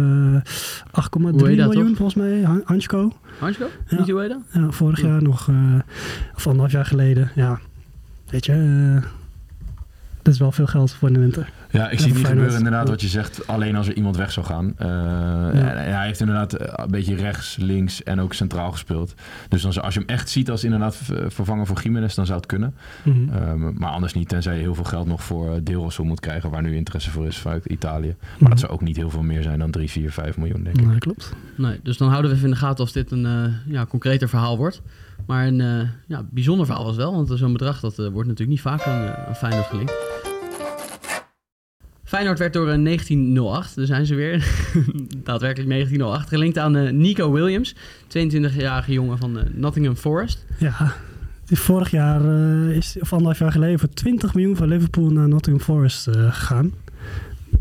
8,3 0.91 1.47
Ueda, 1.47 1.65
miljoen 1.65 1.87
toch? 1.87 1.97
volgens 1.97 2.15
mij. 2.15 2.41
Han- 2.41 2.61
Hansko. 2.65 3.11
Hansko? 3.39 3.65
Ja. 3.87 3.97
Niet 3.97 4.09
hoe 4.09 4.27
dan? 4.27 4.43
Ja, 4.63 4.71
vorig 4.71 5.01
Ja. 5.01 5.07
jaar 5.07 5.21
nog, 5.23 5.47
eh, 5.49 5.55
of 6.35 6.45
anderhalf 6.47 6.71
jaar 6.71 6.85
geleden. 6.85 7.31
Ja, 7.35 7.59
weet 8.29 8.45
je, 8.45 8.99
dat 10.25 10.33
is 10.33 10.39
wel 10.39 10.51
veel 10.51 10.65
geld 10.67 10.91
voor 10.93 11.13
de 11.13 11.19
winter. 11.19 11.49
Ja, 11.71 11.85
ik 11.85 11.91
Ja, 11.91 11.97
zie 11.97 12.07
het 12.07 12.17
niet 12.17 12.27
gebeuren 12.27 12.57
inderdaad 12.57 12.83
Ja. 12.85 12.89
wat 12.91 13.01
je 13.01 13.07
zegt. 13.07 13.47
Alleen 13.47 13.75
als 13.75 13.87
er 13.87 13.93
iemand 13.95 14.17
weg 14.17 14.31
zou 14.31 14.45
gaan. 14.45 14.73
Eh, 14.77 14.87
en 15.47 15.93
hij 15.95 16.05
heeft 16.05 16.19
inderdaad 16.19 16.53
eh, 16.53 16.73
een 16.75 16.91
beetje 16.91 17.15
rechts, 17.15 17.57
links 17.59 18.03
en 18.03 18.19
ook 18.19 18.33
centraal 18.33 18.71
gespeeld. 18.71 19.13
Dus 19.49 19.61
dan, 19.61 19.73
zou- 19.73 19.85
als 19.85 19.93
je 19.93 19.99
hem 19.99 20.09
echt 20.09 20.29
ziet 20.29 20.49
als 20.49 20.63
inderdaad 20.63 20.95
v- 20.95 21.11
vervanger 21.27 21.65
voor 21.65 21.81
Jiménez, 21.81 22.15
dan 22.15 22.25
zou 22.25 22.37
het 22.37 22.47
kunnen. 22.47 22.73
Mhm. 23.03 23.29
Ehm, 23.33 23.73
maar 23.73 23.89
anders 23.91 24.13
niet, 24.13 24.27
tenzij 24.29 24.53
je 24.55 24.61
heel 24.61 24.75
veel 24.75 24.83
geld 24.83 25.07
nog 25.07 25.23
voor 25.23 25.63
Deelrossel 25.63 26.03
moet 26.03 26.19
krijgen, 26.19 26.49
waar 26.49 26.61
nu 26.61 26.75
interesse 26.75 27.11
voor 27.11 27.25
is 27.27 27.37
vanuit 27.37 27.65
Italië. 27.65 28.15
Maar 28.19 28.27
Mhm. 28.39 28.49
dat 28.49 28.59
zou 28.59 28.71
ook 28.71 28.81
niet 28.81 28.95
heel 28.95 29.09
veel 29.09 29.23
meer 29.23 29.43
zijn 29.43 29.59
dan 29.59 29.71
3, 29.71 29.89
4, 29.89 30.11
5 30.11 30.37
miljoen, 30.37 30.63
denk 30.63 30.75
ik. 30.75 30.81
Nee, 30.83 30.91
dat 30.93 30.99
klopt. 31.03 31.33
Nee, 31.57 31.79
dus 31.83 31.97
dan 31.97 32.09
houden 32.09 32.29
we 32.31 32.35
even 32.37 32.47
in 32.49 32.53
de 32.53 32.59
gaten 32.59 32.83
of 32.83 32.91
dit 32.91 33.11
een 33.11 33.25
eh, 33.25 33.73
ja, 33.73 33.85
concreter 33.85 34.29
verhaal 34.29 34.57
wordt. 34.57 34.81
Maar 35.25 35.47
een 35.47 35.61
eh, 35.61 35.89
ja, 36.07 36.25
bijzonder 36.31 36.65
verhaal 36.65 36.85
was 36.85 36.95
wel, 36.95 37.11
want 37.11 37.31
zo'n 37.33 37.51
bedrag 37.51 37.79
dat 37.79 37.99
eh, 37.99 38.07
wordt 38.07 38.29
natuurlijk 38.29 38.49
niet 38.49 38.61
vaak 38.61 38.81
aan, 38.81 39.07
eh, 39.07 39.27
aan 39.27 39.35
Feyenoord 39.35 39.65
gelinkt. 39.65 39.93
Feyenoord 42.03 42.39
werd 42.39 42.53
door 42.53 42.69
eh, 42.69 42.83
1908, 42.83 43.75
daar 43.75 43.85
zijn 43.85 44.05
ze 44.05 44.15
weer, 44.15 44.35
daadwerkelijk 45.23 45.69
1908, 45.69 46.29
gelinkt 46.29 46.57
aan 46.57 46.97
Nico 46.97 47.31
Williams, 47.31 47.75
22-jarige 48.07 48.93
jongen 48.93 49.17
van 49.17 49.39
Nottingham 49.53 49.95
Forest. 49.95 50.45
Ja, 50.59 50.93
vorig 51.45 51.91
jaar, 51.91 52.21
is, 52.69 52.97
of 52.99 53.11
anderhalf 53.11 53.39
jaar 53.39 53.51
geleden, 53.51 53.79
voor 53.79 53.89
20 53.89 54.33
miljoen 54.33 54.55
van 54.55 54.67
Liverpool 54.67 55.09
naar 55.09 55.27
Nottingham 55.27 55.65
Forest 55.65 56.03
gegaan. 56.11 56.73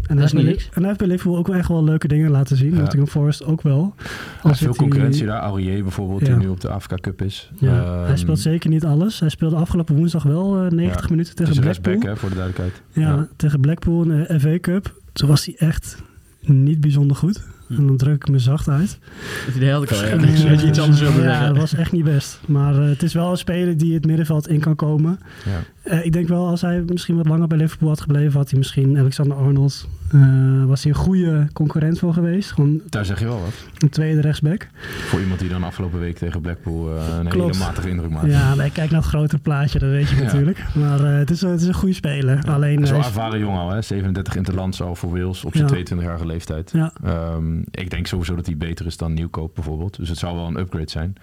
En 0.07 0.17
hij, 0.17 0.25
is 0.25 0.33
heeft 0.33 0.45
bij 0.45 0.53
niet 0.53 0.61
Li- 0.63 0.67
en 0.73 0.79
hij 0.79 0.87
heeft 0.87 0.99
bij 0.99 1.09
Liverpool 1.09 1.37
ook 1.37 1.47
wel 1.47 1.57
echt 1.57 1.69
wel 1.69 1.85
leuke 1.85 2.09
dingen 2.09 2.31
laten 2.31 2.57
zien. 2.57 2.71
Ja. 2.71 2.79
Nottingham 2.81 3.09
Forest 3.11 3.45
ook 3.45 3.63
wel. 3.63 3.95
Er 3.99 4.05
Al 4.43 4.51
is 4.51 4.59
veel 4.59 4.69
hij- 4.69 4.77
concurrentie 4.77 5.27
daar. 5.27 5.41
Aurier 5.41 5.83
bijvoorbeeld, 5.83 6.21
Ja. 6.21 6.27
die 6.27 6.37
nu 6.37 6.49
op 6.49 6.61
de 6.61 6.69
Afrika 6.69 6.97
Cup 6.97 7.23
is. 7.23 7.51
Ja, 7.59 7.83
Ehm, 7.85 8.07
hij 8.07 8.17
speelt 8.17 8.39
zeker 8.39 8.71
niet 8.71 8.85
alles. 8.85 9.21
Hij 9.21 9.29
speelde 9.29 9.57
afgelopen 9.57 9.95
woensdag 9.97 10.23
wel 10.23 10.65
eh, 10.65 10.71
90 10.71 11.03
Ja. 11.03 11.11
minuten 11.11 11.33
Het 11.33 11.41
is 11.41 11.47
tegen 11.49 11.57
een 11.57 11.61
Blackpool. 11.61 11.93
rechtsback, 11.93 12.03
hè, 12.15 12.17
voor 12.17 12.29
de 12.29 12.35
duidelijkheid. 12.35 12.83
Ja, 12.93 13.29
tegen 13.37 13.61
Blackpool 13.61 14.03
in 14.03 14.09
de 14.29 14.41
FA 14.41 14.59
Cup. 14.61 15.01
Toen 15.13 15.29
was 15.29 15.45
hij 15.45 15.55
echt 15.59 15.97
niet 16.41 16.81
bijzonder 16.81 17.17
goed. 17.17 17.45
Hm. 17.67 17.75
En 17.75 17.87
dan 17.87 17.97
druk 17.97 18.15
ik 18.15 18.29
me 18.29 18.39
zacht 18.39 18.69
uit. 18.69 18.99
Dat 19.47 19.55
idee 19.55 19.71
had 19.73 19.83
ik 19.83 19.91
al, 19.91 19.97
ja. 19.97 20.05
Ik 20.05 20.37
zou 20.37 20.53
je 20.57 20.67
iets 20.67 20.79
anders 20.81 21.01
willen 21.01 21.17
ja, 21.17 21.23
zeggen. 21.23 21.47
dat 21.49 21.57
was 21.57 21.75
echt 21.75 21.93
niet 21.93 22.05
best. 22.05 22.41
Maar 22.47 22.75
eh, 22.83 22.89
het 22.89 23.03
is 23.03 23.13
wel 23.15 23.31
een 23.31 23.37
speler 23.37 23.77
die 23.79 23.95
het 23.95 24.07
middenveld 24.07 24.49
in 24.49 24.61
kan 24.61 24.77
komen. 24.77 25.19
Ja. 25.45 25.51
Eh, 25.85 26.05
ik 26.05 26.13
denk 26.13 26.29
wel, 26.29 26.47
als 26.49 26.61
hij 26.61 26.83
misschien 26.87 27.17
wat 27.17 27.27
langer 27.29 27.47
bij 27.47 27.59
Liverpool 27.59 27.89
had 27.89 28.01
gebleven, 28.01 28.33
had 28.39 28.49
hij 28.51 28.59
misschien 28.59 28.99
Alexander 28.99 29.37
Arnold. 29.37 29.89
eh, 30.13 30.65
was 30.65 30.83
hij 30.83 30.93
een 30.93 30.99
goede 30.99 31.47
concurrent 31.53 31.99
voor 31.99 32.13
geweest. 32.13 32.53
Gewoon 32.53 32.81
Daar 32.89 33.05
zeg 33.05 33.19
je 33.19 33.25
wel 33.25 33.41
wat. 33.41 33.53
een 33.79 33.89
tweede 33.89 34.21
rechtsback. 34.21 34.69
Voor 35.09 35.21
iemand 35.21 35.41
die 35.41 35.49
dan 35.49 35.63
afgelopen 35.65 36.01
week 36.01 36.17
tegen 36.19 36.41
Blackpool 36.41 36.97
eh, 36.97 37.17
een 37.19 37.29
Klopt. 37.29 37.55
hele 37.57 37.65
matige 37.67 37.89
indruk 37.89 38.11
maakte. 38.11 38.29
Ja, 38.31 38.55
maar 38.55 38.71
kijk 38.71 38.91
naar 38.91 39.01
het 39.01 39.09
grotere 39.09 39.41
plaatje, 39.43 39.79
dat 39.79 39.91
weet 39.91 40.09
je 40.09 40.17
Ja. 40.21 40.23
natuurlijk. 40.23 40.65
Maar 40.75 41.01
het, 41.01 41.31
is, 41.31 41.43
een- 41.43 41.51
het 41.51 41.61
is 41.61 41.67
een 41.67 41.75
goede 41.75 41.95
speler. 41.95 42.45
Alleen, 42.49 42.83
hij 42.83 42.91
wel 42.91 43.01
is- 43.01 43.07
ervaren 43.07 43.39
jong 43.39 43.57
al, 43.59 43.71
hè? 43.71 43.83
37 43.83 44.37
interlands 44.37 44.83
al 44.83 44.95
voor 44.95 45.11
Wales 45.11 45.45
op 45.45 45.57
zijn 45.57 45.69
Ja. 45.69 45.73
22-jarige 45.97 46.27
leeftijd. 46.27 46.71
Ja. 46.73 46.93
Ehm, 47.05 47.59
ik 47.71 47.91
denk 47.91 48.07
sowieso 48.07 48.35
dat 48.35 48.47
hij 48.47 48.57
beter 48.57 48.87
is 48.87 48.97
dan 48.97 49.13
Nieuwkoop 49.15 49.55
bijvoorbeeld. 49.55 49.97
Dus 49.97 50.09
het 50.09 50.19
zou 50.19 50.37
wel 50.37 50.47
een 50.47 50.59
upgrade 50.59 50.91
zijn. 50.91 51.15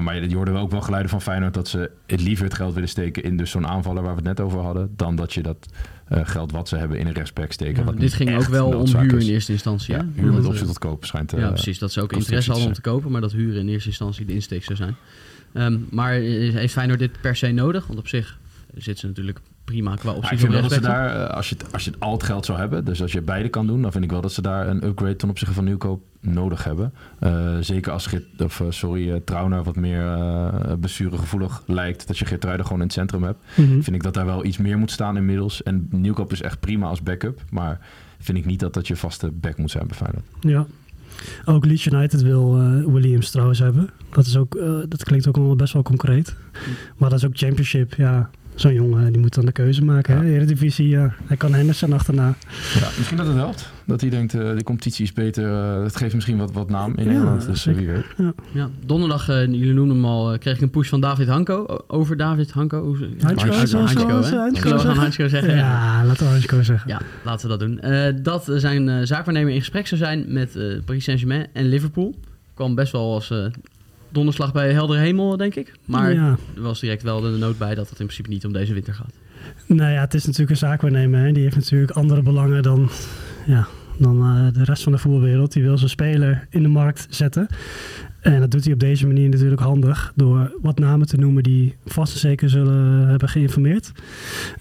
Maar 0.00 0.14
je, 0.16 0.28
je 0.28 0.36
hoorde 0.36 0.50
wel 0.52 0.62
ook 0.62 0.70
wel 0.70 0.80
geluiden 0.80 1.10
van 1.10 1.22
Feyenoord 1.22 1.54
dat 1.54 1.68
ze 1.68 1.90
het 2.06 2.22
liever 2.22 2.44
het 2.44 2.54
geld 2.54 2.74
willen 2.74 2.88
steken 2.88 3.22
in 3.22 3.36
dus 3.36 3.50
zo'n 3.50 3.64
waar 3.94 4.14
we 4.16 4.28
het 4.28 4.38
net 4.38 4.40
over 4.40 4.60
hadden, 4.60 4.92
dan 4.96 5.16
dat 5.16 5.32
je 5.32 5.42
dat 5.42 5.68
eh, 6.08 6.20
geld 6.24 6.52
wat 6.52 6.68
ze 6.68 6.76
hebben 6.76 6.98
in 6.98 7.06
een 7.06 7.12
rechtsback 7.12 7.52
steken. 7.52 7.78
Ja, 7.78 7.84
wat 7.84 8.00
dit 8.00 8.12
ging 8.14 8.36
ook 8.36 8.44
wel 8.44 8.68
om 8.68 8.86
huur 8.96 9.20
in 9.20 9.28
eerste 9.28 9.52
instantie. 9.52 9.94
Ja, 9.94 10.00
hè? 10.14 10.20
huur 10.22 10.32
met 10.32 10.44
optie 10.44 10.60
eh, 10.60 10.66
tot 10.66 10.78
koop 10.78 11.04
schijnt. 11.04 11.32
eh, 11.32 11.40
ja, 11.40 11.48
precies. 11.48 11.78
Dat 11.78 11.92
ze 11.92 12.00
ook 12.00 12.12
interesse 12.12 12.44
te 12.44 12.50
hadden 12.50 12.68
om 12.68 12.74
te 12.74 12.80
kopen, 12.80 13.10
maar 13.10 13.20
dat 13.20 13.32
huren 13.32 13.60
in 13.60 13.68
eerste 13.68 13.88
instantie 13.88 14.24
de 14.26 14.34
insteek 14.34 14.64
zou 14.64 14.76
zijn. 14.76 14.96
Ehm, 15.52 15.78
maar 15.90 16.14
eh, 16.14 16.54
heeft 16.54 16.72
Feyenoord 16.72 16.98
dit 16.98 17.20
per 17.20 17.36
se 17.36 17.50
nodig? 17.50 17.86
Want 17.86 17.98
op 17.98 18.08
zich 18.08 18.38
zit 18.74 18.98
ze 18.98 19.06
natuurlijk 19.06 19.40
prima 19.64 19.94
qua 19.94 20.10
Ja, 20.10 20.16
optie 20.16 20.32
ik 20.32 20.38
van 20.40 20.50
vind 20.50 20.60
wel 20.60 20.62
dat 20.70 20.72
ze 20.72 20.80
daar, 20.80 21.28
eh, 21.28 21.36
als 21.36 21.48
je, 21.48 21.54
het, 21.58 21.72
als 21.72 21.84
je 21.84 21.90
het 21.90 22.00
al 22.00 22.12
het 22.12 22.22
geld 22.22 22.44
zou 22.44 22.58
hebben, 22.58 22.84
dus 22.84 23.02
als 23.02 23.12
je 23.12 23.22
beide 23.22 23.48
kan 23.48 23.66
doen, 23.66 23.82
dan 23.82 23.92
vind 23.92 24.04
ik 24.04 24.10
wel 24.10 24.20
dat 24.20 24.32
ze 24.32 24.42
daar 24.42 24.68
een 24.68 24.84
upgrade 24.84 25.16
ten 25.16 25.28
opzichte 25.28 25.54
van 25.54 25.64
nieuwkoop 25.64 26.02
nodig 26.22 26.64
hebben. 26.64 26.92
Eh, 27.18 27.56
zeker 27.60 27.92
als 27.92 28.06
Gert, 28.06 28.42
of, 28.42 28.60
eh, 28.60 28.66
sorry, 28.70 29.10
eh, 29.10 29.16
Trauner 29.24 29.62
wat 29.62 29.76
meer 29.76 30.02
uh, 30.02 30.72
blessuregevoelig 30.80 31.62
lijkt, 31.66 32.06
dat 32.06 32.18
je 32.18 32.26
Geertruiden 32.26 32.66
gewoon 32.66 32.80
in 32.80 32.86
het 32.86 32.96
centrum 32.96 33.22
hebt. 33.22 33.38
Mhm. 33.54 33.80
Vind 33.80 33.96
ik 33.96 34.02
dat 34.02 34.14
daar 34.14 34.26
wel 34.26 34.44
iets 34.44 34.56
meer 34.56 34.78
moet 34.78 34.90
staan 34.90 35.16
inmiddels. 35.16 35.62
En 35.62 35.86
nieuwkoop 35.90 36.32
is 36.32 36.42
echt 36.42 36.60
prima 36.60 36.86
als 36.86 37.02
backup, 37.02 37.42
maar 37.50 37.80
vind 38.18 38.38
ik 38.38 38.44
niet 38.44 38.60
dat 38.60 38.74
dat 38.74 38.86
je 38.86 38.96
vaste 38.96 39.30
back 39.30 39.56
moet 39.56 39.70
zijn 39.70 39.86
bij 39.86 39.96
Feyenoord. 39.96 40.24
Ja. 40.40 40.66
Ook 41.44 41.64
Leeds 41.64 41.86
United 41.86 42.22
wil 42.22 42.56
Williams 42.92 43.30
trouwens 43.30 43.58
hebben. 43.58 43.90
Dat, 44.10 44.26
is 44.26 44.36
ook, 44.36 44.58
dat 44.88 45.04
klinkt 45.04 45.28
ook 45.28 45.36
allemaal 45.36 45.56
best 45.56 45.72
wel 45.72 45.82
concreet. 45.82 46.36
Maar 46.96 47.10
dat 47.10 47.18
is 47.18 47.24
ook 47.24 47.36
Championship. 47.36 47.94
Ja, 47.94 48.30
zo'n 48.54 48.74
jongen 48.74 49.12
die 49.12 49.20
moet 49.20 49.34
dan 49.34 49.44
de 49.46 49.52
keuze 49.52 49.84
maken. 49.84 50.16
Hè? 50.16 50.24
Eredivisie, 50.24 50.88
ja. 50.88 51.14
Hij 51.26 51.36
kan 51.36 51.54
Henderson 51.54 51.92
achterna. 51.92 52.34
Ja, 52.74 52.88
misschien 52.96 53.16
dat 53.16 53.26
het 53.26 53.36
helpt. 53.36 53.70
Dat 53.84 54.00
hij 54.00 54.10
denkt, 54.10 54.34
uh, 54.34 54.56
de 54.56 54.62
competitie 54.64 55.04
is 55.04 55.12
beter. 55.12 55.44
Uh, 55.44 55.82
het 55.82 55.96
geeft 55.96 56.14
misschien 56.14 56.36
wat, 56.36 56.52
wat 56.52 56.70
naam 56.70 56.92
in 56.96 57.04
Ja, 57.04 57.10
Nederland. 57.10 57.46
Dus 57.46 57.64
wie 57.64 57.86
weet. 57.86 58.04
Ja. 58.16 58.32
Ja, 58.52 58.68
donderdag, 58.86 59.28
uh, 59.28 59.46
jullie 59.46 59.72
noemden 59.72 59.96
hem 59.96 60.04
al, 60.04 60.32
uh, 60.32 60.38
kreeg 60.38 60.54
ik 60.54 60.60
een 60.60 60.70
push 60.70 60.88
van 60.88 61.00
David 61.00 61.28
Hanko. 61.28 61.84
Over 61.86 62.16
David 62.16 62.50
Hanko. 62.50 62.96
Hansko, 63.20 63.52
gaan 63.52 63.66
zeggen? 63.66 64.96
Hansko 64.96 65.28
zeggen? 65.28 65.56
Ja, 65.56 66.04
laten 66.04 66.26
we 66.26 66.32
Hansko 66.32 66.62
zeggen. 66.62 66.88
Ja, 66.88 67.00
laten 67.24 67.48
we 67.48 67.58
dat 67.58 67.60
doen. 67.68 67.80
Uh, 67.84 68.22
dat 68.22 68.52
zijn 68.54 68.88
uh, 68.88 68.98
zaakwaarnemer 69.02 69.52
in 69.52 69.58
gesprek 69.58 69.86
zou 69.86 70.00
zijn 70.00 70.24
met 70.28 70.56
uh, 70.56 70.78
Paris 70.84 71.04
Saint-Germain 71.04 71.46
en 71.52 71.68
Liverpool. 71.68 72.14
Kwam 72.54 72.74
best 72.74 72.92
wel 72.92 73.12
als 73.14 73.30
uh, 73.30 73.46
donderslag 74.12 74.52
bij 74.52 74.72
heldere 74.72 75.00
hemel, 75.00 75.36
denk 75.36 75.54
ik. 75.54 75.72
Maar 75.84 76.12
Ja. 76.12 76.36
er 76.56 76.62
was 76.62 76.80
direct 76.80 77.02
wel 77.02 77.20
de 77.20 77.28
nood 77.28 77.58
bij 77.58 77.74
dat 77.74 77.90
het 77.90 77.98
in 78.00 78.04
principe 78.06 78.28
niet 78.28 78.44
om 78.46 78.52
deze 78.52 78.72
winter 78.74 78.94
gaat. 78.94 79.12
Nou 79.66 79.92
ja, 79.92 80.00
het 80.00 80.14
is 80.14 80.24
natuurlijk 80.24 80.50
een 80.50 80.56
zaakwaarnemer. 80.68 81.20
Hè. 81.24 81.32
Die 81.32 81.42
heeft 81.42 81.56
natuurlijk 81.56 81.90
andere 81.90 82.22
belangen 82.22 82.62
dan, 82.62 82.90
ja, 83.46 83.66
dan 83.96 84.16
uh, 84.36 84.52
de 84.52 84.64
rest 84.64 84.82
van 84.82 84.92
de 84.92 84.98
voetbalwereld. 84.98 85.52
Die 85.52 85.62
wil 85.62 85.78
zijn 85.78 85.90
speler 85.90 86.46
in 86.50 86.62
de 86.62 86.68
markt 86.68 87.06
zetten. 87.10 87.46
En 88.22 88.40
dat 88.40 88.50
doet 88.50 88.64
hij 88.64 88.72
op 88.72 88.80
deze 88.80 89.06
manier 89.06 89.28
natuurlijk 89.28 89.60
handig. 89.60 90.12
Door 90.16 90.52
wat 90.60 90.78
namen 90.78 91.06
te 91.06 91.16
noemen 91.16 91.42
die 91.42 91.76
vast 91.84 92.12
en 92.12 92.18
zeker 92.18 92.48
zullen 92.50 93.08
hebben 93.08 93.28
geïnformeerd. 93.28 93.92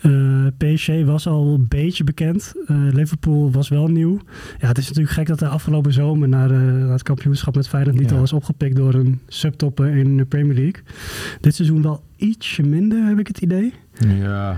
Uh, 0.02 0.46
PSG 0.58 0.88
was 1.06 1.28
al 1.28 1.54
een 1.54 1.66
beetje 1.68 2.04
bekend. 2.04 2.54
Uh, 2.68 2.78
Liverpool 2.94 3.52
was 3.52 3.70
wel 3.70 3.88
nieuw. 3.88 4.20
Ja, 4.60 4.68
het 4.68 4.78
is 4.78 4.88
natuurlijk 4.88 5.14
gek 5.14 5.28
dat 5.28 5.40
hij 5.40 5.50
afgelopen 5.50 5.94
zomer 5.94 6.28
naar, 6.28 6.52
uh, 6.52 6.92
het 6.92 7.04
kampioenschap 7.04 7.56
met 7.56 7.68
Feyenoord 7.68 8.00
niet 8.00 8.10
Ja. 8.10 8.16
al 8.18 8.24
is 8.24 8.34
opgepikt 8.34 8.76
door 8.76 8.94
een 8.94 9.20
subtopper 9.28 9.96
in 9.96 10.18
de 10.18 10.26
Premier 10.26 10.56
League. 10.56 10.84
Dit 11.42 11.56
seizoen 11.56 11.82
wel 11.82 12.04
ietsje 12.16 12.64
minder, 12.64 13.06
heb 13.08 13.20
ik 13.20 13.28
het 13.28 13.42
idee. 13.42 13.74
Ja, 14.20 14.58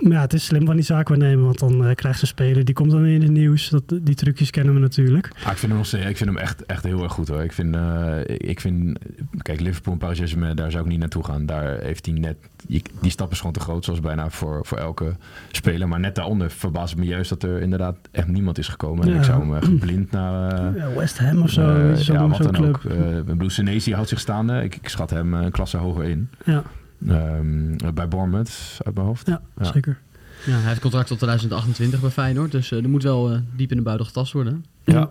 Maar 0.00 0.12
ja, 0.12 0.20
het 0.20 0.32
is 0.32 0.44
slim 0.44 0.66
van 0.66 0.74
die 0.74 0.84
zaak 0.84 1.16
nemen, 1.16 1.44
want 1.44 1.58
dan 1.58 1.86
uh, 1.86 1.94
krijgt 1.94 2.18
ze 2.18 2.26
speler. 2.26 2.64
Die 2.64 2.74
komt 2.74 2.90
dan 2.90 3.02
weer 3.02 3.14
in 3.14 3.22
het 3.22 3.30
nieuws. 3.30 3.68
Dat, 3.68 3.82
die 4.02 4.14
trucjes 4.14 4.50
kennen 4.50 4.74
we 4.74 4.80
natuurlijk. 4.80 5.30
Ah, 5.44 5.52
ik 5.52 5.58
vind 5.58 5.72
hem 5.72 5.80
nog 5.80 5.92
ik 6.08 6.16
vind 6.16 6.30
hem 6.30 6.38
echt, 6.38 6.66
echt 6.66 6.84
heel 6.84 7.02
erg 7.02 7.12
goed 7.12 7.28
hoor. 7.28 7.42
Ik 7.42 7.52
vind, 7.52 7.76
uh, 7.76 8.16
ik 8.26 8.60
vind, 8.60 8.98
kijk, 9.42 9.60
Liverpool 9.60 9.92
en 9.92 9.98
Paris 9.98 10.16
Saint-Germain, 10.16 10.56
daar 10.56 10.70
zou 10.70 10.84
ik 10.84 10.90
niet 10.90 10.98
naartoe 10.98 11.24
gaan. 11.24 11.46
Daar 11.46 11.78
heeft 11.80 12.06
hij 12.06 12.14
net, 12.14 12.36
die, 12.66 12.82
die 13.00 13.10
stap 13.10 13.30
is 13.30 13.38
gewoon 13.38 13.52
te 13.52 13.60
groot, 13.60 13.84
zoals 13.84 14.00
bijna 14.00 14.30
voor, 14.30 14.66
voor 14.66 14.78
elke 14.78 15.16
speler. 15.50 15.88
Maar 15.88 16.00
net 16.00 16.14
daaronder 16.14 16.50
verbaast 16.50 16.96
me 16.96 17.04
juist 17.04 17.28
dat 17.30 17.42
er 17.42 17.60
inderdaad 17.60 17.96
echt 18.10 18.28
niemand 18.28 18.58
is 18.58 18.68
gekomen. 18.68 19.04
En 19.04 19.10
Ja. 19.12 19.18
ik 19.18 19.24
zou 19.24 19.40
hem 19.40 19.54
echt 19.54 19.78
blind 19.78 20.10
naar... 20.10 20.60
Uh, 20.72 20.76
ja, 20.76 20.94
West 20.94 21.18
Ham 21.18 21.42
of 21.42 21.50
zo. 21.50 21.94
Zo 21.94 22.12
ja, 22.12 22.28
wat 22.28 22.42
dan 22.42 22.52
club. 22.52 22.80
ook. 23.28 23.40
Uh, 23.42 23.48
Senesi 23.48 23.94
houdt 23.94 24.08
zich 24.08 24.20
staande. 24.20 24.62
Ik, 24.62 24.74
ik 24.76 24.88
schat 24.88 25.10
hem 25.10 25.34
een 25.34 25.50
klasse 25.50 25.76
hoger 25.76 26.04
in. 26.04 26.28
Ja, 26.44 26.62
Um, 27.08 27.76
bij 27.94 28.08
Bournemouth, 28.08 28.78
uit 28.84 28.94
mijn 28.94 29.06
hoofd. 29.06 29.26
ja, 29.26 29.40
Ja. 29.58 29.64
zeker. 29.72 29.98
Ja, 30.46 30.52
hij 30.52 30.68
heeft 30.68 30.80
contract 30.80 31.06
tot 31.06 31.16
2028 31.18 32.00
bij 32.00 32.10
Feyenoord. 32.10 32.52
Dus 32.52 32.70
uh, 32.70 32.82
er 32.82 32.88
moet 32.88 33.02
wel 33.02 33.32
uh, 33.32 33.38
diep 33.56 33.70
in 33.70 33.76
de 33.76 33.82
buidel 33.82 34.06
getast 34.06 34.32
worden. 34.32 34.64
Ja, 34.84 35.10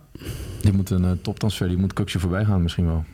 die 0.61 0.73
moet 0.73 0.89
een 0.89 1.03
uh, 1.03 1.11
toptransfer, 1.21 1.67
die 1.67 1.77
moet 1.77 1.93
Kuksje 1.93 2.19
voorbij 2.19 2.45
gaan 2.45 2.61
misschien 2.61 2.85
wel. 2.85 3.05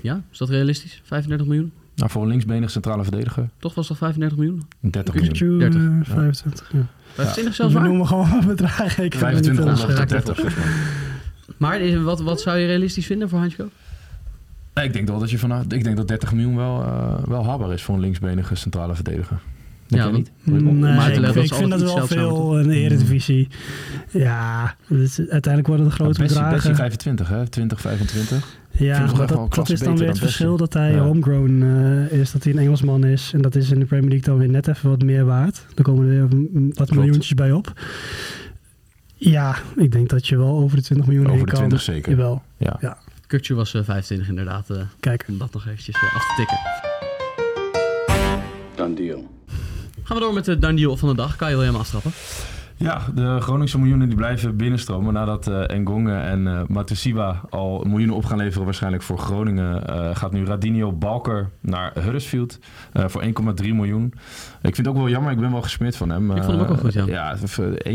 Ja, 0.00 0.22
is 0.32 0.38
dat 0.38 0.48
realistisch? 0.48 1.00
35 1.04 1.46
miljoen? 1.46 1.72
Nou, 1.94 2.10
voor 2.10 2.22
een 2.22 2.28
linksbenig 2.28 2.70
centrale 2.70 3.02
verdediger. 3.02 3.48
Toch 3.58 3.74
was 3.74 3.88
dat 3.88 3.96
35 3.96 4.38
miljoen? 4.38 4.62
30 4.80 5.14
Kukçu, 5.14 5.44
miljoen. 5.46 5.58
30, 5.58 5.80
uh, 5.80 5.98
ja. 5.98 6.04
25. 6.04 6.70
Ja. 6.72 6.86
25 7.12 7.54
zelfs 7.54 7.72
We 7.72 7.78
waar? 7.78 7.88
noemen 7.88 8.06
gewoon 8.06 8.30
wat 8.30 8.46
bedragen. 8.46 9.04
Ik 9.04 9.14
ga 9.14 9.28
er 9.28 9.34
niet 9.34 9.44
25 9.44 9.64
aan 9.66 9.72
of 9.72 9.80
Ja, 9.80 9.86
zeggen. 9.86 10.08
30 10.08 10.34
volgens 10.36 10.56
mij. 10.56 10.66
Maar 11.56 11.80
is- 11.80 11.96
wat, 12.02 12.20
wat 12.20 12.40
zou 12.40 12.58
je 12.58 12.66
realistisch 12.66 13.06
vinden 13.06 13.28
voor 13.28 13.38
Hansko? 13.38 13.68
Nee, 14.74 14.84
ik 14.84 14.92
denk 14.92 15.08
wel 15.08 15.18
dat 15.18 15.30
je 15.30 15.38
vanaf, 15.38 15.62
ik 15.68 15.84
denk 15.84 15.96
dat 15.96 16.08
30 16.08 16.32
miljoen 16.32 16.56
wel, 16.56 16.82
uh, 16.82 17.14
wel 17.24 17.44
haalbaar 17.44 17.72
is 17.72 17.82
voor 17.82 17.94
een 17.94 18.00
linksbenige 18.00 18.54
centrale 18.54 18.94
verdediger. 18.94 19.40
Denk 19.86 20.02
Ja, 20.02 20.10
niet? 20.10 20.30
Nee, 20.42 21.20
leggen 21.20 21.42
ik, 21.42 21.54
vind 21.54 21.70
dat 21.70 21.82
wel 21.82 22.06
veel 22.06 22.58
in 22.60 22.68
de 22.68 22.74
eredivisie. 22.76 23.48
Ja, 24.10 24.74
dus 24.88 25.18
uiteindelijk 25.18 25.66
worden 25.66 25.86
de 25.86 25.92
grote 25.92 26.18
Bessie, 26.18 26.40
Bessie 26.40 26.54
bedragen. 26.56 26.76
25, 26.76 27.28
hè? 27.28 27.48
20, 27.48 27.80
25. 27.80 28.60
Ja, 28.70 29.02
het 29.02 29.16
maar 29.16 29.26
dat, 29.26 29.54
dat 29.54 29.70
is 29.70 29.80
dan 29.80 29.96
weer 29.96 30.06
het 30.08 30.16
dan 30.16 30.26
verschil 30.26 30.56
Bessie. 30.56 30.68
dat 30.68 30.82
hij 30.82 30.92
Ja. 30.92 30.98
homegrown 31.02 31.62
eh, 32.10 32.18
is, 32.20 32.32
dat 32.32 32.44
hij 32.44 32.52
een 32.52 32.58
Engelsman 32.58 33.04
is. 33.04 33.30
En 33.34 33.42
dat 33.42 33.54
is 33.54 33.70
in 33.70 33.78
de 33.78 33.84
Premier 33.84 34.08
League 34.10 34.26
dan 34.28 34.38
weer 34.38 34.48
net 34.48 34.68
even 34.68 34.88
wat 34.90 35.02
meer 35.02 35.24
waard. 35.24 35.66
Dan 35.74 35.84
komen 35.84 36.08
er 36.08 36.28
weer 36.28 36.46
wat 36.74 36.90
miljoentjes 36.90 37.34
bij 37.34 37.52
op. 37.52 37.72
Ja, 39.16 39.56
ik 39.76 39.92
denk 39.92 40.08
dat 40.08 40.26
je 40.26 40.36
wel 40.36 40.58
over 40.58 40.76
de 40.76 40.82
20 40.82 41.06
miljoen 41.06 41.24
Over 41.26 41.36
heen 41.36 41.44
de 41.46 41.50
kan. 41.52 41.60
20 41.60 41.80
zeker. 41.80 42.10
Jawel, 42.10 42.42
Ja. 42.56 42.98
Kukcu 43.32 43.54
was 43.54 43.74
eh, 43.74 43.82
25 43.84 44.28
inderdaad, 44.28 44.70
eh, 44.70 44.82
kijk. 45.00 45.24
om 45.28 45.38
dat 45.38 45.52
nog 45.52 45.66
eventjes 45.66 45.94
eh, 45.94 46.14
af 46.14 46.26
te 46.26 46.34
tikken. 46.36 46.58
Done 48.74 48.94
deal. 48.94 49.30
Gaan 50.02 50.16
we 50.16 50.22
door 50.22 50.34
met 50.34 50.44
de 50.44 50.58
done 50.58 50.76
deal 50.76 50.96
van 50.96 51.08
de 51.08 51.14
dag. 51.14 51.36
Kan 51.36 51.48
je 51.48 51.54
wil 51.54 51.64
je 51.64 51.70
hem 51.70 51.80
aftrappen? 51.80 52.12
Ja, 52.82 53.00
de 53.14 53.40
Groningse 53.40 53.78
miljoenen 53.78 54.08
die 54.08 54.16
blijven 54.16 54.56
binnenstromen 54.56 55.12
nadat 55.12 55.46
eh 55.46 55.70
Engonge 55.70 56.14
en 56.14 56.66
Matusiwa 56.68 57.40
al 57.50 57.84
miljoenen 57.86 58.16
op 58.16 58.24
gaan 58.24 58.38
leveren 58.38 58.64
waarschijnlijk 58.64 59.02
voor 59.02 59.18
Groningen. 59.18 59.86
eh, 59.86 60.16
gaat 60.16 60.32
nu 60.32 60.44
Radinho 60.44 60.92
Balker 60.92 61.50
naar 61.60 61.92
Huddersfield 62.00 62.58
voor 62.92 63.22
1,3 63.22 63.74
miljoen. 63.74 64.04
Ik 64.62 64.74
vind 64.74 64.76
het 64.76 64.88
ook 64.88 64.96
wel 64.96 65.08
jammer, 65.08 65.32
ik 65.32 65.38
ben 65.38 65.52
wel 65.52 65.62
gesmeerd 65.62 65.96
van 65.96 66.10
hem. 66.10 66.30
Ik 66.30 66.42
vond 66.42 66.52
hem 66.52 66.60
ook 66.60 66.68
wel 66.68 66.76
goed, 66.76 66.92
ja. 66.92 67.04
Ja, 67.06 67.32
even 67.32 67.48
Sterk, 67.48 67.86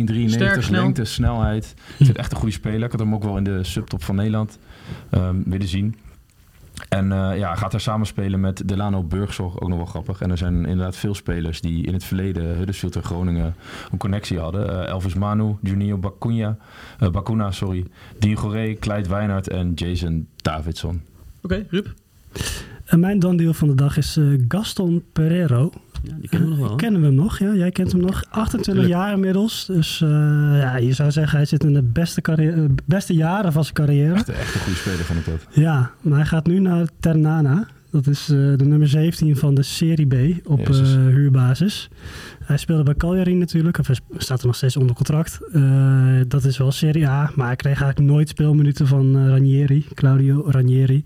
1,93 0.57 0.63
snel. 0.63 0.81
lengte, 0.81 1.05
snelheid. 1.05 1.73
Ik 1.75 1.95
vind 1.95 2.09
het 2.09 2.17
echt 2.17 2.31
een 2.31 2.37
goede 2.37 2.53
speler. 2.53 2.83
Ik 2.83 2.91
had 2.91 2.99
hem 2.99 3.13
ook 3.13 3.23
wel 3.23 3.37
in 3.37 3.43
de 3.43 3.63
subtop 3.63 4.03
van 4.03 4.15
Nederland 4.15 4.59
ehm, 5.09 5.35
willen 5.45 5.67
zien. 5.67 5.95
En 6.89 7.11
eh, 7.11 7.37
ja, 7.37 7.55
gaat 7.55 7.71
daar 7.71 7.81
samenspelen 7.81 8.39
met 8.39 8.67
Delano 8.67 9.03
Burgzorg, 9.03 9.59
ook 9.59 9.69
nog 9.69 9.77
wel 9.77 9.85
grappig. 9.85 10.21
En 10.21 10.31
er 10.31 10.37
zijn 10.37 10.53
inderdaad 10.53 10.95
veel 10.95 11.15
spelers 11.15 11.61
die 11.61 11.85
in 11.85 11.93
het 11.93 12.03
verleden 12.03 12.55
Huddersfield 12.55 12.95
en 12.95 13.03
Groningen 13.03 13.55
een 13.91 13.97
connectie 13.97 14.39
hadden. 14.39 14.69
Eh, 14.69 14.89
Elvis 14.89 15.13
Manu, 15.13 15.55
Juninho 15.61 15.97
Bacuna, 15.97 16.57
eh, 16.99 17.09
Bacuna 17.09 17.51
sorry, 17.51 17.85
Dien 18.19 18.35
Goré, 18.35 18.73
Clyde 18.73 19.09
Wijnard 19.09 19.47
en 19.47 19.73
Jason 19.73 20.27
Davidson. 20.35 21.01
Oké, 21.41 21.65
Ruud. 21.69 21.93
En 22.85 22.99
mijn 22.99 23.19
dan 23.19 23.37
deel 23.37 23.53
van 23.53 23.67
de 23.67 23.75
dag 23.75 23.97
is 23.97 24.17
eh, 24.17 24.25
Gaston 24.47 25.03
Pereiro. 25.13 25.71
Ja, 26.03 26.13
die 26.19 26.29
kennen 26.29 26.49
we 26.49 26.55
nog 26.55 26.59
wel. 26.59 26.69
hè? 26.69 26.75
Kennen 26.75 27.01
we 27.01 27.07
hem 27.07 27.15
nog? 27.15 27.39
Ja, 27.39 27.53
jij 27.53 27.71
kent 27.71 27.91
hem 27.91 28.01
nog. 28.01 28.23
28 28.29 28.87
jaar 28.87 29.13
inmiddels. 29.13 29.65
Dus 29.65 30.01
eh, 30.01 30.09
ja, 30.59 30.77
je 30.77 30.93
zou 30.93 31.11
zeggen, 31.11 31.37
hij 31.37 31.45
zit 31.47 31.63
in 31.63 31.73
de 31.73 31.83
beste, 31.83 32.21
carrière, 32.21 32.61
eh, 32.61 32.69
beste 32.85 33.13
jaren 33.13 33.51
van 33.51 33.63
zijn 33.63 33.75
carrière. 33.75 34.13
Echt, 34.13 34.29
echt 34.29 34.53
een 34.55 34.61
goede 34.61 34.77
speler 34.77 34.99
vond 35.05 35.19
ik 35.19 35.25
dat. 35.25 35.47
Ja, 35.63 35.91
maar 36.01 36.17
hij 36.17 36.25
gaat 36.27 36.47
nu 36.47 36.59
naar 36.59 36.87
Ternana. 36.99 37.67
Dat 37.91 38.07
is 38.07 38.21
eh, 38.29 38.37
de 38.55 38.65
nummer 38.65 38.87
17 38.87 39.35
van 39.35 39.55
de 39.55 39.63
Serie 39.63 40.07
B 40.07 40.47
op 40.47 40.69
eh, 40.69 40.75
huurbasis. 40.91 41.89
Hij 42.47 42.57
speelde 42.57 42.83
bij 42.83 42.95
Cagliari 42.95 43.33
natuurlijk. 43.33 43.79
Of 43.79 43.87
hij 43.87 43.95
staat 44.17 44.39
er 44.39 44.45
nog 44.45 44.55
steeds 44.55 44.77
onder 44.77 44.95
contract. 44.95 45.39
Eh, 45.51 45.61
dat 46.27 46.43
is 46.43 46.57
wel 46.57 46.71
Serie 46.71 47.07
A. 47.07 47.31
Maar 47.35 47.45
hij 47.45 47.55
kreeg 47.55 47.81
eigenlijk 47.81 48.11
nooit 48.11 48.29
speelminuten 48.29 48.87
van 48.87 49.17
eh, 49.17 49.27
Ranieri. 49.27 49.85
Claudio 49.93 50.45
Ranieri. 50.47 51.01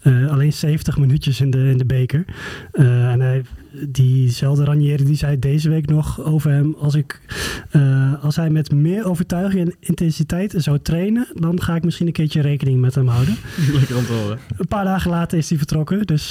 Eh, 0.00 0.30
alleen 0.30 0.52
70 0.52 0.98
minuutjes 0.98 1.40
in 1.40 1.50
de, 1.50 1.58
in 1.58 1.78
de 1.78 1.84
beker. 1.84 2.24
En 2.72 3.20
hij, 3.20 3.42
diezelfde 3.88 4.64
Ranieri 4.64 5.04
die 5.04 5.16
zei 5.16 5.38
deze 5.38 5.68
week 5.68 5.86
nog 5.86 6.24
over 6.24 6.50
hem... 6.50 6.74
Als, 6.78 6.94
ik, 6.94 7.20
als 8.20 8.36
hij 8.36 8.50
met 8.50 8.72
meer 8.72 9.04
overtuiging 9.04 9.66
en 9.66 9.76
intensiteit 9.80 10.54
zou 10.56 10.78
trainen... 10.78 11.26
dan 11.34 11.62
ga 11.62 11.74
ik 11.74 11.84
misschien 11.84 12.06
een 12.06 12.12
keertje 12.12 12.40
rekening 12.40 12.80
met 12.80 12.94
hem 12.94 13.08
houden. 13.08 13.36
Lekker 13.78 13.96
om 13.96 14.04
te 14.04 14.12
horen. 14.12 14.38
Een 14.58 14.68
paar 14.68 14.84
dagen 14.84 15.10
later 15.10 15.38
is 15.38 15.48
hij 15.48 15.58
vertrokken. 15.58 16.06
Dus 16.06 16.30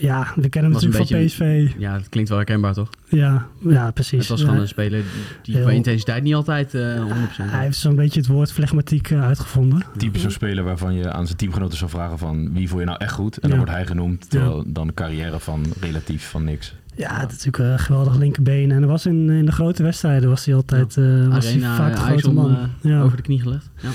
ja, 0.00 0.32
we 0.34 0.48
kennen 0.48 0.72
hem 0.72 0.80
natuurlijk 0.80 1.08
van 1.08 1.24
PSV. 1.24 1.72
Ja, 1.78 1.98
dat 1.98 2.08
klinkt 2.08 2.28
wel 2.28 2.38
herkenbaar, 2.38 2.74
toch? 2.74 2.90
Ja, 3.08 3.48
ja, 3.68 3.90
precies. 3.90 4.18
Het 4.18 4.28
was 4.28 4.40
gewoon 4.40 4.54
Ja, 4.56 4.60
een 4.62 4.68
speler 4.68 5.02
die 5.42 5.54
Heel- 5.54 5.64
qua 5.64 5.72
intensiteit 5.72 6.22
niet 6.22 6.34
altijd 6.34 6.74
eh 6.74 7.02
100% 7.02 7.50
hij 7.50 7.64
heeft 7.64 7.78
zo'n 7.78 7.96
beetje 7.96 8.20
het 8.20 8.28
woord 8.28 8.52
flegmatiek 8.52 9.10
eh, 9.10 9.24
uitgevonden. 9.24 9.84
Typisch 9.96 10.22
zo'n 10.22 10.30
speler 10.30 10.64
waarvan 10.64 10.94
je 10.94 11.10
aan 11.12 11.26
zijn 11.26 11.38
teamgenoten 11.38 11.78
zou 11.78 11.90
vragen 11.90 12.18
van 12.18 12.52
wie 12.52 12.68
vond 12.68 12.80
je 12.80 12.86
nou 12.86 12.98
echt 13.00 13.12
goed? 13.12 13.34
En 13.34 13.40
dan 13.40 13.50
Ja. 13.50 13.56
wordt 13.56 13.70
hij 13.72 13.86
genoemd, 13.86 14.30
terwijl 14.30 14.64
dan 14.66 14.86
de 14.86 14.94
carrière 14.94 15.40
van 15.40 15.64
relatief 15.80 16.28
van 16.30 16.44
niks. 16.44 16.74
Ja, 16.96 17.20
het 17.20 17.30
is 17.32 17.44
natuurlijk 17.44 17.72
een 17.72 17.84
geweldig 17.84 18.16
linkerbeen. 18.16 18.70
En 18.72 18.82
er 18.82 18.88
was 18.88 19.06
in, 19.06 19.30
in 19.30 19.44
de 19.46 19.52
grote 19.52 19.82
wedstrijden 19.82 20.28
was 20.28 20.44
hij 20.44 20.54
altijd 20.54 20.96
eh, 20.96 21.28
was 21.28 21.44
hij 21.52 21.60
vaak 21.60 21.60
de 21.60 21.66
eh, 21.66 21.96
grote 21.96 22.10
IJsselm, 22.12 22.34
man. 22.34 22.50
eh, 22.56 22.90
ja. 22.90 23.02
over 23.02 23.16
de 23.16 23.22
knie 23.22 23.40
gelegd. 23.40 23.70
Ja. 23.82 23.88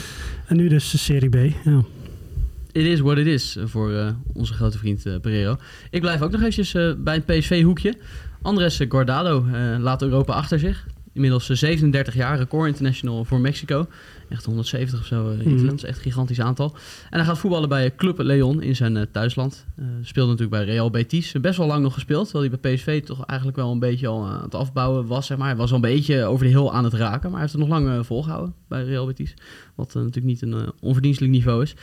En 0.47 0.55
nu 0.55 0.67
dus 0.67 0.91
de 0.91 0.97
Serie 0.97 1.29
B. 1.29 1.35
Ja. 1.63 1.81
It 2.71 2.85
is 2.85 2.99
what 2.99 3.17
it 3.17 3.25
is 3.25 3.55
eh, 3.55 3.63
voor 3.65 3.93
eh, 3.93 4.07
onze 4.33 4.53
grote 4.53 4.77
vriend 4.77 5.05
eh 5.05 5.13
Pereiro. 5.21 5.57
Ik 5.89 6.01
blijf 6.01 6.21
ook 6.21 6.31
nog 6.31 6.39
eventjes 6.39 6.73
eh, 6.73 6.91
bij 6.97 7.15
een 7.15 7.39
PSV-hoekje. 7.39 7.93
Andres 8.41 8.81
Guardado 8.89 9.45
eh, 9.53 9.75
laat 9.79 10.01
Europa 10.01 10.33
achter 10.33 10.59
zich. 10.59 10.85
Inmiddels 11.13 11.49
eh, 11.49 11.55
37 11.57 12.13
jaar, 12.15 12.37
record 12.37 12.67
international 12.67 13.25
voor 13.25 13.39
Mexico. 13.39 13.87
Echt 14.29 14.45
170 14.45 14.99
of 14.99 15.05
zo 15.05 15.29
eh, 15.31 15.37
Mhm. 15.37 15.49
Interlands, 15.49 15.83
echt 15.83 15.97
een 15.97 16.03
gigantisch 16.03 16.41
aantal. 16.41 16.75
En 17.09 17.17
hij 17.17 17.27
gaat 17.27 17.37
voetballen 17.37 17.69
bij 17.69 17.95
Club 17.95 18.19
Leon 18.19 18.61
in 18.61 18.75
zijn 18.75 18.97
eh, 18.97 19.03
thuisland. 19.11 19.65
Eh, 19.75 19.85
speelde 20.01 20.31
natuurlijk 20.31 20.57
bij 20.65 20.73
Real 20.73 20.89
Betis. 20.89 21.31
Best 21.41 21.57
wel 21.57 21.67
lang 21.67 21.83
nog 21.83 21.93
gespeeld, 21.93 22.29
terwijl 22.29 22.49
hij 22.49 22.59
bij 22.61 22.73
PSV 22.75 23.03
toch 23.03 23.25
eigenlijk 23.25 23.57
wel 23.59 23.71
een 23.71 23.79
beetje 23.79 24.07
al 24.07 24.25
aan 24.27 24.41
het 24.43 24.55
afbouwen 24.55 25.05
was. 25.07 25.25
Zeg 25.25 25.37
maar. 25.37 25.47
Hij 25.47 25.57
was 25.57 25.69
al 25.69 25.75
een 25.75 25.81
beetje 25.81 26.23
over 26.25 26.45
de 26.45 26.51
heel 26.51 26.73
aan 26.73 26.83
het 26.83 26.93
raken, 26.93 27.21
maar 27.21 27.31
hij 27.31 27.39
heeft 27.39 27.51
het 27.51 27.61
nog 27.61 27.69
lang 27.69 27.87
eh, 27.89 28.03
volgehouden 28.03 28.53
bij 28.67 28.83
Real 28.83 29.05
Betis. 29.05 29.33
Wat 29.75 29.87
eh, 29.89 29.95
natuurlijk 29.95 30.25
niet 30.25 30.41
een 30.41 30.53
eh, 30.53 30.67
onverdienstelijk 30.81 31.33
niveau 31.33 31.61
is. 31.63 31.75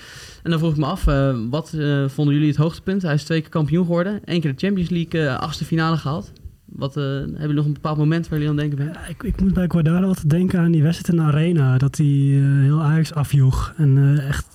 En 0.43 0.51
dan 0.51 0.59
vroeg 0.59 0.73
ik 0.73 0.79
me 0.79 0.87
af, 0.87 1.07
eh, 1.07 1.37
wat 1.51 1.73
eh, 1.73 2.09
vonden 2.09 2.35
jullie 2.35 2.49
het 2.49 2.59
hoogtepunt? 2.59 3.03
Hij 3.03 3.15
is 3.15 3.25
twee 3.25 3.41
keer 3.41 3.51
kampioen 3.51 3.85
geworden. 3.85 4.21
Eén 4.25 4.41
keer 4.41 4.53
de 4.55 4.67
Champions 4.67 4.91
League 4.91 5.27
eh, 5.29 5.39
achtste 5.39 5.65
finale 5.65 5.97
gehaald. 5.97 6.33
Wat, 6.75 6.97
eh, 6.97 7.03
hebben 7.05 7.41
jullie 7.41 7.55
nog 7.55 7.65
een 7.67 7.73
bepaald 7.73 7.97
moment 7.99 8.29
waar 8.29 8.39
jullie 8.39 8.49
aan 8.53 8.59
denken 8.59 8.79
bent? 8.79 8.95
Ja, 8.95 9.07
ik, 9.07 9.23
ik 9.23 9.41
moet 9.41 9.55
bij 9.55 9.65
Guardado 9.69 10.07
altijd 10.07 10.31
denken 10.31 10.59
aan 10.61 10.73
die 10.73 10.83
wedstrijd 10.83 11.19
in 11.19 11.25
de 11.25 11.31
Arena. 11.33 11.79
Dat 11.79 11.97
hij 11.97 12.07
eh, 12.07 12.61
heel 12.61 12.83
Ajax 12.83 13.15
afjoeg. 13.15 13.73
En 13.77 13.99
eh, 13.99 14.29
echt 14.29 14.47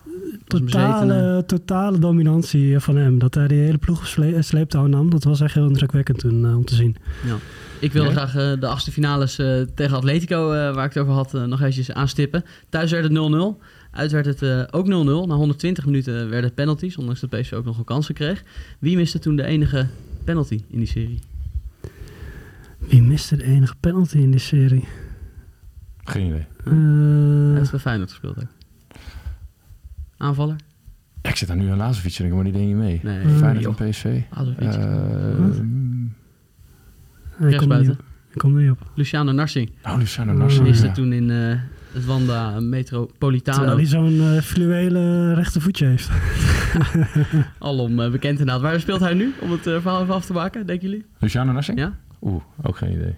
totale, 0.48 1.44
totale 1.46 2.00
dominantie 2.00 2.80
van 2.80 2.96
hem. 2.96 3.20
Dat 3.20 3.34
hij 3.36 3.48
die 3.48 3.58
hele 3.60 3.78
ploeg 3.78 4.08
sle- 4.08 4.42
sleeptouw 4.42 4.86
nam. 4.86 5.10
Dat 5.10 5.24
was 5.24 5.42
echt 5.42 5.54
heel 5.54 5.68
indrukwekkend 5.68 6.20
toen 6.20 6.56
om 6.56 6.66
te 6.66 6.76
zien. 6.76 6.96
Ik 7.80 7.92
wilde 7.94 8.10
Ja. 8.10 8.26
graag 8.28 8.60
de 8.60 8.68
achtste 8.68 8.92
finales 8.92 9.38
eh, 9.40 9.62
tegen 9.76 9.96
Atletico, 9.98 10.52
eh, 10.52 10.74
waar 10.76 10.86
ik 10.86 10.94
het 10.94 11.04
over 11.04 11.14
had, 11.16 11.34
nog 11.48 11.60
eventjes 11.60 11.92
aanstippen. 11.92 12.44
Thuis 12.70 12.92
werd 12.92 13.04
het 13.04 13.14
0-0. 13.14 13.60
Uit 13.92 14.12
werd 14.12 14.26
het 14.40 14.74
ook 14.74 14.86
0-0. 14.86 14.90
Na 15.28 15.36
120 15.36 15.86
minuten 15.86 16.14
werden 16.14 16.44
het 16.44 16.56
penalties, 16.56 16.98
ondanks 16.98 17.20
dat 17.20 17.30
PSV 17.30 17.54
ook 17.54 17.66
nog 17.66 17.78
een 17.78 17.84
kansen 17.84 18.14
kreeg. 18.16 18.44
Wie 18.80 18.96
miste 18.98 19.20
toen 19.20 19.36
de 19.36 19.44
enige 19.44 19.88
penalty 20.24 20.60
in 20.70 20.78
die 20.78 20.88
serie? 20.88 21.20
Wie 22.90 23.02
miste 23.02 23.36
de 23.38 23.44
enige 23.44 23.76
penalty 23.80 24.18
in 24.18 24.32
die 24.32 24.40
serie? 24.40 24.84
Geen 26.04 26.26
idee. 26.26 26.46
Eh, 26.66 26.74
Hij 27.50 27.58
heeft 27.58 27.72
bij 27.72 27.80
Feyenoord 27.80 28.10
gespeeld 28.10 28.38
ook. 28.38 28.48
Aanvaller? 30.18 30.56
Ik 31.22 31.36
zit 31.36 31.48
daar 31.48 31.58
nu 31.58 31.70
aan 31.70 31.78
Lazovic 31.78 32.20
ik 32.20 32.34
maar 32.34 32.44
die 32.44 32.54
deed 32.54 32.66
niet 32.66 32.76
mee. 32.76 33.00
Nee, 33.04 33.26
Mm. 33.26 33.38
Feyenoord 33.38 33.76
PSV. 33.90 34.22
Lazovic. 34.36 34.60
Eh, 34.74 35.38
mm, 35.38 36.14
ik 37.40 37.40
kom 37.40 37.46
er 37.46 37.46
niet 37.46 37.52
Rechtsbuiten. 37.52 37.92
op. 37.92 38.04
Ik 38.34 38.38
kom 38.38 38.58
niet 38.58 38.70
op. 38.72 38.92
Luciano 38.96 39.32
Narsing. 39.32 39.72
oh, 39.84 39.98
Luciano 39.98 40.34
Narsing. 40.34 40.68
Miste 40.68 40.86
ja. 40.88 40.92
toen 40.94 41.14
in 41.14 41.30
eh, 41.32 41.60
het 41.94 42.06
Wanda 42.06 42.60
Metropolitano. 42.60 43.58
Terwijl 43.58 43.78
hij 43.78 43.86
zo'n 43.86 44.22
eh, 44.36 44.42
fluwele 44.42 45.34
rechtervoetje 45.34 45.86
heeft. 45.86 46.10
Alom 47.60 48.00
eh, 48.00 48.12
bekend 48.12 48.40
inderdaad. 48.40 48.62
Waar 48.62 48.80
speelt 48.80 49.00
hij 49.00 49.14
nu? 49.14 49.34
Om 49.42 49.52
het 49.52 49.68
eh, 49.68 49.74
verhaal 49.82 50.02
even 50.02 50.14
af 50.14 50.26
te 50.26 50.34
maken, 50.34 50.66
denken 50.66 50.90
jullie? 50.90 51.06
Luciano 51.20 51.52
Narsing? 51.52 51.78
Ja? 51.80 51.98
Oeh, 52.22 52.44
ook 52.64 52.78
geen 52.78 52.92
idee. 52.92 53.16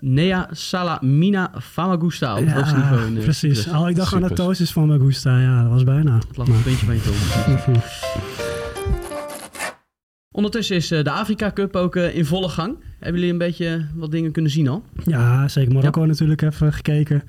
Nea 0.00 0.48
Salamina 0.50 1.52
Famagusta 1.60 2.36
op 2.38 2.44
het 2.44 2.54
hoogste 2.54 2.76
niveau 2.76 3.06
in 3.06 3.14
de 3.14 3.20
precies. 3.20 3.70
Al 3.70 3.88
ik 3.88 3.96
dacht 3.96 4.14
aan 4.14 4.20
de 4.20 4.28
Super. 4.28 4.44
toastjes 4.44 4.72
van 4.72 4.86
Magusta. 4.86 5.40
Ja, 5.40 5.62
dat 5.62 5.70
was 5.70 5.84
bijna. 5.84 6.14
Het 6.14 6.36
lag 6.36 6.46
het 6.46 6.62
puntje 6.62 6.86
van 6.86 6.94
je 6.94 7.00
tong. 7.00 7.76
Ondertussen 10.38 10.76
is 10.76 10.90
eh, 10.90 11.04
de 11.04 11.10
Afrika 11.10 11.52
Cup 11.52 11.76
ook 11.76 11.96
eh, 11.96 12.16
in 12.16 12.24
volle 12.24 12.48
gang. 12.48 12.76
Hebben 12.98 13.20
jullie 13.20 13.32
een 13.32 13.46
beetje 13.46 13.84
wat 13.94 14.10
dingen 14.10 14.32
kunnen 14.32 14.50
zien 14.50 14.68
al? 14.68 14.82
Ja, 15.04 15.48
zeker. 15.48 15.72
Marokko 15.72 16.04
natuurlijk 16.04 16.42
even 16.42 16.72
gekeken. 16.72 17.22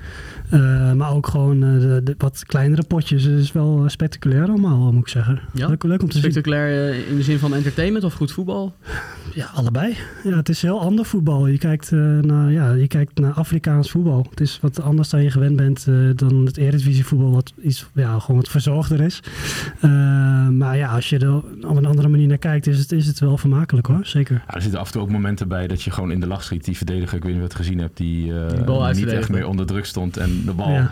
Eh, 0.50 0.94
maar 0.94 1.14
ook 1.14 1.28
gewoon 1.28 1.64
eh, 1.64 1.80
de, 1.80 2.02
de 2.04 2.16
wat 2.18 2.44
kleinere 2.46 2.84
potjes. 2.84 3.24
Het 3.24 3.40
is 3.40 3.52
wel 3.52 3.84
eh, 3.84 3.90
spectaculair 3.90 4.48
allemaal, 4.48 4.92
moet 4.92 5.02
ik 5.02 5.08
zeggen. 5.08 5.42
Ja? 5.54 5.68
Leuk, 5.68 5.84
leuk 5.84 6.02
om 6.02 6.08
te 6.08 6.20
zien. 6.20 6.32
Spectaculair 6.32 6.94
in 7.08 7.16
de 7.16 7.24
zin 7.24 7.40
van 7.40 7.54
entertainment 7.54 8.04
of 8.04 8.14
goed 8.14 8.32
voetbal? 8.32 8.74
Ja, 9.34 9.50
allebei. 9.54 9.98
Ja, 10.24 10.36
het 10.36 10.50
is 10.50 10.62
heel 10.62 10.82
ander 10.82 11.06
voetbal. 11.06 11.48
Je 11.48 11.58
kijkt, 11.58 11.92
eh, 11.92 12.00
naar, 12.00 12.52
ja, 12.52 12.74
je 12.74 12.88
kijkt 12.88 13.20
naar 13.20 13.34
Afrikaans 13.34 13.92
voetbal. 13.92 14.28
Het 14.30 14.40
is 14.40 14.60
wat 14.62 14.82
anders 14.82 15.10
dan 15.10 15.24
je 15.24 15.32
gewend 15.32 15.56
bent 15.56 15.88
eh, 15.88 15.96
dan 16.16 16.46
het 16.46 16.58
Eredivisie 16.58 17.06
voetbal, 17.06 17.32
wat 17.32 17.54
iets 17.62 17.90
ja, 17.94 18.20
gewoon 18.20 18.42
wat 18.42 18.50
verzorgder 18.50 19.02
is. 19.02 19.24
Eh, 19.80 19.90
maar 20.48 20.78
ja, 20.78 20.92
als 20.94 21.10
je 21.10 21.20
er 21.20 21.36
op 21.68 21.76
een 21.76 21.86
andere 21.86 22.08
manier 22.08 22.28
naar 22.28 22.38
kijkt, 22.38 22.68
is 22.68 22.80
het, 22.80 22.92
is 22.92 23.08
het 23.08 23.20
wel 23.20 23.38
vermakelijk 23.38 23.88
hoor. 23.88 24.06
Zeker. 24.06 24.44
Ja, 24.48 24.54
er 24.54 24.62
zitten 24.62 24.80
af 24.80 24.86
en 24.86 24.92
toe 24.92 25.02
ook 25.02 25.12
momenten 25.12 25.48
bij 25.48 25.59
dat 25.68 25.82
je 25.82 25.92
gewoon 25.92 26.12
in 26.12 26.20
de 26.20 26.28
lach 26.28 26.44
schiet. 26.44 26.66
Die 26.66 26.78
verdediger, 26.78 27.18
ik 27.18 27.24
weet 27.24 27.34
niet 27.34 27.44
het 27.44 27.56
gezien 27.56 27.80
hebt, 27.80 27.98
die, 27.98 28.34
eh, 28.40 28.92
Die 28.94 29.06
niet 29.06 29.14
echt 29.14 29.30
meer 29.30 29.48
onder 29.48 29.66
druk 29.66 29.86
stond. 29.86 30.18
En 30.18 30.42
de 30.46 30.54
bal 30.54 30.70
Ja. 30.72 30.92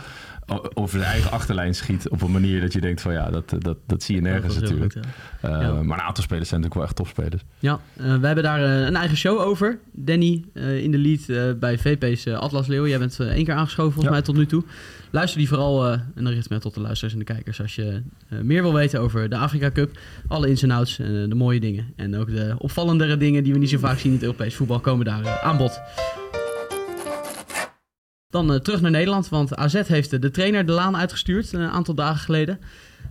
over 0.73 0.99
zijn 0.99 1.11
eigen 1.11 1.31
achterlijn 1.31 1.75
schiet 1.75 2.09
op 2.09 2.21
een 2.21 2.31
manier 2.31 2.61
dat 2.61 2.73
je 2.73 2.81
denkt 2.81 3.01
van 3.01 3.13
ja, 3.13 3.29
dat, 3.29 3.53
dat, 3.59 3.77
dat 3.87 4.03
zie 4.03 4.15
je 4.15 4.21
nergens 4.21 4.59
natuurlijk. 4.59 4.93
goed, 4.93 5.05
Eh, 5.41 5.51
Ja. 5.51 5.71
Maar 5.71 5.97
een 5.97 6.03
aantal 6.03 6.23
spelers 6.23 6.49
zijn 6.49 6.61
natuurlijk 6.61 6.73
wel 6.73 6.83
echt 6.83 6.95
topspelers. 6.95 7.43
Ja, 7.59 7.79
eh, 7.95 8.15
we 8.19 8.25
hebben 8.25 8.43
daar 8.43 8.63
eh, 8.63 8.85
een 8.85 8.95
eigen 8.95 9.17
show 9.17 9.39
over. 9.39 9.79
Danny 9.91 10.43
eh, 10.53 10.83
in 10.83 10.91
de 10.91 10.97
lead 10.97 11.29
eh, 11.29 11.59
bij 11.59 11.77
VP's 11.77 12.25
eh, 12.25 12.37
Atlas 12.37 12.67
Leeuw. 12.67 12.87
Jij 12.87 12.99
bent 12.99 13.19
eh, 13.19 13.27
één 13.27 13.45
keer 13.45 13.53
aangeschoven 13.53 13.91
volgens 13.93 14.13
mij 14.13 14.23
tot 14.23 14.35
nu 14.35 14.45
toe. 14.45 14.63
Luister 15.11 15.39
die 15.39 15.47
vooral, 15.47 15.85
eh, 15.85 15.91
en 15.91 16.23
dan 16.23 16.33
richt 16.33 16.49
me 16.49 16.59
tot 16.59 16.73
de 16.73 16.79
luisteraars 16.79 17.13
en 17.13 17.19
de 17.19 17.33
kijkers... 17.33 17.61
als 17.61 17.75
je 17.75 18.01
eh, 18.29 18.39
meer 18.39 18.61
wil 18.61 18.73
weten 18.73 18.99
over 18.99 19.29
de 19.29 19.37
Afrika 19.37 19.71
Cup. 19.71 19.99
Alle 20.27 20.49
ins 20.49 20.63
en 20.63 20.71
outs, 20.71 20.99
eh, 20.99 21.07
de 21.07 21.35
mooie 21.35 21.59
dingen. 21.59 21.93
En 21.95 22.15
ook 22.15 22.29
de 22.31 22.55
opvallendere 22.57 23.17
dingen 23.17 23.43
die 23.43 23.53
we 23.53 23.59
niet 23.59 23.69
zo 23.69 23.77
vaak 23.77 23.97
zien 23.97 24.11
in 24.11 24.17
het 24.17 24.23
Europees 24.23 24.55
voetbal... 24.55 24.79
komen 24.79 25.05
daar 25.05 25.39
aan 25.39 25.57
bod. 25.57 25.81
Dan 28.29 28.61
terug 28.61 28.81
naar 28.81 28.91
Nederland, 28.91 29.29
want 29.29 29.55
AZ 29.55 29.87
heeft 29.87 30.21
de 30.21 30.31
trainer 30.31 30.65
de 30.65 30.71
laan 30.71 30.97
uitgestuurd 30.97 31.53
een 31.53 31.69
aantal 31.69 31.93
dagen 31.93 32.19
geleden. 32.19 32.59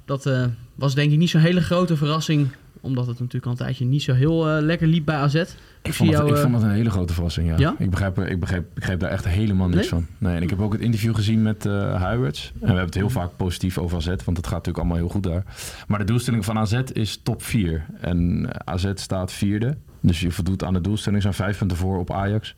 Dat 0.05 0.31
was 0.75 0.95
denk 0.95 1.13
ik 1.13 1.19
niet 1.19 1.31
zo'n 1.31 1.41
hele 1.41 1.63
grote 1.63 1.97
verrassing, 1.97 2.49
omdat 2.87 3.07
het 3.07 3.18
natuurlijk 3.18 3.44
al 3.44 3.51
een 3.51 3.57
tijdje 3.57 3.85
niet 3.85 4.03
zo 4.03 4.12
heel 4.12 4.49
eh, 4.49 4.62
lekker 4.62 4.87
liep 4.87 5.05
bij 5.05 5.16
AZ. 5.16 5.35
Ik 5.35 5.49
zie 5.83 5.92
vond, 5.92 6.11
jou, 6.11 6.29
ik 6.29 6.35
eh, 6.35 6.40
vond 6.42 6.62
een 6.62 6.70
hele 6.70 6.90
grote 6.90 7.12
verrassing, 7.12 7.49
ja. 7.49 7.55
Ja? 7.59 7.75
Ik, 7.79 7.90
begrijp, 7.90 8.18
ik, 8.18 8.40
begrijp, 8.40 8.66
ik 8.79 9.01
daar 9.01 9.11
echt 9.11 9.29
helemaal 9.29 9.68
niks 9.68 9.81
Nee? 9.81 9.88
van. 9.88 10.07
Nee, 10.18 10.37
en 10.37 10.42
ik 10.42 10.51
heb 10.51 10.61
ook 10.61 10.72
het 10.72 10.83
interview 10.83 11.14
gezien 11.14 11.42
met 11.42 11.66
eh 11.66 12.03
Huiberts. 12.03 12.53
En 12.53 12.61
we 12.61 12.66
hebben 12.66 12.85
het 12.85 12.94
heel 12.94 13.11
vaak 13.11 13.31
positief 13.37 13.79
over 13.79 13.96
AZ, 13.96 14.07
want 14.07 14.37
het 14.37 14.46
gaat 14.46 14.66
natuurlijk 14.66 14.79
allemaal 14.79 14.96
heel 14.96 15.09
goed 15.09 15.22
daar. 15.22 15.44
Maar 15.87 15.99
de 15.99 16.05
doelstelling 16.05 16.44
van 16.44 16.59
AZ 16.59 16.81
is 16.92 17.20
top 17.22 17.42
4. 17.42 17.87
En 18.01 18.49
AZ 18.64 18.90
staat 18.94 19.33
vierde. 19.33 19.77
Dus 20.07 20.21
je 20.21 20.31
voldoet 20.31 20.64
aan 20.64 20.73
de 20.73 20.81
doelstelling, 20.81 21.23
zijn 21.23 21.35
vijf 21.35 21.59
punten 21.59 21.77
voor 21.77 21.99
op 21.99 22.12
Ajax. 22.12 22.57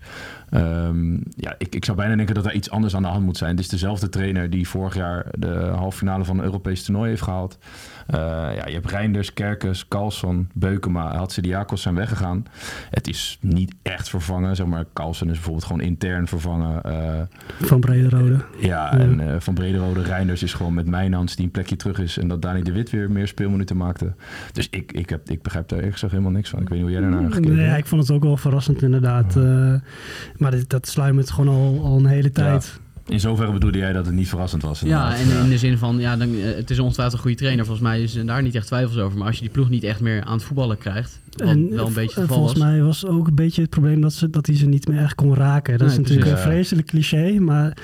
Ehm, 0.50 1.14
ja, 1.36 1.54
ik, 1.58 1.74
ik 1.74 1.84
zou 1.84 1.96
bijna 1.96 2.16
denken 2.16 2.34
dat 2.34 2.46
er 2.46 2.54
iets 2.54 2.70
anders 2.70 2.96
aan 2.96 3.02
de 3.02 3.08
hand 3.08 3.24
moet 3.24 3.36
zijn. 3.36 3.50
Het 3.50 3.60
is 3.60 3.68
dezelfde 3.68 4.08
trainer 4.08 4.50
die 4.50 4.68
vorig 4.68 4.94
jaar 4.94 5.26
de 5.38 5.54
halve 5.54 5.98
finale 5.98 6.24
van 6.24 6.38
een 6.38 6.44
Europees 6.44 6.84
toernooi 6.84 7.08
heeft 7.08 7.22
gehaald. 7.22 7.58
Eh, 8.06 8.18
ja, 8.56 8.66
je 8.66 8.72
hebt 8.72 8.90
Reinders, 8.90 9.32
Kerkers, 9.32 9.88
Carlson, 9.88 10.48
Beukema, 10.54 11.16
Hatsidiakos 11.16 11.82
zijn 11.82 11.94
weggegaan. 11.94 12.46
Het 12.90 13.08
is 13.08 13.38
niet 13.40 13.74
echt 13.82 14.08
vervangen. 14.08 14.56
Zeg 14.56 14.66
maar, 14.66 14.84
Carlson 14.92 15.28
is 15.28 15.34
bijvoorbeeld 15.34 15.64
gewoon 15.64 15.82
intern 15.82 16.26
vervangen. 16.26 16.82
Eh, 16.82 17.20
Van 17.60 17.80
Brederode. 17.80 18.36
ja, 18.58 18.98
en 18.98 19.20
eh, 19.20 19.34
van 19.38 19.54
Brederode, 19.54 20.02
Reinders 20.02 20.42
is 20.42 20.54
gewoon 20.54 20.74
met 20.74 20.86
Mijnans 20.86 21.36
die 21.36 21.44
een 21.44 21.50
plekje 21.50 21.76
terug 21.76 21.98
is. 21.98 22.18
En 22.18 22.28
dat 22.28 22.42
Dani 22.42 22.62
de 22.62 22.72
Wit 22.72 22.90
weer 22.90 23.10
meer 23.10 23.28
speelminuten 23.28 23.76
maakte. 23.76 24.14
Dus 24.52 24.68
ik, 24.70 24.92
ik, 24.92 25.10
heb, 25.10 25.30
ik 25.30 25.42
begrijp 25.42 25.68
daar 25.68 25.78
eerlijk 25.78 25.94
gezegd 25.94 26.12
helemaal 26.12 26.34
niks 26.34 26.50
van. 26.50 26.60
Ik 26.60 26.68
weet 26.68 26.78
niet 26.78 26.88
hoe 26.88 27.00
jij 27.00 27.10
daarnaar 27.10 27.30
Nee, 27.40 27.76
ik 27.78 27.86
vond 27.86 28.00
het 28.02 28.10
ook 28.10 28.22
wel 28.22 28.36
verrassend 28.36 28.82
inderdaad. 28.82 29.36
Eh, 29.36 29.74
maar 30.36 30.50
dit, 30.50 30.70
dat 30.70 30.88
sluimert 30.88 31.30
gewoon 31.30 31.54
al, 31.54 31.80
al 31.84 31.96
een 31.98 32.06
hele 32.06 32.30
tijd. 32.30 32.80
In 33.06 33.20
zoverre 33.20 33.52
bedoelde 33.52 33.78
jij 33.78 33.92
dat 33.92 34.06
het 34.06 34.14
niet 34.14 34.28
verrassend 34.28 34.62
was. 34.62 34.80
Ja, 34.80 35.14
inderdaad. 35.14 35.38
en 35.38 35.44
in 35.44 35.50
de 35.50 35.58
zin 35.58 35.78
van, 35.78 35.98
ja, 35.98 36.16
dan, 36.16 36.28
eh, 36.34 36.54
het 36.56 36.70
is 36.70 36.78
ongetwijfeld 36.78 37.14
een 37.16 37.20
goede 37.22 37.36
trainer. 37.36 37.64
Volgens 37.64 37.86
mij 37.88 38.02
is 38.02 38.14
er 38.16 38.26
daar 38.26 38.42
niet 38.42 38.54
echt 38.54 38.66
twijfels 38.66 38.98
over. 38.98 39.18
Maar 39.18 39.26
als 39.26 39.36
je 39.36 39.42
die 39.42 39.50
ploeg 39.50 39.70
niet 39.70 39.82
echt 39.84 40.00
meer 40.00 40.22
aan 40.24 40.32
het 40.32 40.42
voetballen 40.42 40.78
krijgt, 40.78 41.20
wat 41.30 41.48
En 41.48 41.70
wel 41.74 41.86
een 41.86 41.92
v- 41.92 41.94
beetje 41.94 42.08
het 42.10 42.16
en 42.16 42.22
geval 42.22 42.36
volgens 42.36 42.58
was. 42.58 42.68
mij 42.68 42.82
was 42.82 43.06
ook 43.06 43.26
een 43.26 43.34
beetje 43.34 43.60
het 43.60 43.70
probleem 43.70 44.00
dat, 44.00 44.12
ze, 44.12 44.30
dat 44.30 44.46
hij 44.46 44.56
ze 44.56 44.66
niet 44.66 44.88
meer 44.88 44.98
echt 45.02 45.14
kon 45.14 45.34
raken. 45.34 45.72
Dat 45.78 45.86
Nee, 45.86 45.90
is 45.96 46.02
natuurlijk 46.02 46.26
precies. 46.28 46.44
een 46.46 46.50
vreselijk 46.52 46.86
cliché, 46.86 47.38
maar 47.38 47.76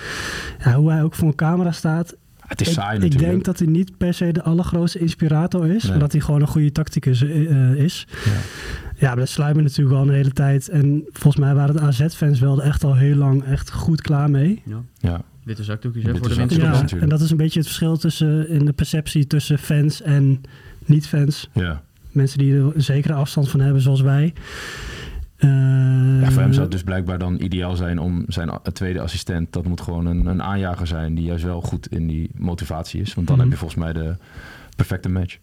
ja, 0.65 0.75
hoe 0.75 0.91
hij 0.91 1.03
ook 1.03 1.15
voor 1.15 1.29
een 1.29 1.35
camera 1.35 1.73
staat. 1.73 2.15
Het 2.47 2.61
is 2.61 2.69
ik, 2.69 2.73
saai 2.75 2.97
ik 2.97 3.03
natuurlijk. 3.03 3.31
denk 3.31 3.45
dat 3.45 3.59
hij 3.59 3.69
niet 3.69 3.97
per 3.97 4.15
se 4.15 4.33
de 4.33 4.43
allergrootste 4.43 4.99
inspirator 4.99 5.67
is, 5.67 5.83
Nee. 5.83 5.91
maar 5.91 6.01
dat 6.01 6.13
hij 6.13 6.21
gewoon 6.21 6.41
een 6.41 6.47
goede 6.47 6.73
tacticus 6.73 7.23
eh, 7.23 7.73
is. 7.75 8.07
Ja. 8.25 8.31
Ja, 8.99 9.15
maar 9.15 9.17
dat 9.17 9.55
natuurlijk 9.63 9.97
al 9.97 10.03
een 10.03 10.15
hele 10.15 10.31
tijd. 10.33 10.69
En 10.69 11.05
volgens 11.13 11.37
mij 11.45 11.55
waren 11.55 11.75
de 11.75 11.81
AZ-fans 11.81 12.41
wel 12.41 12.63
echt 12.63 12.85
al 12.85 12.95
heel 12.97 13.17
lang 13.17 13.45
echt 13.45 13.71
goed 13.71 14.01
klaar 14.01 14.31
mee. 14.31 14.63
Ja. 14.99 15.23
Witte 15.45 15.65
zakdoekjes 15.65 16.05
hè, 16.05 16.13
Witte 16.13 16.29
voor 16.35 16.49
de. 16.49 16.55
Ja, 16.55 16.71
natuurlijk. 16.71 17.03
en 17.03 17.09
dat 17.09 17.21
is 17.21 17.31
een 17.31 17.37
beetje 17.37 17.59
het 17.59 17.69
verschil 17.69 17.97
tussen 17.97 18.49
in 18.49 18.65
de 18.65 18.73
perceptie 18.73 19.27
tussen 19.27 19.59
fans 19.59 20.03
en 20.03 20.41
niet-fans. 20.85 21.51
Ja. 21.53 21.83
Mensen 22.11 22.39
die 22.39 22.55
er 22.55 22.75
een 22.75 22.83
zekere 22.83 23.13
afstand 23.15 23.49
van 23.51 23.61
hebben, 23.61 23.83
zoals 23.83 24.01
wij. 24.01 24.33
Eh, 25.37 25.51
ja, 26.21 26.31
voor 26.31 26.43
hem 26.43 26.51
zou 26.53 26.63
het 26.63 26.71
dus 26.71 26.83
blijkbaar 26.83 27.19
dan 27.19 27.41
ideaal 27.41 27.77
zijn 27.77 27.99
om 27.99 28.25
zijn 28.29 28.51
tweede 28.73 29.01
assistent. 29.01 29.53
Dat 29.53 29.65
moet 29.67 29.81
gewoon 29.81 30.07
een, 30.07 30.27
een 30.27 30.43
aanjager 30.43 30.87
zijn 30.87 31.15
die 31.15 31.25
juist 31.25 31.45
wel 31.45 31.61
goed 31.61 31.89
in 31.89 32.07
die 32.07 32.31
motivatie 32.37 33.01
is. 33.01 33.15
Want 33.15 33.27
dan 33.27 33.37
Mhm. 33.37 33.45
heb 33.45 33.55
je 33.55 33.59
volgens 33.65 33.81
mij 33.85 33.93
de 33.93 34.17
perfecte 34.77 35.09
match. 35.09 35.39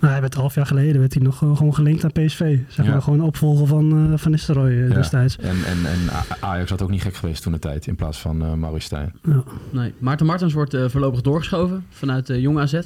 Nou, 0.00 0.12
hij 0.12 0.20
werd 0.20 0.34
een 0.34 0.40
half 0.40 0.54
jaar 0.54 0.66
geleden 0.66 1.00
werd 1.00 1.14
hij 1.14 1.22
nog 1.22 1.38
gewoon 1.38 1.74
gelinkt 1.74 2.04
aan 2.04 2.12
PSV. 2.12 2.58
Zeg 2.68 2.84
Ja. 2.86 2.92
maar 2.92 3.02
gewoon 3.02 3.20
opvolger 3.20 3.66
van 3.66 4.12
eh 4.12 4.18
Van 4.18 4.30
Nistelrooy 4.30 4.70
eh, 4.70 4.88
Ja. 4.88 4.94
destijds. 4.94 5.36
En, 5.36 5.48
en, 5.64 5.86
en 5.86 5.98
Ajax 6.40 6.70
had 6.70 6.82
ook 6.82 6.90
niet 6.90 7.02
gek 7.02 7.14
geweest 7.14 7.42
toen 7.42 7.52
de 7.52 7.58
tijd 7.58 7.86
in 7.86 7.94
plaats 7.96 8.18
van 8.20 8.42
eh 8.42 8.52
Maurice 8.52 8.86
Stijn. 8.86 9.12
Ja. 9.22 9.42
Nee, 9.70 9.92
Maarten 9.98 10.26
Martens 10.26 10.52
wordt 10.52 10.74
eh, 10.74 10.88
voorlopig 10.88 11.20
doorgeschoven 11.20 11.84
vanuit 11.90 12.26
de 12.26 12.40
Jong 12.40 12.58
AZ. 12.58 12.80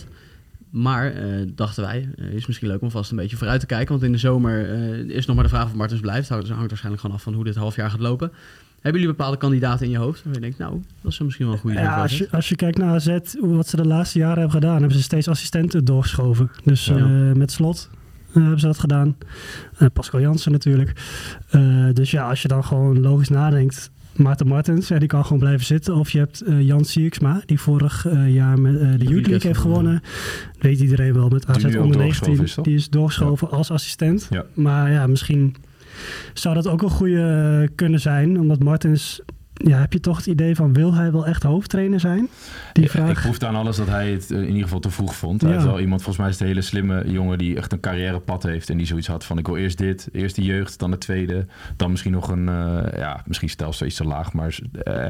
Maar, 0.70 1.12
eh, 1.12 1.24
dachten 1.54 1.82
wij, 1.84 2.08
is 2.32 2.46
misschien 2.46 2.68
leuk 2.68 2.80
om 2.82 2.90
vast 2.90 3.10
een 3.10 3.16
beetje 3.16 3.36
vooruit 3.36 3.60
te 3.60 3.66
kijken. 3.66 3.88
Want 3.92 4.02
in 4.02 4.12
de 4.12 4.18
zomer 4.18 4.70
eh, 4.70 4.98
is 5.16 5.26
nog 5.26 5.34
maar 5.36 5.44
de 5.44 5.50
vraag 5.50 5.64
of 5.64 5.74
Martens 5.74 6.00
blijft. 6.00 6.28
Houdt, 6.28 6.48
hangt 6.48 6.66
waarschijnlijk 6.68 7.00
gewoon 7.02 7.16
af 7.16 7.22
van 7.22 7.34
hoe 7.34 7.44
dit 7.44 7.54
half 7.56 7.76
jaar 7.76 7.90
gaat 7.90 8.00
lopen. 8.00 8.32
Hebben 8.80 9.00
jullie 9.00 9.16
bepaalde 9.16 9.36
kandidaten 9.38 9.84
in 9.86 9.92
je 9.92 9.98
hoofd? 9.98 10.24
Waar 10.24 10.34
je 10.34 10.40
denkt, 10.40 10.58
nou, 10.58 10.82
dat 11.02 11.12
is 11.12 11.18
misschien 11.18 11.44
wel 11.46 11.54
een 11.54 11.60
goede 11.60 11.78
Ja, 11.78 12.02
als 12.02 12.18
je, 12.18 12.28
als 12.30 12.48
je 12.48 12.56
kijkt 12.56 12.78
naar 12.78 12.94
AZ, 12.94 13.18
hoe- 13.40 13.56
wat 13.56 13.68
ze 13.68 13.76
de 13.76 13.86
laatste 13.86 14.18
jaren 14.18 14.38
hebben 14.38 14.60
gedaan, 14.60 14.78
hebben 14.78 14.96
ze 14.96 15.02
steeds 15.02 15.28
assistenten 15.28 15.84
doorgeschoven. 15.84 16.50
Dus 16.64 16.86
Ja. 16.86 16.96
eh, 16.96 17.32
met 17.32 17.52
slot 17.52 17.90
eh, 18.28 18.34
hebben 18.34 18.60
ze 18.60 18.66
dat 18.66 18.78
gedaan. 18.78 19.16
Eh, 19.78 19.88
Pascal 19.92 20.20
Jansen 20.20 20.52
natuurlijk. 20.52 20.92
Eh, 21.50 21.84
dus 21.92 22.10
ja, 22.10 22.28
als 22.28 22.42
je 22.42 22.48
dan 22.48 22.64
gewoon 22.64 23.00
logisch 23.00 23.28
nadenkt. 23.28 23.90
Maarten 24.16 24.46
Martens, 24.46 24.88
ja, 24.88 24.98
die 24.98 25.08
kan 25.08 25.22
gewoon 25.24 25.38
blijven 25.38 25.66
zitten. 25.66 25.94
Of 25.94 26.10
je 26.10 26.18
hebt 26.18 26.40
eh, 26.40 26.62
Jan 26.62 26.84
Sierksma, 26.84 27.40
die 27.46 27.60
vorig 27.60 28.06
eh, 28.06 28.34
jaar 28.34 28.60
met, 28.60 28.74
eh, 28.74 28.80
de 28.80 29.04
Youth 29.04 29.26
League 29.26 29.46
heeft 29.46 29.58
gewonnen. 29.60 30.02
Weet 30.58 30.80
iedereen 30.80 31.14
wel 31.14 31.28
met 31.28 31.46
AZ 31.46 31.64
onder 31.64 31.72
doorgeschoven 31.72 31.98
19. 31.98 32.44
is, 32.44 32.54
toch? 32.54 32.64
die 32.64 32.74
is 32.74 32.88
doorgeschoven 32.88 33.50
als 33.50 33.70
assistent. 33.70 34.26
Ja. 34.30 34.44
Maar 34.54 34.90
ja, 34.90 35.06
misschien 35.06 35.54
zou 36.34 36.54
dat 36.54 36.68
ook 36.68 36.82
een 36.82 36.90
goede 36.90 37.60
eh, 37.62 37.68
kunnen 37.74 38.00
zijn. 38.00 38.40
Omdat 38.40 38.58
Martens, 38.62 39.20
ja, 39.54 39.78
heb 39.78 39.92
je 39.92 40.00
toch 40.00 40.16
het 40.16 40.26
idee 40.26 40.54
van 40.54 40.72
wil 40.72 40.94
hij 40.94 41.12
wel 41.12 41.26
echt 41.26 41.42
hoofdtrainer 41.42 42.00
zijn? 42.00 42.28
Die 42.72 42.84
Ja, 42.84 42.90
vraag. 42.90 43.10
Ik 43.10 43.20
proefde 43.20 43.46
aan 43.46 43.54
alles 43.54 43.76
dat 43.76 43.88
hij 43.88 44.10
het 44.12 44.30
eh, 44.30 44.38
in 44.38 44.46
ieder 44.48 44.62
geval 44.62 44.80
te 44.80 44.90
vroeg 44.90 45.14
vond. 45.16 45.40
Hij 45.40 45.50
Ja. 45.50 45.56
is 45.56 45.64
wel 45.64 45.80
iemand, 45.80 46.02
volgens 46.02 46.18
mij 46.18 46.26
is 46.28 46.32
het 46.32 46.42
een 46.42 46.48
hele 46.48 46.60
slimme 46.62 47.02
jongen 47.10 47.38
die 47.38 47.56
echt 47.56 47.72
een 47.72 47.80
carrièrepad 47.80 48.42
heeft. 48.42 48.70
En 48.70 48.76
die 48.76 48.86
zoiets 48.86 49.06
had 49.06 49.24
van 49.24 49.38
ik 49.38 49.46
wil 49.46 49.56
eerst 49.56 49.78
dit, 49.78 50.08
eerst 50.12 50.36
de 50.36 50.42
jeugd, 50.42 50.78
dan 50.78 50.90
de 50.90 50.98
tweede. 50.98 51.46
Dan 51.76 51.90
misschien 51.90 52.12
nog 52.12 52.28
een, 52.28 52.48
eh, 52.48 52.98
ja, 52.98 53.22
misschien 53.26 53.48
stelsel 53.48 53.86
iets 53.86 53.96
te 53.96 54.04
laag, 54.04 54.32
maar 54.32 54.58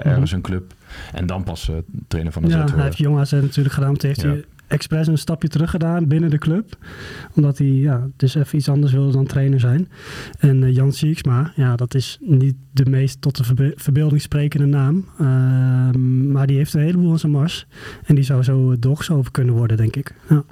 ergens 0.02 0.32
een 0.32 0.40
club. 0.40 0.74
En 1.12 1.26
dan 1.26 1.42
pas 1.44 1.68
eh, 1.68 1.76
trainer 2.08 2.32
van 2.32 2.42
de 2.42 2.48
Mhm. 2.48 2.58
ja, 2.58 2.74
hij 2.74 2.84
heeft 2.84 2.98
Jong 2.98 3.18
AZ 3.18 3.32
natuurlijk 3.32 3.74
gedaan. 3.74 3.88
want 3.88 4.02
heeft 4.02 4.22
Ja. 4.22 4.28
hij 4.28 4.44
expres 4.70 5.06
een 5.06 5.18
stapje 5.18 5.48
terug 5.48 5.70
gedaan 5.70 6.06
binnen 6.06 6.30
de 6.30 6.38
club. 6.38 6.76
Omdat 7.34 7.58
hij 7.58 7.66
ja, 7.66 8.08
dus 8.16 8.34
even 8.34 8.58
iets 8.58 8.68
anders 8.68 8.92
wilde 8.92 9.12
dan 9.12 9.26
trainer 9.26 9.60
zijn. 9.60 9.88
En 10.38 10.62
eh, 10.62 10.74
Jan 10.74 10.92
Sieksma, 10.92 11.52
ja, 11.56 11.76
dat 11.76 11.94
is 11.94 12.18
niet 12.20 12.54
de 12.72 12.90
meest 12.90 13.20
tot 13.20 13.36
de 13.36 13.44
verbe- 13.44 13.72
verbeelding 13.76 14.20
sprekende 14.20 14.66
naam. 14.66 15.08
Ehm, 15.18 16.32
maar 16.32 16.46
die 16.46 16.56
heeft 16.56 16.74
een 16.74 16.80
heleboel 16.80 17.10
aan 17.10 17.18
zijn 17.18 17.32
mars. 17.32 17.66
En 18.04 18.14
die 18.14 18.24
zou 18.24 18.42
zo 18.42 18.78
doorgeschoven 18.78 19.30
kunnen 19.30 19.54
worden, 19.54 19.76
denk 19.76 19.96
ik. 19.96 20.14
Ja. 20.28 20.44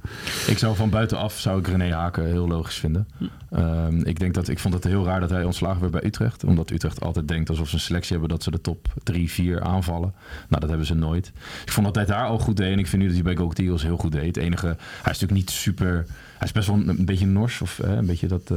Ik 0.46 0.58
zou 0.58 0.76
van 0.76 0.90
buitenaf 0.90 1.38
zou 1.38 1.58
ik 1.58 1.66
René 1.66 1.92
Haken 1.92 2.26
heel 2.26 2.48
logisch 2.48 2.76
vinden. 2.76 3.08
Hm. 3.18 3.24
Ehm, 3.50 4.00
ik 4.00 4.18
denk 4.18 4.34
dat 4.34 4.48
ik 4.48 4.58
vond 4.58 4.74
het 4.74 4.84
heel 4.84 5.04
raar 5.04 5.20
dat 5.20 5.30
hij 5.30 5.44
ontslagen 5.44 5.80
werd 5.80 5.92
bij 5.92 6.04
Utrecht. 6.04 6.44
Omdat 6.44 6.70
Utrecht 6.70 7.00
altijd 7.00 7.28
denkt 7.28 7.50
alsof 7.50 7.68
ze 7.68 7.74
een 7.74 7.80
selectie 7.80 8.10
hebben 8.10 8.28
dat 8.28 8.42
ze 8.42 8.50
de 8.50 8.60
top 8.60 8.88
3, 9.02 9.30
4 9.30 9.60
aanvallen. 9.62 10.14
Nou, 10.48 10.60
dat 10.60 10.68
hebben 10.68 10.86
ze 10.86 10.94
nooit. 10.94 11.32
Ik 11.64 11.72
vond 11.72 11.86
dat 11.86 11.94
hij 11.94 12.04
daar 12.04 12.26
al 12.26 12.38
goed 12.38 12.56
deed. 12.56 12.72
En 12.72 12.78
ik 12.78 12.86
vind 12.86 13.02
nu 13.02 13.08
dat 13.08 13.16
hij 13.16 13.34
bij 13.34 13.36
Go 13.36 13.52
heel 13.76 13.96
goed 13.96 14.07
deed. 14.10 14.26
Het 14.26 14.36
enige, 14.36 14.66
hij 14.66 14.76
is 14.76 15.04
natuurlijk 15.04 15.32
niet 15.32 15.50
super. 15.50 16.06
Hij 16.38 16.46
is 16.46 16.52
best 16.52 16.66
wel 16.68 16.76
een, 16.76 16.88
een 16.88 17.04
beetje 17.04 17.26
nors. 17.26 17.60
Of 17.60 17.78
eh, 17.78 17.90
een 17.92 18.06
beetje 18.06 18.26
dat 18.26 18.50
eh, 18.50 18.56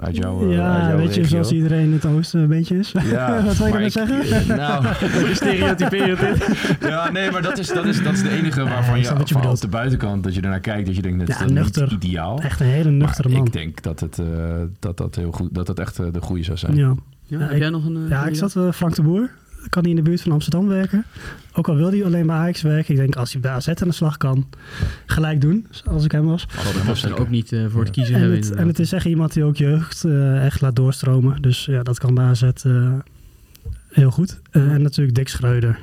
uit 0.00 0.16
jouw. 0.16 0.48
eh, 0.50 0.54
ja, 0.56 0.74
uit 0.76 0.86
jouw 0.86 0.96
weet 0.96 1.14
je, 1.14 1.20
regio. 1.20 1.28
zoals 1.28 1.50
iedereen 1.52 1.80
in 1.84 1.92
het 1.92 2.06
oosten 2.06 2.40
een 2.40 2.48
beetje 2.48 2.78
is. 2.78 2.92
Ja, 3.04 3.42
Wat 3.44 3.56
wil 3.56 3.66
je 3.66 3.72
maar 3.72 3.80
nou 3.80 3.90
zeggen? 3.90 4.22
eh, 4.48 4.56
Nou, 4.56 4.84
stereotyperend 5.34 6.20
dit. 6.20 6.76
ja, 6.80 7.10
nee, 7.10 7.30
maar 7.30 7.42
dat 7.42 7.58
is, 7.58 7.68
dat 7.68 7.84
is, 7.86 8.02
dat 8.02 8.12
is 8.12 8.22
de 8.22 8.30
enige 8.30 8.62
waarvan 8.64 8.94
ik 8.96 9.02
je, 9.02 9.08
je 9.08 9.14
van 9.14 9.20
op 9.20 9.28
bedoelt. 9.28 9.60
de 9.60 9.68
buitenkant, 9.68 10.24
dat 10.24 10.34
je 10.34 10.40
ernaar 10.40 10.60
kijkt, 10.60 10.86
dat 10.86 10.96
je 10.96 11.02
denkt, 11.02 11.18
dat 11.18 11.28
Ja, 11.28 11.34
is 11.34 11.40
dat 11.40 11.50
nuchter. 11.50 11.82
niet 11.82 12.04
ideaal. 12.04 12.40
Echt 12.40 12.60
een 12.60 12.66
hele 12.66 12.90
nuchtere 12.90 13.28
maar 13.28 13.36
man. 13.36 13.46
ik 13.46 13.52
denk 13.52 13.82
dat 13.82 14.00
het, 14.00 14.18
eh, 14.18 14.26
dat, 14.78 14.96
dat, 14.96 15.14
heel 15.14 15.32
goed, 15.32 15.54
dat 15.54 15.66
dat 15.66 15.78
echt 15.78 15.96
de 15.96 16.20
goede 16.20 16.42
zou 16.44 16.58
zijn. 16.58 16.76
Ja. 16.76 16.94
Ja, 17.26 17.38
Ja, 17.38 17.44
heb 17.44 17.50
ik- 17.52 17.58
jij 17.58 17.70
nog 17.70 17.84
een... 17.84 18.06
Ja, 18.08 18.26
ik 18.26 18.34
zat 18.36 18.56
Frank 18.74 18.94
de 18.94 19.02
Boer. 19.02 19.30
Kan 19.68 19.82
hij 19.82 19.90
in 19.90 19.96
de 19.96 20.02
buurt 20.02 20.20
van 20.20 20.32
Amsterdam 20.32 20.68
werken. 20.68 21.04
Ook 21.54 21.68
al 21.68 21.76
wil 21.76 21.90
hij 21.90 22.04
alleen 22.04 22.26
bij 22.26 22.36
Ajax 22.36 22.62
werken. 22.62 22.94
Ik 22.94 23.00
denk 23.00 23.16
als 23.16 23.32
hij 23.32 23.40
bij 23.40 23.50
AZ 23.50 23.68
aan 23.68 23.88
de 23.88 23.92
slag 23.94 24.16
kan, 24.16 24.46
gelijk 25.06 25.40
doen. 25.40 25.66
Als 25.84 26.04
ik 26.04 26.12
hem 26.12 26.24
was. 26.24 26.46
Dat 26.74 26.84
was 26.84 27.04
er 27.04 27.18
ook 27.20 27.28
niet 27.30 27.52
eh, 27.52 27.64
voor 27.68 27.84
te 27.84 27.90
kiezen 27.90 28.14
En 28.14 28.20
hebben. 28.20 28.38
het, 28.38 28.50
en 28.50 28.66
het 28.66 28.78
is 28.78 28.92
echt 28.92 29.04
iemand 29.04 29.32
die 29.32 29.44
ook 29.44 29.56
jeugd 29.56 30.04
eh, 30.04 30.44
echt 30.44 30.60
laat 30.60 30.76
doorstromen. 30.76 31.42
Dus 31.42 31.64
ja, 31.64 31.82
dat 31.82 31.98
kan 31.98 32.14
bij 32.14 32.24
AZ 32.24 32.42
eh, 32.42 32.92
heel 33.88 34.10
goed. 34.10 34.40
Eh, 34.50 34.72
en 34.72 34.82
natuurlijk 34.82 35.16
Dick 35.16 35.28
Schreuder. 35.28 35.78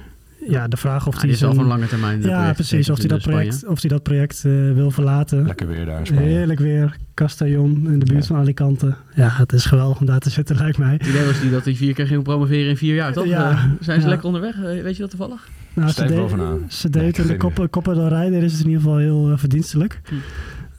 Ja, 0.47 0.67
de 0.67 0.77
vraag 0.77 1.07
of 1.07 1.21
hij 1.21 1.29
is 1.29 1.39
van 1.39 1.65
lange 1.65 1.87
termijn. 1.87 2.21
Ja, 2.21 2.53
precies. 2.53 2.89
Of 2.89 2.95
hij 2.95 3.05
in 3.05 3.11
dat 3.11 3.21
project, 3.21 3.65
of 3.67 3.81
hij 3.81 3.89
dat 3.89 4.03
project 4.03 4.45
eh, 4.45 4.51
wil 4.51 4.91
verlaten. 4.91 5.45
Lekker 5.45 5.67
weer 5.67 5.85
daar 5.85 5.99
in 5.99 6.05
Spanje. 6.05 6.27
Heerlijk 6.29 6.59
weer. 6.59 6.95
Castellon 7.13 7.87
in 7.91 7.99
de 7.99 8.05
buurt 8.05 8.21
Ja. 8.21 8.27
van 8.27 8.35
Alicante. 8.37 8.93
Ja, 9.15 9.29
het 9.29 9.53
is 9.53 9.65
geweldig 9.65 9.99
om 9.99 10.05
daar 10.05 10.19
te 10.19 10.29
zitten, 10.29 10.55
lijkt 10.63 10.77
mij. 10.77 10.93
Het 10.93 11.07
idee 11.07 11.25
was 11.25 11.41
die 11.41 11.51
dat 11.51 11.65
hij 11.65 11.75
vier 11.75 11.93
keer 11.93 12.07
ging 12.07 12.23
promoveren 12.23 12.69
in 12.69 12.77
vier 12.77 12.95
jaar, 12.95 13.13
toch? 13.13 13.25
Ja. 13.25 13.49
Eh, 13.51 13.63
zijn 13.79 13.97
ze 13.99 14.03
Ja. 14.03 14.09
lekker 14.09 14.27
onderweg? 14.27 14.55
Eh, 14.55 14.61
weet 14.83 14.95
je 14.95 15.01
dat 15.01 15.09
toevallig? 15.09 15.47
Nou, 15.73 15.87
ze, 15.87 15.93
Stijf 15.93 16.15
bovenaan. 16.15 16.59
ze 16.67 16.87
Nee, 16.91 17.03
deed 17.03 17.17
in 17.17 17.27
de 17.27 17.37
koppen, 17.37 17.69
koppen 17.69 17.95
del 17.95 18.07
Rij, 18.07 18.29
deden 18.29 18.49
ze 18.49 18.55
het 18.55 18.65
in 18.65 18.71
ieder 18.71 18.83
geval 18.83 18.97
heel 18.97 19.31
eh, 19.31 19.37
verdienstelijk. 19.37 20.01
Hm. 20.09 20.15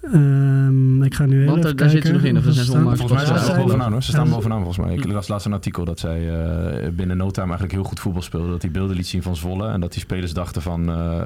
Ehm, 0.02 1.02
ik 1.02 1.14
ga 1.14 1.26
nu 1.26 1.44
Want 1.46 1.58
even 1.58 1.62
daar- 1.62 1.74
kijken 1.74 1.90
zitten 1.90 2.08
ze 2.10 2.16
nog 2.16 2.24
in, 2.24 2.36
of 2.36 2.42
zijn 2.54 2.64
ze 2.66 2.72
onlangs 2.72 2.98
Volgens 3.00 3.22
mij 3.22 3.30
Ja, 3.30 3.38
staan 3.42 3.54
ze 3.56 3.62
bovenaan 3.62 3.92
hoor. 3.92 4.02
Ze 4.02 4.10
staan 4.10 4.26
Ja, 4.26 4.30
bovenaan 4.32 4.62
volgens 4.62 4.86
mij. 4.86 4.94
Ik 4.94 5.04
las 5.12 5.28
laatst 5.28 5.46
een 5.46 5.52
artikel 5.52 5.84
dat 5.84 5.98
zij 5.98 6.28
eh, 6.30 6.88
binnen 6.90 7.16
no 7.16 7.30
time 7.30 7.46
eigenlijk 7.46 7.72
heel 7.74 7.84
goed 7.84 8.00
voetbal 8.00 8.22
speelde. 8.22 8.48
Dat 8.50 8.62
hij 8.62 8.70
beelden 8.70 8.96
liet 8.96 9.06
zien 9.06 9.22
van 9.22 9.36
Zwolle. 9.36 9.68
En 9.68 9.80
dat 9.80 9.92
die 9.92 10.00
spelers 10.00 10.32
dachten 10.32 10.62
van 10.62 10.88
eh, 10.90 11.20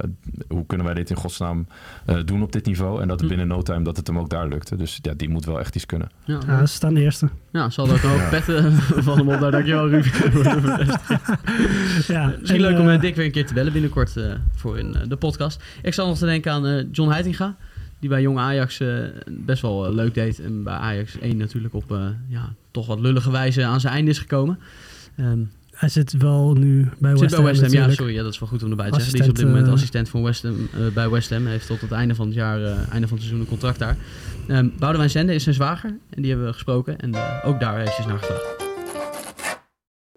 hoe 0.49 0.67
kunnen 0.67 0.87
wij 0.87 0.95
dit 0.95 1.11
in 1.11 1.17
godsnaam 1.17 1.67
eh, 2.07 2.17
doen 2.25 2.43
op 2.43 2.53
dit 2.53 2.67
niveau. 2.67 3.03
En 3.03 3.09
dat 3.09 3.21
Hm. 3.21 3.27
binnen 3.29 3.47
no 3.49 3.63
time 3.63 3.83
dat 3.85 3.97
het 3.97 4.07
hem 4.07 4.19
ook 4.19 4.31
daar 4.31 4.49
lukte. 4.49 4.77
Dus 4.77 4.99
ja, 5.03 5.13
die 5.17 5.29
moet 5.29 5.45
wel 5.45 5.59
echt 5.61 5.75
iets 5.75 5.87
kunnen. 5.87 6.09
Ja, 6.25 6.39
Ja, 6.47 6.67
ze 6.67 6.75
staan 6.75 6.97
eerste. 6.97 7.29
ja, 7.53 7.71
zal 7.71 7.87
er 7.89 7.93
ook 7.95 8.03
een 8.03 8.09
hoop 8.11 8.29
petten 8.31 8.73
van 9.07 9.19
hem 9.19 9.29
op. 9.29 9.41
Daar 9.41 9.51
dankjewel, 9.51 9.89
Ruud. 9.89 10.05
Ja, 12.07 12.27
Misschien 12.41 12.65
en, 12.65 12.71
leuk 12.71 12.79
om 12.79 12.89
eh, 12.89 12.95
eh, 12.95 13.01
Dick 13.01 13.15
weer 13.17 13.25
een 13.25 13.31
keer 13.33 13.47
te 13.47 13.55
bellen 13.55 13.73
binnenkort 13.73 14.17
eh, 14.17 14.25
voor 14.55 14.79
in 14.79 14.95
eh, 14.95 15.01
de 15.09 15.17
podcast. 15.17 15.63
Ik 15.83 15.95
zal 15.95 16.07
nog 16.07 16.19
te 16.19 16.27
denken 16.27 16.53
aan 16.53 16.67
eh, 16.67 16.85
John 16.93 17.11
Heitinga. 17.11 17.57
Die 18.05 18.13
bij 18.13 18.23
Jong 18.23 18.39
Ajax 18.39 18.81
eh, 18.81 18.89
best 19.27 19.63
wel 19.63 19.87
eh, 19.87 19.95
leuk 19.95 20.15
deed. 20.15 20.41
En 20.41 20.63
bij 20.63 20.75
Ajax 20.75 21.19
1 21.19 21.37
natuurlijk 21.37 21.75
op 21.75 21.93
eh, 21.93 21.99
ja, 22.29 22.55
toch 22.71 22.87
wat 22.87 23.01
lullige 23.01 23.31
wijze 23.31 23.65
aan 23.65 23.81
zijn 23.81 23.93
einde 23.93 24.11
is 24.11 24.19
gekomen. 24.19 24.59
Ehm 25.17 25.39
Hij 25.71 25.89
zit 25.89 26.13
wel 26.13 26.55
nu 26.55 26.89
bij 26.99 27.11
zit 27.11 27.21
West 27.21 27.31
bij 27.31 27.45
Ham 27.45 27.45
West 27.45 27.61
Ham, 27.61 27.73
ja 27.73 27.91
sorry, 27.95 28.15
ja, 28.15 28.23
dat 28.23 28.33
is 28.33 28.39
wel 28.39 28.49
goed 28.49 28.63
om 28.63 28.71
erbij 28.71 28.91
te 28.91 28.95
zeggen. 28.95 29.13
Die 29.13 29.23
is 29.23 29.29
op 29.29 29.37
dit 29.37 29.47
moment 29.47 29.69
assistent 29.69 30.09
van 30.09 30.23
West 30.23 30.43
Ham, 30.43 30.69
bij 30.95 31.11
West 31.11 31.31
Ham. 31.31 31.43
Hij 31.43 31.53
heeft 31.53 31.67
tot 31.67 31.81
het 31.81 31.93
einde 31.93 32.15
van 32.15 32.27
het 32.27 32.35
jaar, 32.35 32.63
eh, 32.63 32.93
einde 32.93 33.09
van 33.09 33.17
het 33.17 33.27
seizoen 33.27 33.41
een 33.41 33.47
contract 33.47 33.79
daar. 33.79 33.97
Ehm 34.49 34.69
Boudewijn 34.79 35.11
Zende 35.11 35.35
is 35.35 35.43
zijn 35.43 35.55
zwager 35.55 35.91
en 36.11 36.23
die 36.23 36.31
hebben 36.31 36.47
we 36.47 36.53
gesproken. 36.53 36.99
En 36.99 37.15
ook 37.45 37.61
daar 37.61 37.79
heeft 37.79 37.97
hij 37.97 38.07
naar 38.07 38.19
gevraagd. 38.19 38.64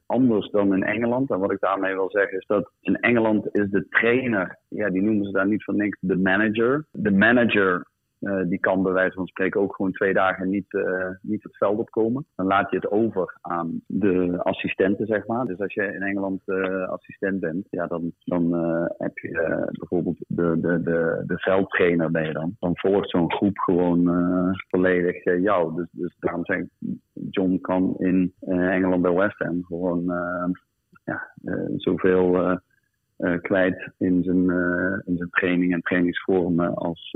Anders 0.08 0.50
dan 0.50 0.74
in 0.74 0.84
Engeland. 0.84 1.30
En 1.30 1.40
wat 1.40 1.52
ik 1.52 1.60
daarmee 1.60 1.94
wil 1.94 2.10
zeggen 2.10 2.38
is 2.38 2.46
dat 2.46 2.72
in 2.82 2.96
Engeland 2.96 3.48
is 3.52 3.70
de 3.70 3.88
trainer, 3.90 4.60
ja, 4.68 4.90
die 4.90 5.02
noemen 5.02 5.26
ze 5.26 5.32
daar 5.32 5.48
niet 5.48 5.64
voor 5.64 5.76
niks 5.76 5.98
de 6.02 6.18
manager. 6.18 6.86
De 6.92 7.12
manager 7.12 7.86
eh, 8.20 8.42
die 8.48 8.60
kan 8.60 8.84
bij 8.84 8.92
wijze 8.92 9.16
van 9.16 9.28
spreken 9.28 9.62
ook 9.62 9.76
gewoon 9.76 9.92
twee 9.92 10.14
dagen 10.14 10.50
niet, 10.50 10.74
eh, 10.74 11.10
niet 11.22 11.44
het 11.44 11.58
veld 11.58 11.78
opkomen. 11.78 12.26
Dan 12.36 12.46
laat 12.46 12.70
je 12.70 12.76
het 12.76 12.92
over 12.92 13.38
aan 13.42 13.82
de 13.88 14.40
assistenten, 14.44 15.06
zeg 15.06 15.28
maar. 15.28 15.46
Dus 15.46 15.60
als 15.60 15.74
je 15.74 15.94
in 15.94 16.02
Engeland 16.02 16.42
eh, 16.46 16.88
assistent 16.88 17.40
bent, 17.40 17.68
ja, 17.70 17.88
dan, 17.88 18.12
dan 18.20 18.54
heb 18.98 19.18
je 19.18 19.68
bijvoorbeeld 19.72 20.18
de, 20.28 20.60
de, 20.60 20.82
de, 20.82 21.24
de 21.26 21.40
veldtrainer 21.40 22.12
ben 22.12 22.26
je 22.26 22.34
dan. 22.34 22.56
Dan 22.60 22.78
volgt 22.78 23.10
zo'n 23.10 23.32
groep 23.32 23.58
gewoon 23.58 24.10
volledig 24.70 25.24
jou. 25.24 25.76
Dus, 25.76 25.88
dus 25.92 26.16
daarom 26.20 26.46
zeg 26.46 26.58
ik, 26.58 26.68
John 27.30 27.58
kan 27.62 27.96
in 27.98 28.34
Engeland 28.46 29.02
bij 29.02 29.14
West 29.14 29.38
Ham 29.38 29.64
gewoon 29.64 30.04
ja, 31.04 31.32
zoveel 31.76 32.60
kwijt 33.42 33.92
in 33.98 34.24
zijn, 34.24 34.50
in 35.06 35.18
zijn 35.18 35.30
training 35.30 35.74
en 35.74 35.82
trainingsvormen 35.82 36.74
als, 36.74 37.16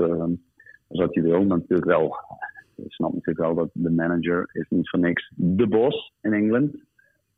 als 0.92 1.00
wat 1.00 1.14
hij 1.14 1.22
wil. 1.22 1.44
Maar 1.44 1.58
natuurlijk 1.58 1.88
wel, 1.88 2.16
je 2.74 2.84
snapt 2.88 3.14
natuurlijk 3.14 3.46
wel 3.46 3.54
dat 3.54 3.70
de 3.72 3.90
manager 3.90 4.48
is 4.52 4.66
niet 4.68 4.88
voor 4.88 5.00
niks 5.00 5.32
de 5.36 5.66
bos 5.66 6.12
in 6.20 6.32
Engeland. 6.32 6.74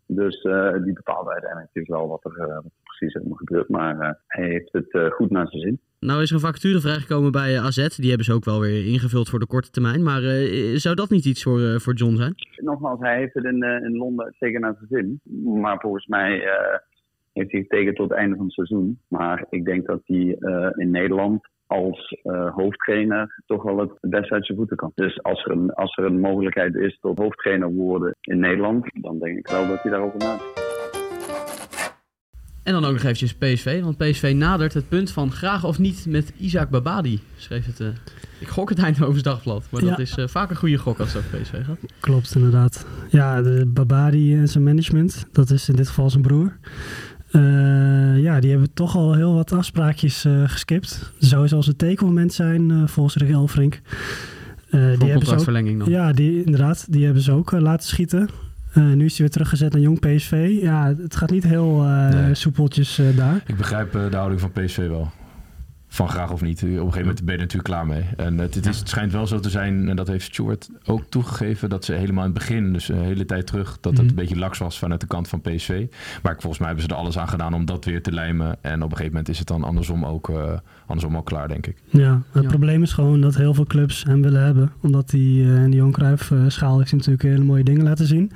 Dus 0.07 0.43
eh, 0.43 0.73
die 0.83 0.93
bepaalt 0.93 1.29
uiteindelijk 1.29 1.71
natuurlijk 1.75 1.95
wel 1.95 2.09
wat 2.09 2.25
er, 2.25 2.49
eh, 2.49 2.55
er 2.55 2.62
precies 2.83 3.14
helemaal 3.14 3.37
gebeurt. 3.37 3.69
Maar 3.69 4.01
eh, 4.01 4.11
hij 4.27 4.49
heeft 4.49 4.73
het 4.73 4.90
eh, 4.90 5.11
goed 5.11 5.31
naar 5.31 5.49
zijn 5.49 5.62
zin. 5.62 5.81
Nou 5.99 6.23
is 6.23 6.29
er 6.29 6.35
een 6.35 6.40
vacature 6.40 6.81
vrijgekomen 6.81 7.33
bij 7.33 7.55
eh, 7.55 7.64
AZ. 7.64 7.97
Die 7.97 8.09
hebben 8.09 8.27
ze 8.27 8.33
ook 8.33 8.45
wel 8.45 8.61
weer 8.61 8.87
ingevuld 8.87 9.29
voor 9.29 9.38
de 9.38 9.47
korte 9.47 9.71
termijn. 9.71 10.03
Maar 10.03 10.23
eh, 10.23 10.75
zou 10.75 10.95
dat 10.95 11.11
niet 11.11 11.25
iets 11.25 11.43
voor, 11.43 11.61
eh, 11.61 11.77
voor 11.77 11.95
John 11.95 12.17
zijn? 12.17 12.35
nogmaals, 12.57 13.01
hij 13.01 13.19
heeft 13.19 13.35
het 13.35 13.45
in, 13.45 13.62
eh, 13.62 13.85
in 13.85 13.97
Londen 13.97 14.35
zeker 14.38 14.61
naar 14.61 14.75
zijn 14.79 14.88
zin. 14.88 15.21
Maar 15.61 15.81
volgens 15.81 16.07
mij 16.07 16.45
eh, 16.45 16.79
heeft 17.33 17.53
hij 17.53 17.61
getekend 17.61 17.97
tot 17.97 18.09
het 18.09 18.19
einde 18.19 18.37
van 18.37 18.45
het 18.45 18.55
seizoen. 18.55 18.99
Maar 19.09 19.47
ik 19.51 19.64
denk 19.64 19.87
dat 19.87 20.01
hij 20.05 20.37
eh, 20.38 20.71
in 20.77 20.90
Nederland 20.90 21.49
als 21.83 22.19
eh, 22.23 22.55
hoofdtrainer 22.55 23.43
toch 23.47 23.63
wel 23.63 23.79
het 23.79 23.91
best 24.01 24.31
uit 24.31 24.47
zijn 24.47 24.59
voeten 24.59 24.77
kan. 24.77 24.93
Dus 24.95 25.23
als 25.23 25.45
er, 25.45 25.51
een, 25.51 25.73
als 25.73 25.97
er 25.97 26.05
een 26.05 26.21
mogelijkheid 26.21 26.75
is 26.75 26.99
tot 27.01 27.19
hoofdtrainer 27.19 27.73
worden 27.73 28.15
in 28.21 28.39
Nederland, 28.39 28.87
dan 29.01 29.19
denk 29.19 29.39
ik 29.39 29.49
wel 29.49 29.67
dat 29.69 29.83
hij 29.83 29.91
daarover 29.91 30.19
nadenkt. 30.19 30.63
En 32.63 32.73
dan 32.73 32.85
ook 32.85 32.93
nog 32.93 33.03
eventjes 33.03 33.35
PSV. 33.35 33.83
Want 33.83 33.97
PSV 33.97 34.33
nadert 34.37 34.75
het 34.75 34.89
punt 34.89 35.11
van 35.13 35.31
graag 35.33 35.65
of 35.65 35.79
niet 35.79 36.07
met 36.09 36.33
Isaac 36.39 36.71
Babadi. 36.71 37.21
Schreef 37.37 37.67
het. 37.67 37.81
eh, 37.81 37.87
ik 38.41 38.49
gok 38.49 38.69
het 38.69 38.79
Eindhovens 38.79 39.23
Dagblad. 39.23 39.69
Maar 39.71 39.81
dat 39.81 39.99
is 39.99 40.17
eh, 40.17 40.27
vaak 40.27 40.51
een 40.51 40.57
goede 40.57 40.79
gok 40.79 40.99
als 40.99 41.13
het 41.13 41.25
over 41.27 41.41
PSV 41.41 41.65
gaat. 41.65 41.79
Klopt, 42.01 42.35
inderdaad. 42.35 42.87
Ja, 43.11 43.43
de 43.43 43.71
Babadi 43.75 44.37
en 44.37 44.49
zijn 44.49 44.65
management, 44.65 45.29
dat 45.33 45.51
is 45.51 45.69
in 45.69 45.77
dit 45.77 45.89
geval 45.89 46.11
zijn 46.11 46.23
broer. 46.23 46.57
Eh, 47.35 48.23
ja, 48.23 48.40
die 48.40 48.51
hebben 48.51 48.73
toch 48.75 48.97
al 48.97 49.14
heel 49.14 49.35
wat 49.35 49.53
afspraakjes 49.53 50.25
eh, 50.25 50.42
geskipt. 50.47 51.12
Zou 51.18 51.49
zelfs 51.49 51.66
een 51.66 51.77
tekenmoment 51.77 52.33
zijn, 52.33 52.70
eh, 52.70 52.83
volgens 52.87 53.16
Rick 53.16 53.31
Elfrink. 53.31 53.81
Eh, 54.70 54.81
die 54.99 55.11
hebben 55.11 55.27
ze 55.27 55.35
ook, 55.37 55.44
dan. 55.79 55.83
ja, 55.87 56.12
die, 56.12 56.44
inderdaad. 56.44 56.87
Die 56.92 57.05
hebben 57.05 57.23
ze 57.23 57.33
ook 57.33 57.51
laten 57.53 57.88
schieten. 57.88 58.29
Eh, 58.73 58.83
nu 58.85 59.05
is 59.05 59.11
hij 59.11 59.20
weer 59.20 59.31
teruggezet 59.31 59.73
naar 59.73 59.81
Jong 59.83 60.01
PSV. 60.01 60.59
Ja, 60.62 60.94
het 61.03 61.16
gaat 61.16 61.31
niet 61.31 61.44
heel 61.44 61.85
eh, 61.85 62.09
Nee. 62.09 62.35
soepeltjes 62.35 62.99
eh, 62.99 63.07
daar. 63.16 63.42
Ik 63.47 63.57
begrijp 63.57 63.92
de 63.92 64.09
houding 64.16 64.40
van 64.40 64.51
PSV 64.53 64.88
wel. 64.88 65.11
Van 65.95 66.09
graag 66.09 66.31
of 66.33 66.41
niet. 66.43 66.63
Op 66.63 66.69
een 66.69 66.77
gegeven 66.79 67.01
moment 67.01 67.17
ben 67.25 67.27
je 67.35 67.41
er 67.41 67.47
natuurlijk 67.47 67.65
klaar 67.69 67.87
mee. 67.87 68.03
En 68.17 68.39
het, 68.39 68.55
het, 68.55 68.67
is, 68.67 68.79
het 68.79 68.89
schijnt 68.89 69.13
wel 69.13 69.27
zo 69.27 69.39
te 69.41 69.51
zijn, 69.51 69.89
en 69.89 69.97
dat 69.97 70.07
heeft 70.09 70.25
Stuart 70.25 70.69
ook 70.85 71.03
toegegeven, 71.09 71.69
dat 71.69 71.85
ze 71.85 71.93
helemaal 71.93 72.25
in 72.25 72.31
het 72.31 72.39
begin, 72.39 72.73
dus 72.73 72.89
een 72.89 72.99
hele 73.03 73.25
tijd 73.25 73.47
terug, 73.47 73.79
dat 73.81 73.93
het 73.93 74.01
Mhm. 74.01 74.09
een 74.09 74.15
beetje 74.15 74.37
laks 74.37 74.59
was 74.59 74.79
vanuit 74.79 75.01
de 75.01 75.07
kant 75.07 75.29
van 75.29 75.41
PSV. 75.41 75.87
Maar 76.23 76.33
ik- 76.33 76.41
volgens 76.41 76.59
mij 76.59 76.67
hebben 76.69 76.85
ze 76.89 76.91
er 76.95 77.01
alles 77.01 77.19
aan 77.19 77.29
gedaan 77.29 77.55
om 77.55 77.65
dat 77.65 77.85
weer 77.85 78.03
te 78.03 78.13
lijmen. 78.13 78.57
En 78.61 78.75
op 78.83 78.91
een 78.91 78.97
gegeven 78.97 79.07
moment 79.07 79.29
is 79.29 79.39
het 79.39 79.47
dan 79.49 79.65
andersom 79.65 80.05
ook, 80.05 80.29
eh, 80.29 80.53
andersom 80.87 81.17
ook 81.17 81.27
klaar, 81.27 81.49
denk 81.49 81.67
ik. 81.67 81.77
Ja, 81.91 82.23
het 82.33 82.43
Ja. 82.43 82.49
probleem 82.49 82.83
is 82.83 82.93
gewoon 82.93 83.21
dat 83.21 83.37
heel 83.37 83.55
veel 83.55 83.65
clubs 83.67 84.05
hem 84.05 84.23
willen 84.23 84.45
hebben. 84.45 84.73
Omdat 84.83 85.11
hij 85.11 85.21
eh, 85.21 85.63
in 85.65 85.71
de 85.71 85.77
Johan 85.77 85.93
Cruijff 85.93 86.31
eh, 86.31 86.39
schaal 86.49 86.79
heeft 86.79 86.93
natuurlijk 86.93 87.23
hele 87.23 87.45
mooie 87.45 87.65
dingen 87.65 87.85
laten 87.85 88.07
zien. 88.07 88.31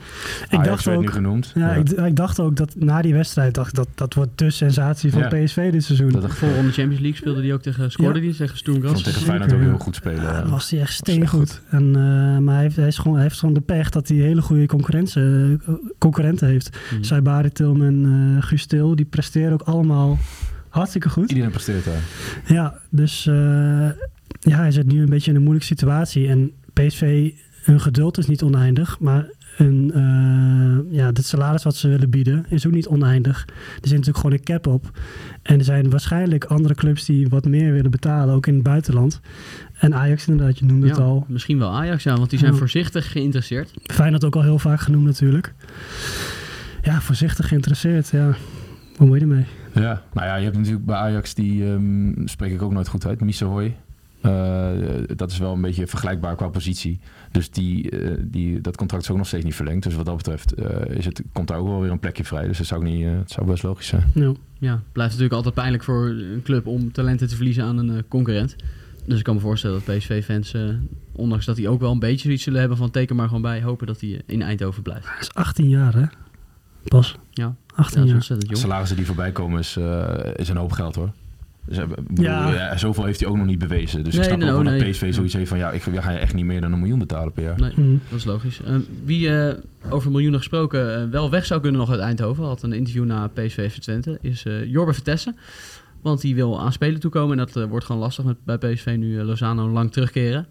Ik 0.51 0.65
dacht 0.65 0.85
werd 0.85 1.01
nu 1.01 1.07
ook, 1.07 1.13
genoemd. 1.13 1.53
ja, 1.55 1.71
ik, 1.73 1.91
ik 1.91 2.17
dacht 2.17 2.41
ook 2.41 2.57
dat 2.57 2.75
na 2.79 3.03
die 3.03 3.15
wedstrijd, 3.15 3.55
dacht 3.55 3.75
dat 3.75 3.89
dat 3.95 4.15
wordt 4.15 4.39
de 4.39 4.51
sensatie 4.51 5.11
van 5.13 5.21
Ja. 5.21 5.29
PSV 5.29 5.71
dit 5.73 5.85
seizoen. 5.85 6.11
Dat 6.11 6.23
de 6.23 6.29
Champions 6.29 6.77
League 7.01 7.15
speelde 7.15 7.41
hij 7.49 7.57
ook 7.57 7.63
tegen, 7.63 7.91
scoorde 7.91 8.19
Ja. 8.19 8.25
die 8.25 8.35
tegen 8.35 8.57
Sturm 8.57 8.77
Ik 8.77 8.85
vond 8.85 9.05
tegen 9.05 9.23
Feyenoord 9.23 9.53
ook 9.53 9.61
heel 9.61 9.79
goed 9.79 9.95
spelen. 9.95 10.23
Ja, 10.23 10.49
was 10.49 10.71
hij 10.71 10.81
echt 10.81 10.93
steengoed. 10.93 11.61
En, 11.71 11.87
eh, 11.97 12.39
maar 12.39 12.55
hij 12.55 12.63
heeft, 12.63 12.77
hij, 12.77 12.87
is 12.87 12.99
gewoon, 12.99 13.15
hij 13.17 13.23
heeft 13.23 13.39
gewoon 13.39 13.55
de 13.55 13.61
pech 13.61 13.91
dat 13.91 14.09
hij 14.09 14.17
hele 14.17 14.43
goede 14.43 14.67
concurrentie, 14.67 15.23
eh, 15.23 15.75
concurrenten 15.99 16.49
heeft. 16.49 16.79
Mhm. 16.93 17.03
Saibari 17.03 17.51
Tilman, 17.53 18.05
eh 18.05 18.43
Guus 18.43 18.67
Til, 18.67 18.97
die 18.97 19.05
presteren 19.07 19.53
ook 19.53 19.63
allemaal 19.63 20.19
hartstikke 20.69 21.09
goed. 21.09 21.29
Iedereen 21.29 21.51
presteert 21.51 21.85
daar. 21.85 22.03
Ja, 22.47 22.79
dus 22.91 23.27
eh, 23.27 23.35
ja, 24.41 24.57
hij 24.57 24.71
zit 24.71 24.87
nu 24.87 25.01
een 25.03 25.09
beetje 25.09 25.31
in 25.31 25.37
een 25.37 25.43
moeilijke 25.43 25.75
situatie. 25.75 26.29
En 26.29 26.53
PSV, 26.73 27.31
hun 27.63 27.81
geduld 27.81 28.19
is 28.19 28.27
niet 28.27 28.43
oneindig, 28.43 28.99
maar 28.99 29.27
hun, 29.59 29.91
eh, 29.95 30.97
ja, 30.97 31.07
het 31.07 31.27
salaris 31.27 31.63
wat 31.63 31.77
ze 31.77 31.89
willen 31.89 32.11
bieden 32.11 32.47
is 32.49 32.67
ook 32.67 32.73
niet 32.73 32.87
oneindig. 32.87 33.45
Er 33.49 33.89
zit 33.89 33.91
natuurlijk 33.91 34.17
gewoon 34.17 34.33
een 34.33 34.45
cap 34.45 34.67
op. 34.67 34.99
En 35.43 35.59
er 35.59 35.65
zijn 35.65 35.91
waarschijnlijk 35.91 36.45
andere 36.45 36.75
clubs 36.75 37.05
die 37.05 37.29
wat 37.29 37.45
meer 37.45 37.73
willen 37.73 37.91
betalen, 37.91 38.35
ook 38.35 38.47
in 38.47 38.55
het 38.55 38.63
buitenland. 38.63 39.21
En 39.79 39.95
Ajax 39.95 40.29
inderdaad, 40.29 40.59
je 40.59 40.65
noemde 40.65 40.89
het 40.89 40.99
al. 40.99 41.25
misschien 41.29 41.59
wel 41.59 41.71
Ajax, 41.71 42.03
ja, 42.03 42.17
want 42.17 42.31
die 42.31 42.39
zijn 42.39 42.55
voorzichtig 42.55 43.13
geïnteresseerd. 43.13 43.73
Feyenoord 43.83 44.25
ook 44.25 44.37
al 44.37 44.43
heel 44.43 44.59
vaak 44.59 44.81
genoemd 44.81 45.05
natuurlijk. 45.05 45.55
Ja, 46.83 47.01
voorzichtig 47.01 47.49
geïnteresseerd, 47.49 48.09
ja. 48.09 48.35
Wat 48.97 49.09
moet 49.09 49.17
je 49.17 49.23
ermee? 49.23 49.45
Ja, 49.75 50.03
nou 50.13 50.27
ja, 50.27 50.37
je 50.37 50.45
hebt 50.45 50.57
natuurlijk 50.57 50.85
bij 50.85 50.97
Ajax, 50.97 51.35
die 51.35 51.65
ehm, 51.65 52.27
spreek 52.27 52.53
ik 52.53 52.63
ook 52.63 52.73
nooit 52.73 52.89
goed 52.89 53.07
uit, 53.07 53.21
Misehoy. 53.21 53.77
Eh 54.21 54.59
dat 55.17 55.31
is 55.31 55.39
wel 55.39 55.53
een 55.53 55.61
beetje 55.61 55.87
vergelijkbaar 55.87 56.37
qua 56.37 56.49
positie. 56.49 57.01
Dus 57.33 57.51
die, 57.51 57.91
eh, 57.91 58.13
die, 58.21 58.61
dat 58.61 58.77
contract 58.77 59.03
is 59.03 59.11
ook 59.11 59.17
nog 59.17 59.27
steeds 59.27 59.45
niet 59.45 59.55
verlengd. 59.55 59.83
Dus 59.83 59.95
wat 59.95 60.07
dat 60.07 60.17
betreft 60.17 60.55
eh, 60.55 60.97
is 60.97 61.05
het, 61.05 61.23
komt 61.33 61.49
daar 61.49 61.59
ook 61.59 61.69
wel 61.69 61.81
weer 61.81 61.91
een 61.91 61.99
plekje 61.99 62.25
vrij. 62.25 62.47
Dus 62.47 62.59
dat 62.59 62.67
zou, 62.67 62.81
ook 62.81 62.87
niet, 62.87 63.05
het 63.05 63.31
zou 63.31 63.47
best 63.47 63.63
logisch 63.63 63.87
zijn. 63.87 64.05
Ja. 64.15 64.33
Ja, 64.61 64.73
het 64.73 64.93
blijft 64.93 65.13
natuurlijk 65.13 65.37
altijd 65.37 65.55
pijnlijk 65.55 65.85
voor 65.85 66.07
een 66.09 66.41
club 66.45 66.67
om 66.67 66.93
talenten 66.93 67.29
te 67.29 67.37
verliezen 67.37 67.65
aan 67.65 67.79
een 67.79 68.09
concurrent. 68.09 68.57
Dus 69.07 69.19
ik 69.19 69.25
kan 69.25 69.35
me 69.35 69.41
voorstellen 69.41 69.83
dat 69.85 69.97
PSV-fans, 69.97 70.55
eh, 70.55 70.69
ondanks 71.13 71.45
dat 71.47 71.57
die 71.57 71.69
ook 71.69 71.81
wel 71.81 71.93
een 71.93 71.99
beetje 71.99 72.23
zoiets 72.23 72.43
zullen 72.43 72.61
hebben 72.61 72.79
van 72.79 72.91
teken 72.91 73.17
maar 73.17 73.27
gewoon 73.27 73.43
bij, 73.43 73.63
hopen 73.63 73.87
dat 73.87 74.01
hij 74.01 74.23
in 74.27 74.43
Eindhoven 74.43 74.83
blijft. 74.83 75.09
Hij 75.09 75.19
is 75.21 75.35
18 75.35 75.69
jaar, 75.69 75.95
hè? 75.95 76.05
Pas. 76.85 77.17
Ja, 77.31 77.55
18 77.75 77.77
ja 77.77 77.85
dat 77.85 77.97
is 77.97 78.05
jaar. 78.05 78.15
ontzettend 78.15 78.41
De 78.41 78.47
jong. 78.47 78.59
salarissen 78.59 78.97
die 78.97 79.07
voorbij 79.07 79.33
komen 79.33 79.59
is, 79.59 79.77
eh, 79.77 80.31
is 80.37 80.49
een 80.49 80.57
hoop 80.57 80.73
geld 80.73 80.95
hoor. 80.95 81.13
Dus, 81.69 81.79
eh, 81.79 81.85
bedoel, 82.07 82.25
Ja. 82.25 82.53
ja, 82.55 82.77
zoveel 82.77 83.05
heeft 83.05 83.21
hij 83.21 83.29
ook 83.29 83.37
nog 83.37 83.47
niet 83.47 83.59
bewezen. 83.59 84.05
Dus 84.05 84.13
Nee, 84.15 84.23
ik 84.23 84.29
snap 84.29 84.41
ook 84.43 84.49
wel 84.49 84.59
oh, 84.59 84.65
dat 84.65 84.73
nee. 84.81 84.91
PSV 84.91 85.15
zoiets 85.15 85.35
heeft 85.35 85.49
van... 85.49 85.59
ja, 85.59 85.71
ik 85.71 85.85
ja, 85.93 86.01
ga 86.01 86.11
je 86.11 86.19
echt 86.19 86.35
niet 86.35 86.45
meer 86.45 86.61
dan 86.61 86.73
een 86.73 86.79
miljoen 86.79 86.99
betalen 86.99 87.33
per 87.33 87.43
jaar. 87.43 87.61
Nee, 87.61 87.73
Hm. 87.75 87.97
dat 88.11 88.19
is 88.19 88.25
logisch. 88.25 88.61
Eh, 88.63 88.75
wie 89.05 89.37
eh, 89.37 89.55
over 89.91 90.11
miljoenen 90.11 90.39
gesproken 90.39 91.11
wel 91.11 91.31
weg 91.31 91.47
zou 91.47 91.61
kunnen 91.61 91.81
nog 91.81 91.91
uit 91.91 92.01
Eindhoven, 92.01 92.45
had 92.45 92.63
een 92.63 92.73
interview 92.73 93.05
na 93.05 93.27
PSV 93.29 93.73
FC 93.73 93.81
Twente, 93.81 94.19
is 94.21 94.45
eh 94.45 94.65
Jorbe 94.65 94.93
Vertessen. 94.93 95.37
Want 96.03 96.21
die 96.21 96.35
wil 96.35 96.61
aan 96.61 96.73
spelen 96.73 97.01
toekomen 97.01 97.39
en 97.39 97.47
dat 97.53 97.69
wordt 97.69 97.85
gewoon 97.85 98.01
lastig 98.01 98.25
met, 98.25 98.37
bij 98.45 98.59
PSV 98.59 98.97
nu 98.99 99.23
Lozano 99.23 99.69
lang 99.71 99.93
terugkeren. 99.93 100.47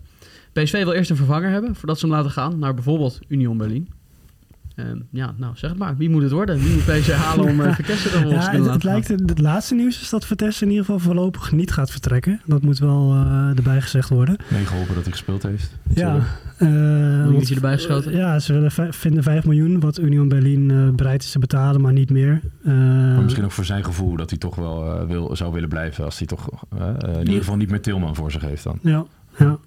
PSV 0.53 0.83
wil 0.83 0.91
eerst 0.93 1.09
een 1.09 1.15
vervanger 1.15 1.49
hebben 1.49 1.75
voordat 1.75 1.99
ze 1.99 2.05
hem 2.05 2.15
laten 2.15 2.31
gaan 2.31 2.59
naar 2.59 2.73
bijvoorbeeld 2.73 3.19
Union 3.27 3.57
Berlin. 3.57 3.89
Ehm, 4.77 4.97
ja, 5.11 5.33
nou 5.37 5.53
zeg 5.55 5.69
het 5.69 5.79
maar. 5.79 5.97
Wie 5.97 6.09
moet 6.09 6.21
het 6.21 6.31
worden? 6.31 6.59
Wie 6.59 6.73
moet 6.73 6.85
PSV 6.85 7.11
halen 7.11 7.45
om 7.45 7.59
uh, 7.59 7.73
Vitesse 7.75 8.09
volgens 8.09 8.45
Ja, 8.45 8.51
te 8.51 8.55
het, 8.57 8.59
laten 8.59 8.73
het 8.73 8.83
lijkt, 8.83 9.07
het, 9.07 9.29
het 9.29 9.39
laatste 9.39 9.75
nieuws 9.75 10.01
is 10.01 10.09
dat 10.09 10.25
Vitesse 10.25 10.63
in 10.63 10.69
ieder 10.69 10.85
geval 10.85 10.99
voorlopig 10.99 11.51
niet 11.51 11.71
gaat 11.71 11.91
vertrekken. 11.91 12.41
Dat 12.45 12.61
moet 12.61 12.79
wel 12.79 13.13
eh, 13.13 13.57
erbij 13.57 13.81
gezegd 13.81 14.09
worden. 14.09 14.35
Meegeholpen 14.47 14.93
dat 14.95 15.03
hij 15.03 15.11
gespeeld 15.11 15.43
heeft. 15.43 15.71
Ja, 15.93 16.19
Miljoentje 16.59 17.31
want- 17.33 17.49
erbij 17.49 17.73
geschoten. 17.73 18.11
Ja, 18.15 18.39
ze 18.39 18.53
willen 18.53 18.93
vinden 18.93 19.23
5 19.23 19.45
miljoen, 19.45 19.79
wat 19.79 19.99
Union 19.99 20.27
Berlin 20.27 20.71
eh, 20.71 20.89
bereid 20.89 21.23
is 21.23 21.31
te 21.31 21.39
betalen, 21.39 21.81
maar 21.81 21.93
niet 21.93 22.09
meer. 22.09 22.41
Maar 22.63 23.23
misschien 23.23 23.43
ook 23.43 23.51
voor 23.51 23.65
zijn 23.65 23.83
gevoel 23.83 24.15
dat 24.15 24.29
hij 24.29 24.39
toch 24.39 24.55
wel 24.55 24.99
eh, 24.99 25.07
wil, 25.07 25.35
zou 25.35 25.53
willen 25.53 25.69
blijven. 25.69 26.03
Als 26.05 26.17
hij 26.17 26.27
toch 26.27 26.49
in 27.01 27.19
ieder 27.19 27.33
geval 27.37 27.55
niet 27.57 27.69
meer 27.69 27.81
Tilman 27.81 28.15
voor 28.15 28.31
zich 28.31 28.41
heeft 28.41 28.63
dan. 28.63 28.79
Ja, 28.81 29.05
ja. 29.37 29.57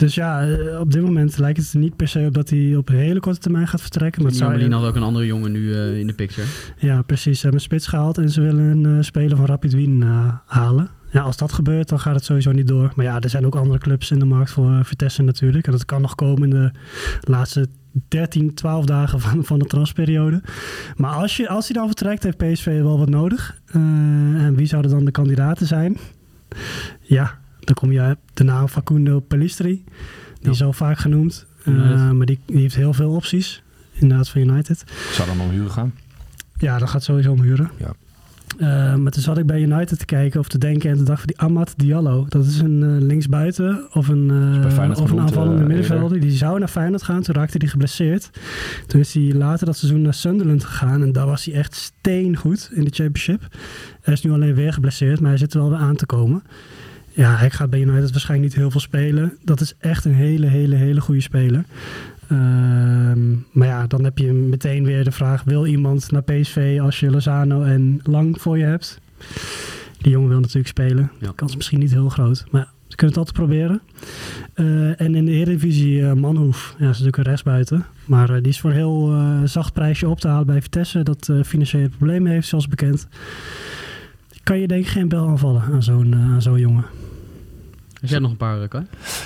Dus 0.00 0.14
ja, 0.14 0.48
eh, 0.48 0.80
op 0.80 0.92
dit 0.92 1.02
moment 1.02 1.38
lijkt 1.38 1.58
het 1.58 1.72
er 1.72 1.78
niet 1.78 1.96
per 1.96 2.08
se 2.08 2.24
op 2.26 2.34
dat 2.34 2.50
hij 2.50 2.76
op 2.76 2.88
hele 2.88 3.20
korte 3.20 3.38
termijn 3.38 3.68
gaat 3.68 3.80
vertrekken. 3.80 4.22
Maar 4.22 4.32
Berlin 4.32 4.72
had 4.72 4.84
ook 4.84 4.94
een 4.94 5.02
andere 5.02 5.26
jongen 5.26 5.52
nu 5.52 5.74
eh, 5.74 5.98
in 5.98 6.06
de 6.06 6.12
picture. 6.12 6.46
Ja, 6.76 7.02
precies. 7.02 7.36
Ze 7.36 7.42
hebben 7.42 7.60
een 7.60 7.66
spits 7.66 7.86
gehaald 7.86 8.18
en 8.18 8.30
ze 8.30 8.40
willen 8.40 8.64
een 8.64 8.96
eh, 8.96 9.02
speler 9.02 9.36
van 9.36 9.46
Rapid 9.46 9.72
Wien 9.72 10.02
halen. 10.46 10.90
Ja, 11.10 11.20
als 11.20 11.36
dat 11.36 11.52
gebeurt, 11.52 11.88
dan 11.88 12.00
gaat 12.00 12.14
het 12.14 12.24
sowieso 12.24 12.52
niet 12.52 12.68
door. 12.68 12.92
Maar 12.94 13.04
ja, 13.04 13.20
er 13.20 13.30
zijn 13.30 13.46
ook 13.46 13.54
andere 13.54 13.78
clubs 13.78 14.10
in 14.10 14.18
de 14.18 14.24
markt 14.24 14.50
voor 14.50 14.84
Vitesse 14.84 15.22
natuurlijk. 15.22 15.66
En 15.66 15.72
dat 15.72 15.84
kan 15.84 16.00
nog 16.00 16.14
komen 16.14 16.42
in 16.42 16.50
de 16.50 16.70
laatste 17.20 17.68
13, 18.08 18.54
12 18.54 18.84
dagen 18.84 19.20
van, 19.20 19.44
van 19.44 19.58
de 19.58 19.64
transperiode. 19.64 20.42
Maar 20.96 21.14
als, 21.14 21.36
je, 21.36 21.48
als 21.48 21.68
hij 21.68 21.76
dan 21.76 21.86
vertrekt, 21.86 22.22
heeft 22.22 22.36
PSV 22.36 22.80
wel 22.82 22.98
wat 22.98 23.08
nodig. 23.08 23.60
En 23.72 24.54
wie 24.54 24.66
zouden 24.66 24.90
dan 24.90 25.04
de 25.04 25.10
kandidaten 25.10 25.66
zijn? 25.66 25.96
Ja, 27.00 27.38
dan 27.70 27.88
kom 27.88 27.92
je 27.92 28.10
op 28.10 28.18
de 28.34 28.44
naam 28.44 28.68
Facundo 28.68 29.20
Pellistri. 29.20 29.72
Die 29.74 29.84
Ja. 30.40 30.50
is 30.50 30.62
al 30.62 30.72
vaak 30.72 30.98
genoemd. 30.98 31.46
Eh, 31.64 32.10
maar 32.10 32.26
die, 32.26 32.38
die 32.46 32.60
heeft 32.60 32.74
heel 32.76 32.92
veel 32.92 33.10
opties. 33.10 33.62
Inderdaad, 33.92 34.28
van 34.28 34.40
United. 34.40 34.84
Zou 35.12 35.28
dan 35.28 35.40
om 35.40 35.50
huren 35.50 35.70
gaan? 35.70 35.94
Ja, 36.58 36.78
dat 36.78 36.88
gaat 36.88 37.02
sowieso 37.02 37.30
om 37.30 37.40
huren. 37.42 37.70
Ja. 37.78 37.92
Eh, 38.58 38.94
maar 38.96 39.12
toen 39.12 39.22
zat 39.22 39.38
ik 39.38 39.46
bij 39.46 39.60
United 39.60 39.98
te 39.98 40.04
kijken 40.04 40.40
of 40.40 40.48
te 40.48 40.58
denken 40.58 40.90
en 40.90 40.96
toen 40.96 41.04
dacht 41.04 41.22
ik 41.30 41.36
van 41.36 41.46
die 41.48 41.56
Amat 41.56 41.74
Diallo. 41.76 42.26
Dat 42.28 42.46
is 42.46 42.58
een 42.58 42.82
eh, 42.82 43.06
linksbuiten 43.06 43.86
of 43.92 44.08
een, 44.08 44.30
Feyenoord 44.72 45.00
of 45.00 45.10
een 45.10 45.20
aanvallende 45.20 45.64
middenvelder. 45.64 46.20
Die 46.20 46.30
zou 46.30 46.58
naar 46.58 46.68
Feyenoord 46.68 47.02
gaan, 47.02 47.22
toen 47.22 47.34
raakte 47.34 47.58
hij 47.58 47.68
geblesseerd. 47.68 48.30
Toen 48.86 49.00
is 49.00 49.14
hij 49.14 49.22
later 49.32 49.66
dat 49.66 49.76
seizoen 49.76 50.02
naar 50.02 50.14
Sunderland 50.14 50.64
gegaan 50.64 51.02
en 51.02 51.12
daar 51.12 51.26
was 51.26 51.44
hij 51.44 51.54
echt 51.54 51.74
steengoed 51.74 52.70
in 52.74 52.84
de 52.84 52.90
championship. 52.90 53.48
Hij 54.00 54.14
is 54.14 54.22
nu 54.22 54.30
alleen 54.32 54.54
weer 54.54 54.72
geblesseerd, 54.72 55.20
maar 55.20 55.28
hij 55.28 55.38
zit 55.38 55.54
er 55.54 55.60
wel 55.60 55.70
weer 55.70 55.78
aan 55.78 55.96
te 55.96 56.06
komen. 56.06 56.42
Ja, 57.20 57.36
hij 57.36 57.50
gaat 57.50 57.70
bij 57.70 57.80
United 57.80 58.10
waarschijnlijk 58.10 58.50
niet 58.50 58.60
heel 58.60 58.70
veel 58.70 58.80
spelen. 58.80 59.38
Dat 59.44 59.60
is 59.60 59.74
echt 59.78 60.04
een 60.04 60.14
hele, 60.14 60.46
hele, 60.46 60.74
hele 60.76 61.00
goede 61.00 61.20
speler. 61.20 61.64
Ehm, 62.28 63.30
maar 63.52 63.66
ja, 63.66 63.86
dan 63.86 64.04
heb 64.04 64.18
je 64.18 64.32
meteen 64.32 64.84
weer 64.84 65.04
de 65.04 65.10
vraag: 65.10 65.42
wil 65.44 65.66
iemand 65.66 66.10
naar 66.10 66.22
PSV 66.22 66.78
als 66.82 67.00
je 67.00 67.10
Lozano 67.10 67.62
en 67.62 68.00
Lang 68.02 68.40
voor 68.40 68.58
je 68.58 68.64
hebt? 68.64 69.00
Die 69.98 70.12
jongen 70.12 70.28
wil 70.28 70.40
natuurlijk 70.40 70.68
spelen. 70.68 71.10
Ja. 71.18 71.26
De 71.26 71.34
kans 71.34 71.50
is 71.50 71.56
misschien 71.56 71.78
niet 71.78 71.90
heel 71.90 72.08
groot, 72.08 72.44
maar 72.50 72.68
ze 72.86 72.96
kunnen 72.96 73.18
het 73.18 73.28
altijd 73.28 73.46
proberen. 73.46 73.80
Eh, 74.54 75.00
en 75.00 75.14
in 75.14 75.24
de 75.24 75.32
Eredivisie 75.32 76.06
eh, 76.06 76.12
Manhoef, 76.12 76.74
ja, 76.78 76.84
dat 76.84 76.94
is 76.94 76.98
natuurlijk 76.98 77.16
een 77.16 77.24
rechtsbuiten. 77.24 77.86
Maar 78.04 78.30
eh, 78.30 78.36
die 78.36 78.52
is 78.52 78.60
voor 78.60 78.70
een 78.70 78.76
heel 78.76 79.14
zacht 79.44 79.72
prijsje 79.72 80.08
op 80.08 80.20
te 80.20 80.28
halen 80.28 80.46
bij 80.46 80.62
Vitesse. 80.62 81.02
Dat 81.02 81.32
financiële 81.44 81.88
problemen 81.88 82.32
heeft, 82.32 82.48
zoals 82.48 82.68
bekend. 82.68 83.08
Kan 84.42 84.58
je 84.58 84.66
denk 84.66 84.84
ik 84.84 84.90
geen 84.90 85.08
bel 85.08 85.28
aanvallen 85.28 85.62
aan 85.62 85.82
zo'n 85.82 86.14
aan 86.14 86.42
zo'n 86.42 86.58
jongen. 86.58 86.84
Heb 88.00 88.10
jij 88.10 88.18
nog 88.18 88.30
een 88.30 88.36
paar, 88.36 88.62
eh, 88.62 88.68
Kai? 88.68 88.84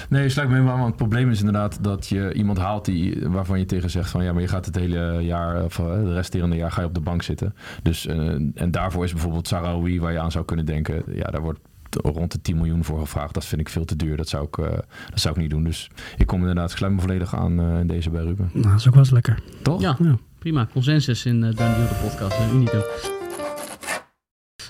Nee, 0.09 0.29
sluit 0.29 0.49
me 0.49 0.55
helemaal 0.55 0.75
aan. 0.75 0.81
Want 0.83 0.93
het 0.95 1.09
probleem 1.09 1.31
is 1.31 1.39
inderdaad 1.39 1.79
dat 1.85 2.07
je 2.09 2.33
iemand 2.33 2.59
haalt 2.59 2.85
die, 2.85 3.29
waarvan 3.29 3.59
je 3.59 3.65
tegen 3.67 3.91
zegt 3.91 4.11
van 4.11 4.25
ja, 4.25 4.33
maar 4.33 4.43
je 4.43 4.49
gaat 4.49 4.67
het 4.67 4.75
hele 4.77 5.19
jaar, 5.21 5.65
of 5.65 5.79
eh, 5.79 5.85
de 5.95 6.13
resterende 6.15 6.57
jaar 6.57 6.73
ga 6.73 6.81
je 6.81 6.87
op 6.87 6.95
de 6.95 7.01
bank 7.01 7.23
zitten. 7.23 7.55
Dus, 7.83 8.07
eh, 8.07 8.17
en 8.55 8.71
daarvoor 8.71 9.05
is 9.05 9.13
bijvoorbeeld 9.13 9.49
Sarawi 9.49 10.01
waar 10.01 10.13
je 10.13 10.19
aan 10.21 10.33
zou 10.33 10.45
kunnen 10.45 10.67
denken. 10.67 11.03
Ja, 11.15 11.31
daar 11.31 11.41
wordt 11.43 11.61
rond 12.03 12.33
de 12.33 12.41
10 12.41 12.57
miljoen 12.57 12.85
voor 12.85 12.99
gevraagd. 13.01 13.35
Dat 13.35 13.45
vind 13.45 13.61
ik 13.61 13.69
veel 13.69 13.85
te 13.85 13.97
duur. 13.97 14.17
Dat 14.17 14.29
zou 14.29 14.45
ik, 14.47 14.59
eh, 14.59 14.65
dat 15.11 15.21
zou 15.21 15.35
ik 15.35 15.41
niet 15.41 15.51
doen. 15.51 15.65
Dus 15.65 15.91
ik 16.17 16.27
kom 16.27 16.41
inderdaad, 16.41 16.71
ik 16.71 16.77
sluit 16.77 16.93
me 16.93 17.01
volledig 17.01 17.35
aan 17.37 17.61
eh, 17.61 17.79
in 17.81 17.87
deze 17.87 18.11
bij 18.11 18.23
Ruben. 18.23 18.51
Nou, 18.53 18.69
dat 18.69 18.79
is 18.81 18.87
ook 18.87 18.95
wel 18.95 19.03
eens 19.03 19.13
lekker. 19.13 19.39
Toch? 19.63 19.81
Ja, 19.81 19.97
Ja. 19.99 20.17
prima. 20.39 20.67
Consensus 20.73 21.27
in 21.27 21.37
uh, 21.37 21.43
Dan 21.43 21.55
de 21.73 22.01
podcast. 22.03 22.37
Unicum. 22.53 22.81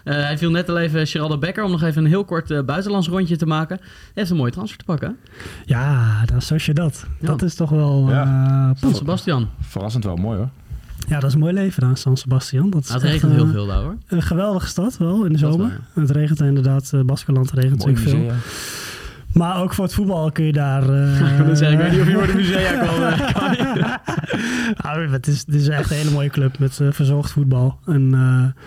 Eh, 0.04 0.14
hij 0.14 0.38
viel 0.38 0.50
net 0.50 0.68
al 0.68 0.78
even 0.78 1.06
Geraldo 1.06 1.38
Becker 1.38 1.64
om 1.64 1.70
nog 1.70 1.82
even 1.82 2.02
een 2.04 2.08
heel 2.08 2.24
kort 2.24 2.50
eh, 2.50 2.62
buitenlands 2.62 3.08
rondje 3.08 3.36
te 3.36 3.46
maken. 3.46 3.76
Hij 3.76 3.88
heeft 4.14 4.30
een 4.30 4.36
mooie 4.36 4.50
transfer 4.52 4.78
te 4.78 4.84
pakken. 4.84 5.16
Ja, 5.64 6.24
dan 6.24 6.42
zoals 6.42 6.66
je 6.66 6.72
dat. 6.74 7.06
Ja. 7.20 7.26
Dat 7.26 7.42
is 7.42 7.54
toch 7.54 7.70
wel... 7.70 8.06
Ja. 8.08 8.70
eh, 8.74 8.80
San 8.80 8.94
Sebastian. 8.94 9.48
Verrassend 9.60 10.04
wel 10.04 10.16
mooi 10.16 10.38
hoor. 10.38 10.48
ja, 11.08 11.14
dat 11.20 11.28
is 11.28 11.34
een 11.34 11.40
mooi 11.40 11.52
leven 11.52 11.82
aan 11.82 11.96
San 11.96 12.16
Sebastian. 12.16 12.70
Dat 12.70 12.82
is 12.82 12.88
Nou, 12.88 13.00
het 13.00 13.10
echt, 13.10 13.22
regent 13.22 13.40
heel 13.40 13.50
veel 13.50 13.66
daar 13.66 13.82
hoor. 13.82 13.96
Een 14.08 14.22
geweldige 14.22 14.66
stad 14.66 14.96
wel 14.96 15.24
in 15.24 15.32
de 15.32 15.38
Dat 15.38 15.52
zomer. 15.52 15.80
wel, 15.94 16.04
Het 16.04 16.10
regent 16.10 16.40
inderdaad, 16.40 16.90
uh, 16.94 17.00
Baskeland 17.00 17.50
regent 17.50 17.78
Mooi 17.84 17.92
natuurlijk 17.94 18.26
veel. 18.26 18.36
Maar 19.32 19.62
ook 19.62 19.74
voor 19.74 19.84
het 19.84 19.94
voetbal 19.94 20.32
kun 20.32 20.44
je 20.44 20.52
daar... 20.52 20.82
eh, 20.94 21.48
ik 21.48 21.56
zeggen, 21.56 21.72
ik 21.72 21.78
weet 21.78 21.90
niet 21.90 22.00
of 22.00 22.06
je 22.08 22.14
voor 22.14 22.26
de 22.26 22.34
musea 22.34 22.72
kan. 22.84 23.00
nou, 24.82 25.08
het, 25.12 25.26
is, 25.26 25.38
het 25.46 25.54
is 25.54 25.68
echt 25.68 25.90
een 25.90 25.96
hele 25.96 26.10
mooie 26.10 26.30
club 26.30 26.58
met 26.58 26.80
verzorgd 26.90 27.30
voetbal. 27.32 27.78
En, 27.86 28.14
eh, 28.14 28.62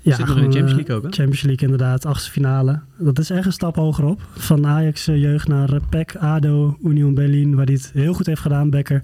ja, 0.00 0.14
Zit 0.14 0.26
nog 0.26 0.36
in 0.36 0.42
de 0.50 0.56
Champions 0.56 0.70
eh, 0.70 0.76
League 0.76 0.96
ook, 0.96 1.02
hè? 1.02 1.08
Champions 1.10 1.42
League 1.42 1.68
inderdaad, 1.68 2.04
achtste 2.06 2.30
finale. 2.30 2.80
Dat 2.98 3.18
is 3.18 3.30
echt 3.30 3.46
een 3.46 3.52
stap 3.52 3.76
hoger 3.76 4.04
op. 4.04 4.20
Van 4.30 4.66
Ajax 4.66 5.08
eh, 5.08 5.20
jeugd 5.20 5.48
naar 5.48 5.72
eh, 5.72 5.80
PEC, 5.90 6.16
ADO, 6.16 6.76
Union 6.84 7.14
Berlin, 7.14 7.54
waar 7.54 7.64
hij 7.64 7.74
het 7.74 7.90
heel 7.94 8.12
goed 8.14 8.26
heeft 8.26 8.40
gedaan, 8.40 8.70
Becker. 8.70 9.02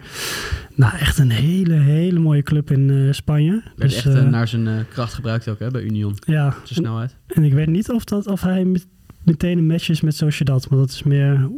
Nou, 0.74 0.96
echt 0.96 1.18
een 1.18 1.30
hele, 1.30 1.74
hele 1.74 2.18
mooie 2.18 2.42
club 2.42 2.70
in 2.70 2.90
eh, 2.90 3.12
Spanje. 3.12 3.50
Werd 3.76 3.76
Dus, 3.76 3.94
echt 3.96 4.06
eh, 4.06 4.18
eh, 4.18 4.28
naar 4.30 4.48
zijn 4.48 4.66
eh, 4.68 4.74
kracht 4.88 5.14
gebruikt 5.14 5.48
ook 5.48 5.58
hè, 5.58 5.70
bij 5.70 5.82
Union. 5.82 6.14
ja, 6.26 6.50
Zijn 6.50 6.60
snelheid. 6.84 7.16
En 7.26 7.42
ik 7.44 7.52
weet 7.52 7.66
niet 7.68 7.90
of, 7.90 8.04
dat, 8.04 8.26
of 8.26 8.40
hij 8.40 8.64
met- 8.64 8.86
meteen 9.24 9.58
een 9.58 9.66
match 9.66 9.88
is 9.88 10.00
met 10.00 10.14
Sociedad. 10.16 10.70
Maar 10.70 10.78
dat 10.78 10.90
is 10.90 11.02
meer 11.02 11.50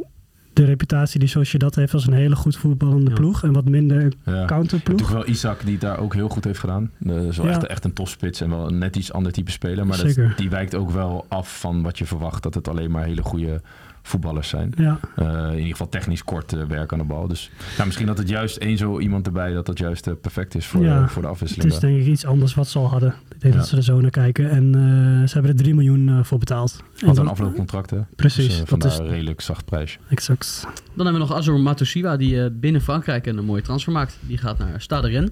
de 0.56 0.64
reputatie 0.64 1.20
die 1.20 1.28
Sociedad 1.28 1.74
heeft 1.74 1.94
als 1.94 2.06
een 2.06 2.12
hele 2.12 2.36
goed 2.36 2.56
voetballende 2.56 3.10
Ja. 3.10 3.16
ploeg. 3.16 3.42
En 3.42 3.52
wat 3.52 3.68
minder 3.68 4.12
Ja. 4.24 4.44
counterploeg. 4.44 4.98
Natuurlijk 4.98 5.24
wel 5.26 5.34
Isaac 5.34 5.60
die 5.64 5.72
het 5.72 5.80
daar 5.80 5.98
ook 5.98 6.14
heel 6.14 6.28
goed 6.28 6.44
heeft 6.44 6.58
gedaan. 6.58 6.90
Dat 6.98 7.24
is 7.24 7.36
wel 7.36 7.46
Ja. 7.46 7.52
echt, 7.52 7.66
echt 7.66 7.84
een 7.84 7.92
topspits 7.92 8.40
en 8.40 8.50
wel 8.50 8.66
een 8.68 8.78
net 8.78 8.96
iets 8.96 9.12
ander 9.12 9.32
type 9.32 9.50
speler. 9.50 9.86
Maar 9.86 9.96
dat, 10.14 10.36
die 10.36 10.50
wijkt 10.50 10.74
ook 10.74 10.90
wel 10.90 11.24
af 11.28 11.60
van 11.60 11.82
wat 11.82 11.98
je 11.98 12.04
verwacht. 12.06 12.42
Dat 12.42 12.54
het 12.54 12.68
alleen 12.68 12.90
maar 12.90 13.04
hele 13.04 13.22
goede 13.22 13.60
voetballers 14.06 14.48
zijn. 14.48 14.72
Ja, 14.76 14.98
Eh, 15.16 15.26
in 15.50 15.52
ieder 15.56 15.70
geval 15.70 15.88
technisch 15.88 16.24
kort 16.24 16.52
eh, 16.52 16.62
werk 16.64 16.92
aan 16.92 16.98
de 16.98 17.04
bal. 17.04 17.28
Dus 17.28 17.50
nou, 17.74 17.84
misschien 17.86 18.06
dat 18.06 18.18
het 18.18 18.28
juist 18.28 18.56
één 18.56 18.76
zo 18.78 18.98
iemand 19.00 19.26
erbij... 19.26 19.52
dat 19.52 19.66
dat 19.66 19.78
juist 19.78 20.06
eh, 20.06 20.14
perfect 20.20 20.54
is 20.54 20.66
voor, 20.66 20.84
Ja, 20.84 21.08
voor 21.08 21.22
de 21.22 21.28
het 21.28 21.36
afwisseling. 21.36 21.72
is 21.72 21.78
denk 21.78 22.00
ik 22.00 22.06
iets 22.06 22.24
anders 22.26 22.54
wat 22.54 22.68
ze 22.68 22.78
al 22.78 22.88
hadden. 22.88 23.14
Ik 23.28 23.40
denk 23.40 23.54
Ja. 23.54 23.60
dat 23.60 23.68
ze 23.68 23.76
er 23.76 23.82
zo 23.82 24.00
naar 24.00 24.10
kijken. 24.10 24.50
En 24.50 24.74
eh, 24.74 25.26
ze 25.28 25.32
hebben 25.32 25.50
er 25.50 25.56
3 25.56 25.74
miljoen 25.74 26.24
voor 26.24 26.38
betaald. 26.38 26.82
Had 27.06 27.18
een 27.18 27.28
afloopcontract, 27.28 27.90
hè? 27.90 27.98
Precies, 28.16 28.60
Dus, 28.60 28.68
dat 28.68 28.84
is 28.84 28.98
een 28.98 29.08
redelijk 29.08 29.40
zacht 29.40 29.64
prijsje. 29.64 29.98
exact. 30.08 30.66
Dan 30.94 31.06
hebben 31.06 31.22
we 31.22 31.28
nog 31.28 31.36
Azor 31.38 31.60
Matusiwa, 31.60 32.16
die 32.16 32.42
eh, 32.42 32.50
binnen 32.52 32.80
Frankrijk 32.80 33.26
een, 33.26 33.44
mooie 33.44 33.62
transfer 33.62 33.92
maakt. 33.92 34.18
Die 34.20 34.38
gaat 34.38 34.58
naar 34.58 34.80
Stade 34.80 35.08
Rennes. 35.08 35.30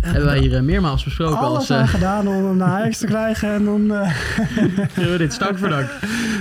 Hebben 0.00 0.24
wij 0.24 0.38
hier 0.38 0.56
eh, 0.56 0.62
meermaals 0.62 1.04
besproken 1.04 1.38
Alles 1.38 1.58
als... 1.58 1.70
aan 1.70 1.82
eh 1.82 1.88
gedaan 1.88 2.28
om 2.28 2.44
hem 2.44 2.56
naar 2.56 2.68
Ajax 2.68 2.98
te 2.98 3.06
krijgen. 3.06 3.52
En 3.52 3.64
dan, 3.64 3.92
eh, 3.94 5.16
dit 5.18 5.32
stank 5.32 5.58
voor 5.58 5.68
dank. 5.68 5.88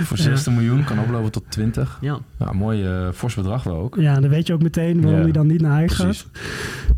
Voor 0.03 0.17
16 0.17 0.53
miljoen 0.53 0.83
kan 0.83 0.99
oplopen 0.99 1.31
tot 1.31 1.43
20. 1.49 1.97
Ja, 2.01 2.17
Ja, 2.39 2.51
mooi 2.51 2.85
eh, 2.85 3.07
fors 3.13 3.35
bedrag 3.35 3.63
wel 3.63 3.75
ook. 3.77 3.95
ja, 3.95 4.19
dan 4.19 4.29
weet 4.29 4.47
je 4.47 4.53
ook 4.53 4.61
meteen 4.61 4.95
waarom 5.01 5.17
Ja, 5.19 5.23
hij 5.23 5.31
dan 5.31 5.47
niet 5.47 5.61
naar 5.61 5.71
Ajax 5.71 5.95
Precies. 5.95 6.27
gaat. 6.31 6.41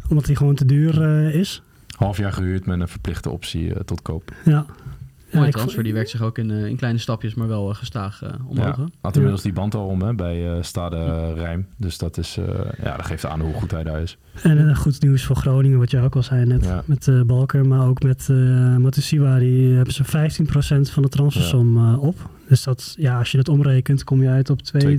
Omdat 0.10 0.26
hij 0.26 0.36
gewoon 0.36 0.56
te 0.56 0.66
duur 0.66 1.02
eh, 1.02 1.36
is. 1.36 1.62
Half 1.98 2.18
jaar 2.18 2.34
gehuurd 2.34 2.66
met 2.66 2.80
een 2.80 2.88
verplichte 2.88 3.30
optie 3.30 3.84
tot 3.86 4.02
koop. 4.02 4.32
Ja. 4.46 4.66
Ja, 5.34 5.40
mooie 5.40 5.52
transfer. 5.52 5.84
Die 5.84 5.94
werkt 5.94 6.10
zich 6.10 6.22
ook 6.22 6.38
in, 6.38 6.52
eh, 6.52 6.66
in 6.66 6.76
kleine 6.76 7.00
stapjes, 7.00 7.34
maar 7.34 7.48
wel 7.48 7.70
eh, 7.70 7.76
gestaag 7.76 8.24
eh, 8.24 8.30
omhoog. 8.48 8.78
Ja, 8.78 8.86
had 9.02 9.16
inmiddels 9.16 9.42
die 9.42 9.54
band 9.54 9.76
al 9.76 9.88
om 9.88 10.02
hè, 10.02 10.14
bij 10.14 10.52
eh 10.52 10.62
Stade 10.62 11.34
Rijm. 11.34 11.68
Dus 11.78 11.98
dat, 11.98 12.18
is, 12.18 12.38
eh, 12.38 12.46
ja, 12.84 12.96
dat 12.96 13.06
geeft 13.06 13.26
aan 13.26 13.42
hoe 13.42 13.54
goed 13.54 13.72
hij 13.72 13.84
daar 13.84 14.02
is. 14.02 14.18
En 14.42 14.76
goed 14.76 15.02
nieuws 15.02 15.26
voor 15.26 15.36
Groningen, 15.36 15.80
wat 15.80 15.92
je 15.92 16.00
ook 16.00 16.16
al 16.16 16.24
zei 16.24 16.46
net. 16.46 16.66
Ja. 16.66 16.84
Met 16.86 17.08
eh 17.08 17.22
Balker, 17.22 17.66
maar 17.68 17.88
ook 17.88 18.04
met 18.04 18.28
eh 18.30 18.78
Matusiwa. 18.78 19.40
Die 19.40 19.76
hebben 19.76 19.94
ze 19.94 20.04
15% 20.04 20.92
van 20.92 21.04
de 21.04 21.10
transfersom 21.10 21.78
eh, 21.78 22.04
op. 22.04 22.30
Dus 22.48 22.64
dat, 22.64 22.94
ja, 22.98 23.18
als 23.18 23.32
je 23.32 23.38
dat 23.38 23.50
omrekent, 23.50 24.04
kom 24.04 24.22
je 24.22 24.30
uit 24.30 24.50
op 24.50 24.62
2... 24.62 24.82
2,4 24.82 24.96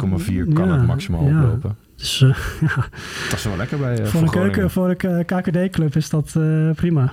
kan 0.53 0.67
Ja, 0.67 0.77
het 0.77 0.87
maximaal 0.87 1.27
ja. 1.27 1.43
oplopen. 1.45 1.77
Dus 1.97 2.23
eh, 2.23 2.29
ja, 2.69 2.75
Dat 3.29 3.39
is 3.39 3.45
wel 3.45 3.57
lekker 3.57 3.79
bij 3.79 3.99
eh, 3.99 4.07
voor, 4.07 4.23
een 4.23 4.31
keuken, 4.31 4.71
voor 4.71 4.97
een 4.99 5.25
KKD-club 5.25 5.97
is 5.97 6.11
dat 6.11 6.37
eh, 6.37 6.71
prima. 6.71 7.13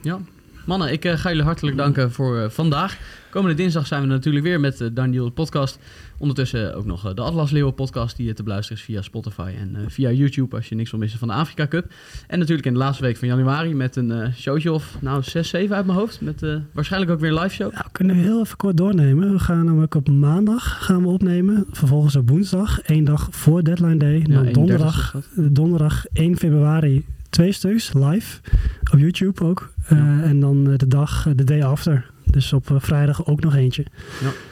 Ja. 0.00 0.18
Mannen, 0.64 0.92
ik 0.92 1.04
eh, 1.04 1.16
ga 1.16 1.28
jullie 1.28 1.44
hartelijk 1.44 1.76
danken 1.76 2.12
voor 2.12 2.38
eh, 2.38 2.48
vandaag. 2.48 2.98
Komende 3.30 3.56
dinsdag 3.56 3.86
zijn 3.86 4.00
we 4.02 4.06
natuurlijk 4.06 4.44
weer 4.44 4.60
met 4.60 4.78
de 4.78 4.92
Daniel 4.92 5.24
de 5.24 5.30
podcast. 5.30 5.78
Ondertussen 6.18 6.74
ook 6.74 6.84
nog 6.84 7.14
de 7.14 7.20
Atlas 7.20 7.50
Leeuwen 7.50 7.74
podcast 7.74 8.16
die 8.16 8.32
te 8.32 8.42
beluisteren 8.42 8.78
is 8.78 8.84
via 8.84 9.02
Spotify 9.02 9.52
en 9.58 9.76
via 9.90 10.10
YouTube 10.10 10.56
als 10.56 10.68
je 10.68 10.74
niks 10.74 10.90
wil 10.90 11.00
missen 11.00 11.18
van 11.18 11.28
de 11.28 11.34
Afrika 11.34 11.66
Cup. 11.66 11.92
En 12.26 12.38
natuurlijk 12.38 12.66
in 12.66 12.72
de 12.72 12.78
laatste 12.78 13.02
week 13.02 13.16
van 13.16 13.28
januari 13.28 13.74
met 13.74 13.96
een 13.96 14.32
showtje 14.34 14.72
of 14.72 14.96
nou 15.00 15.22
6, 15.22 15.48
7 15.48 15.76
uit 15.76 15.86
mijn 15.86 15.98
hoofd. 15.98 16.20
Met 16.20 16.42
waarschijnlijk 16.72 17.12
ook 17.12 17.20
weer 17.20 17.30
een 17.30 17.38
live 17.38 17.54
show. 17.54 17.72
Nou, 17.72 17.84
we 17.84 17.92
kunnen 17.92 18.16
heel 18.16 18.40
even 18.40 18.56
kort 18.56 18.76
doornemen. 18.76 19.32
We 19.32 19.38
gaan 19.38 19.64
namelijk 19.64 19.94
op 19.94 20.08
maandag 20.08 20.84
gaan 20.84 21.02
we 21.02 21.08
opnemen. 21.08 21.66
Vervolgens 21.70 22.16
op 22.16 22.28
woensdag, 22.28 22.80
één 22.80 23.04
dag 23.04 23.28
voor 23.30 23.64
deadline 23.64 23.96
day. 23.96 24.18
Ja, 24.18 24.24
dan 24.24 24.44
31 24.44 24.52
donderdag, 24.52 25.14
donderdag 25.34 26.06
1 26.12 26.36
februari 26.36 27.04
twee 27.30 27.52
stuks 27.52 27.92
live. 27.92 28.38
Op 28.92 28.98
YouTube 28.98 29.44
ook. 29.44 29.72
Eh, 29.86 29.98
En 30.22 30.40
dan 30.40 30.70
eh, 30.70 30.76
de 30.78 30.86
dag, 30.88 31.26
eh, 31.26 31.32
de 31.36 31.44
day 31.44 31.62
after. 31.64 32.10
Dus 32.24 32.52
op 32.52 32.70
vrijdag 32.76 33.26
ook 33.26 33.40
nog 33.40 33.54
eentje. 33.54 33.84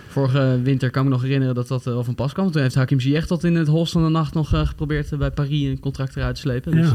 Vorige 0.09 0.61
winter 0.63 0.91
kan 0.91 1.03
ik 1.03 1.09
me 1.09 1.15
nog 1.15 1.25
herinneren 1.25 1.55
dat 1.55 1.69
dat 1.69 1.85
wel 1.85 2.05
van 2.05 2.15
pas 2.15 2.33
kwam. 2.33 2.51
Toen 2.51 2.63
heeft 2.63 2.75
Hakim 2.75 3.01
Ziyech 3.01 3.27
tot 3.27 3.45
in 3.45 3.55
het 3.55 3.69
holst 3.69 3.93
van 3.93 4.03
de 4.05 4.09
nacht 4.09 4.35
nog 4.35 4.49
geprobeerd 4.49 5.19
bij 5.19 5.31
Paris 5.31 5.63
een 5.69 5.81
contract 5.81 6.17
eruit 6.17 6.35
te 6.35 6.41
slepen. 6.41 6.73
Dus 6.73 6.91
Ja. 6.91 6.95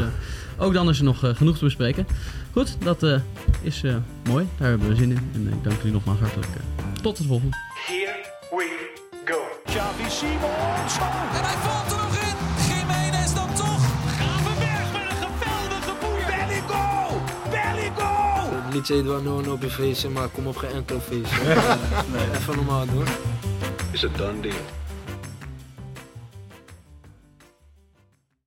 eh, 0.58 0.64
ook 0.66 0.74
dan 0.74 0.90
is 0.90 0.98
er 0.98 1.04
nog 1.04 1.20
genoeg 1.38 1.58
te 1.58 1.64
bespreken. 1.64 2.06
Goed, 2.52 2.78
dat 2.84 3.04
eh, 3.04 3.20
is 3.62 3.84
eh, 3.84 3.96
mooi. 4.28 4.46
Daar 4.58 4.70
hebben 4.70 4.88
we 4.90 4.96
zin 4.96 5.12
in. 5.12 5.18
En 5.34 5.48
ik 5.48 5.64
dank 5.64 5.78
jullie 5.78 5.92
nogmaals 5.92 6.20
hartelijk. 6.20 6.48
tot 7.02 7.18
het 7.18 7.28
volgende. 7.28 7.56
Here 7.86 8.16
we 8.50 8.90
go. 9.26 9.38
Xavi 9.66 10.10
Simons. 10.10 10.98
En 11.34 11.44
hij 11.44 11.58
valt 11.58 11.93
Het 18.74 18.82
liedje 18.82 19.04
Edouard 19.04 19.24
Noon 19.24 19.52
op 19.52 19.62
je 19.62 19.70
feestje, 19.70 20.10
maar 20.10 20.28
kom 20.28 20.48
op 20.48 20.58
geen 20.58 20.70
enkel 20.70 21.00
feestje. 21.00 21.42
Even 22.36 22.56
normaal 22.56 22.86
doen. 22.86 23.06
It's 23.92 24.04
a 24.04 24.08
done 24.18 24.42
deal. 24.42 24.83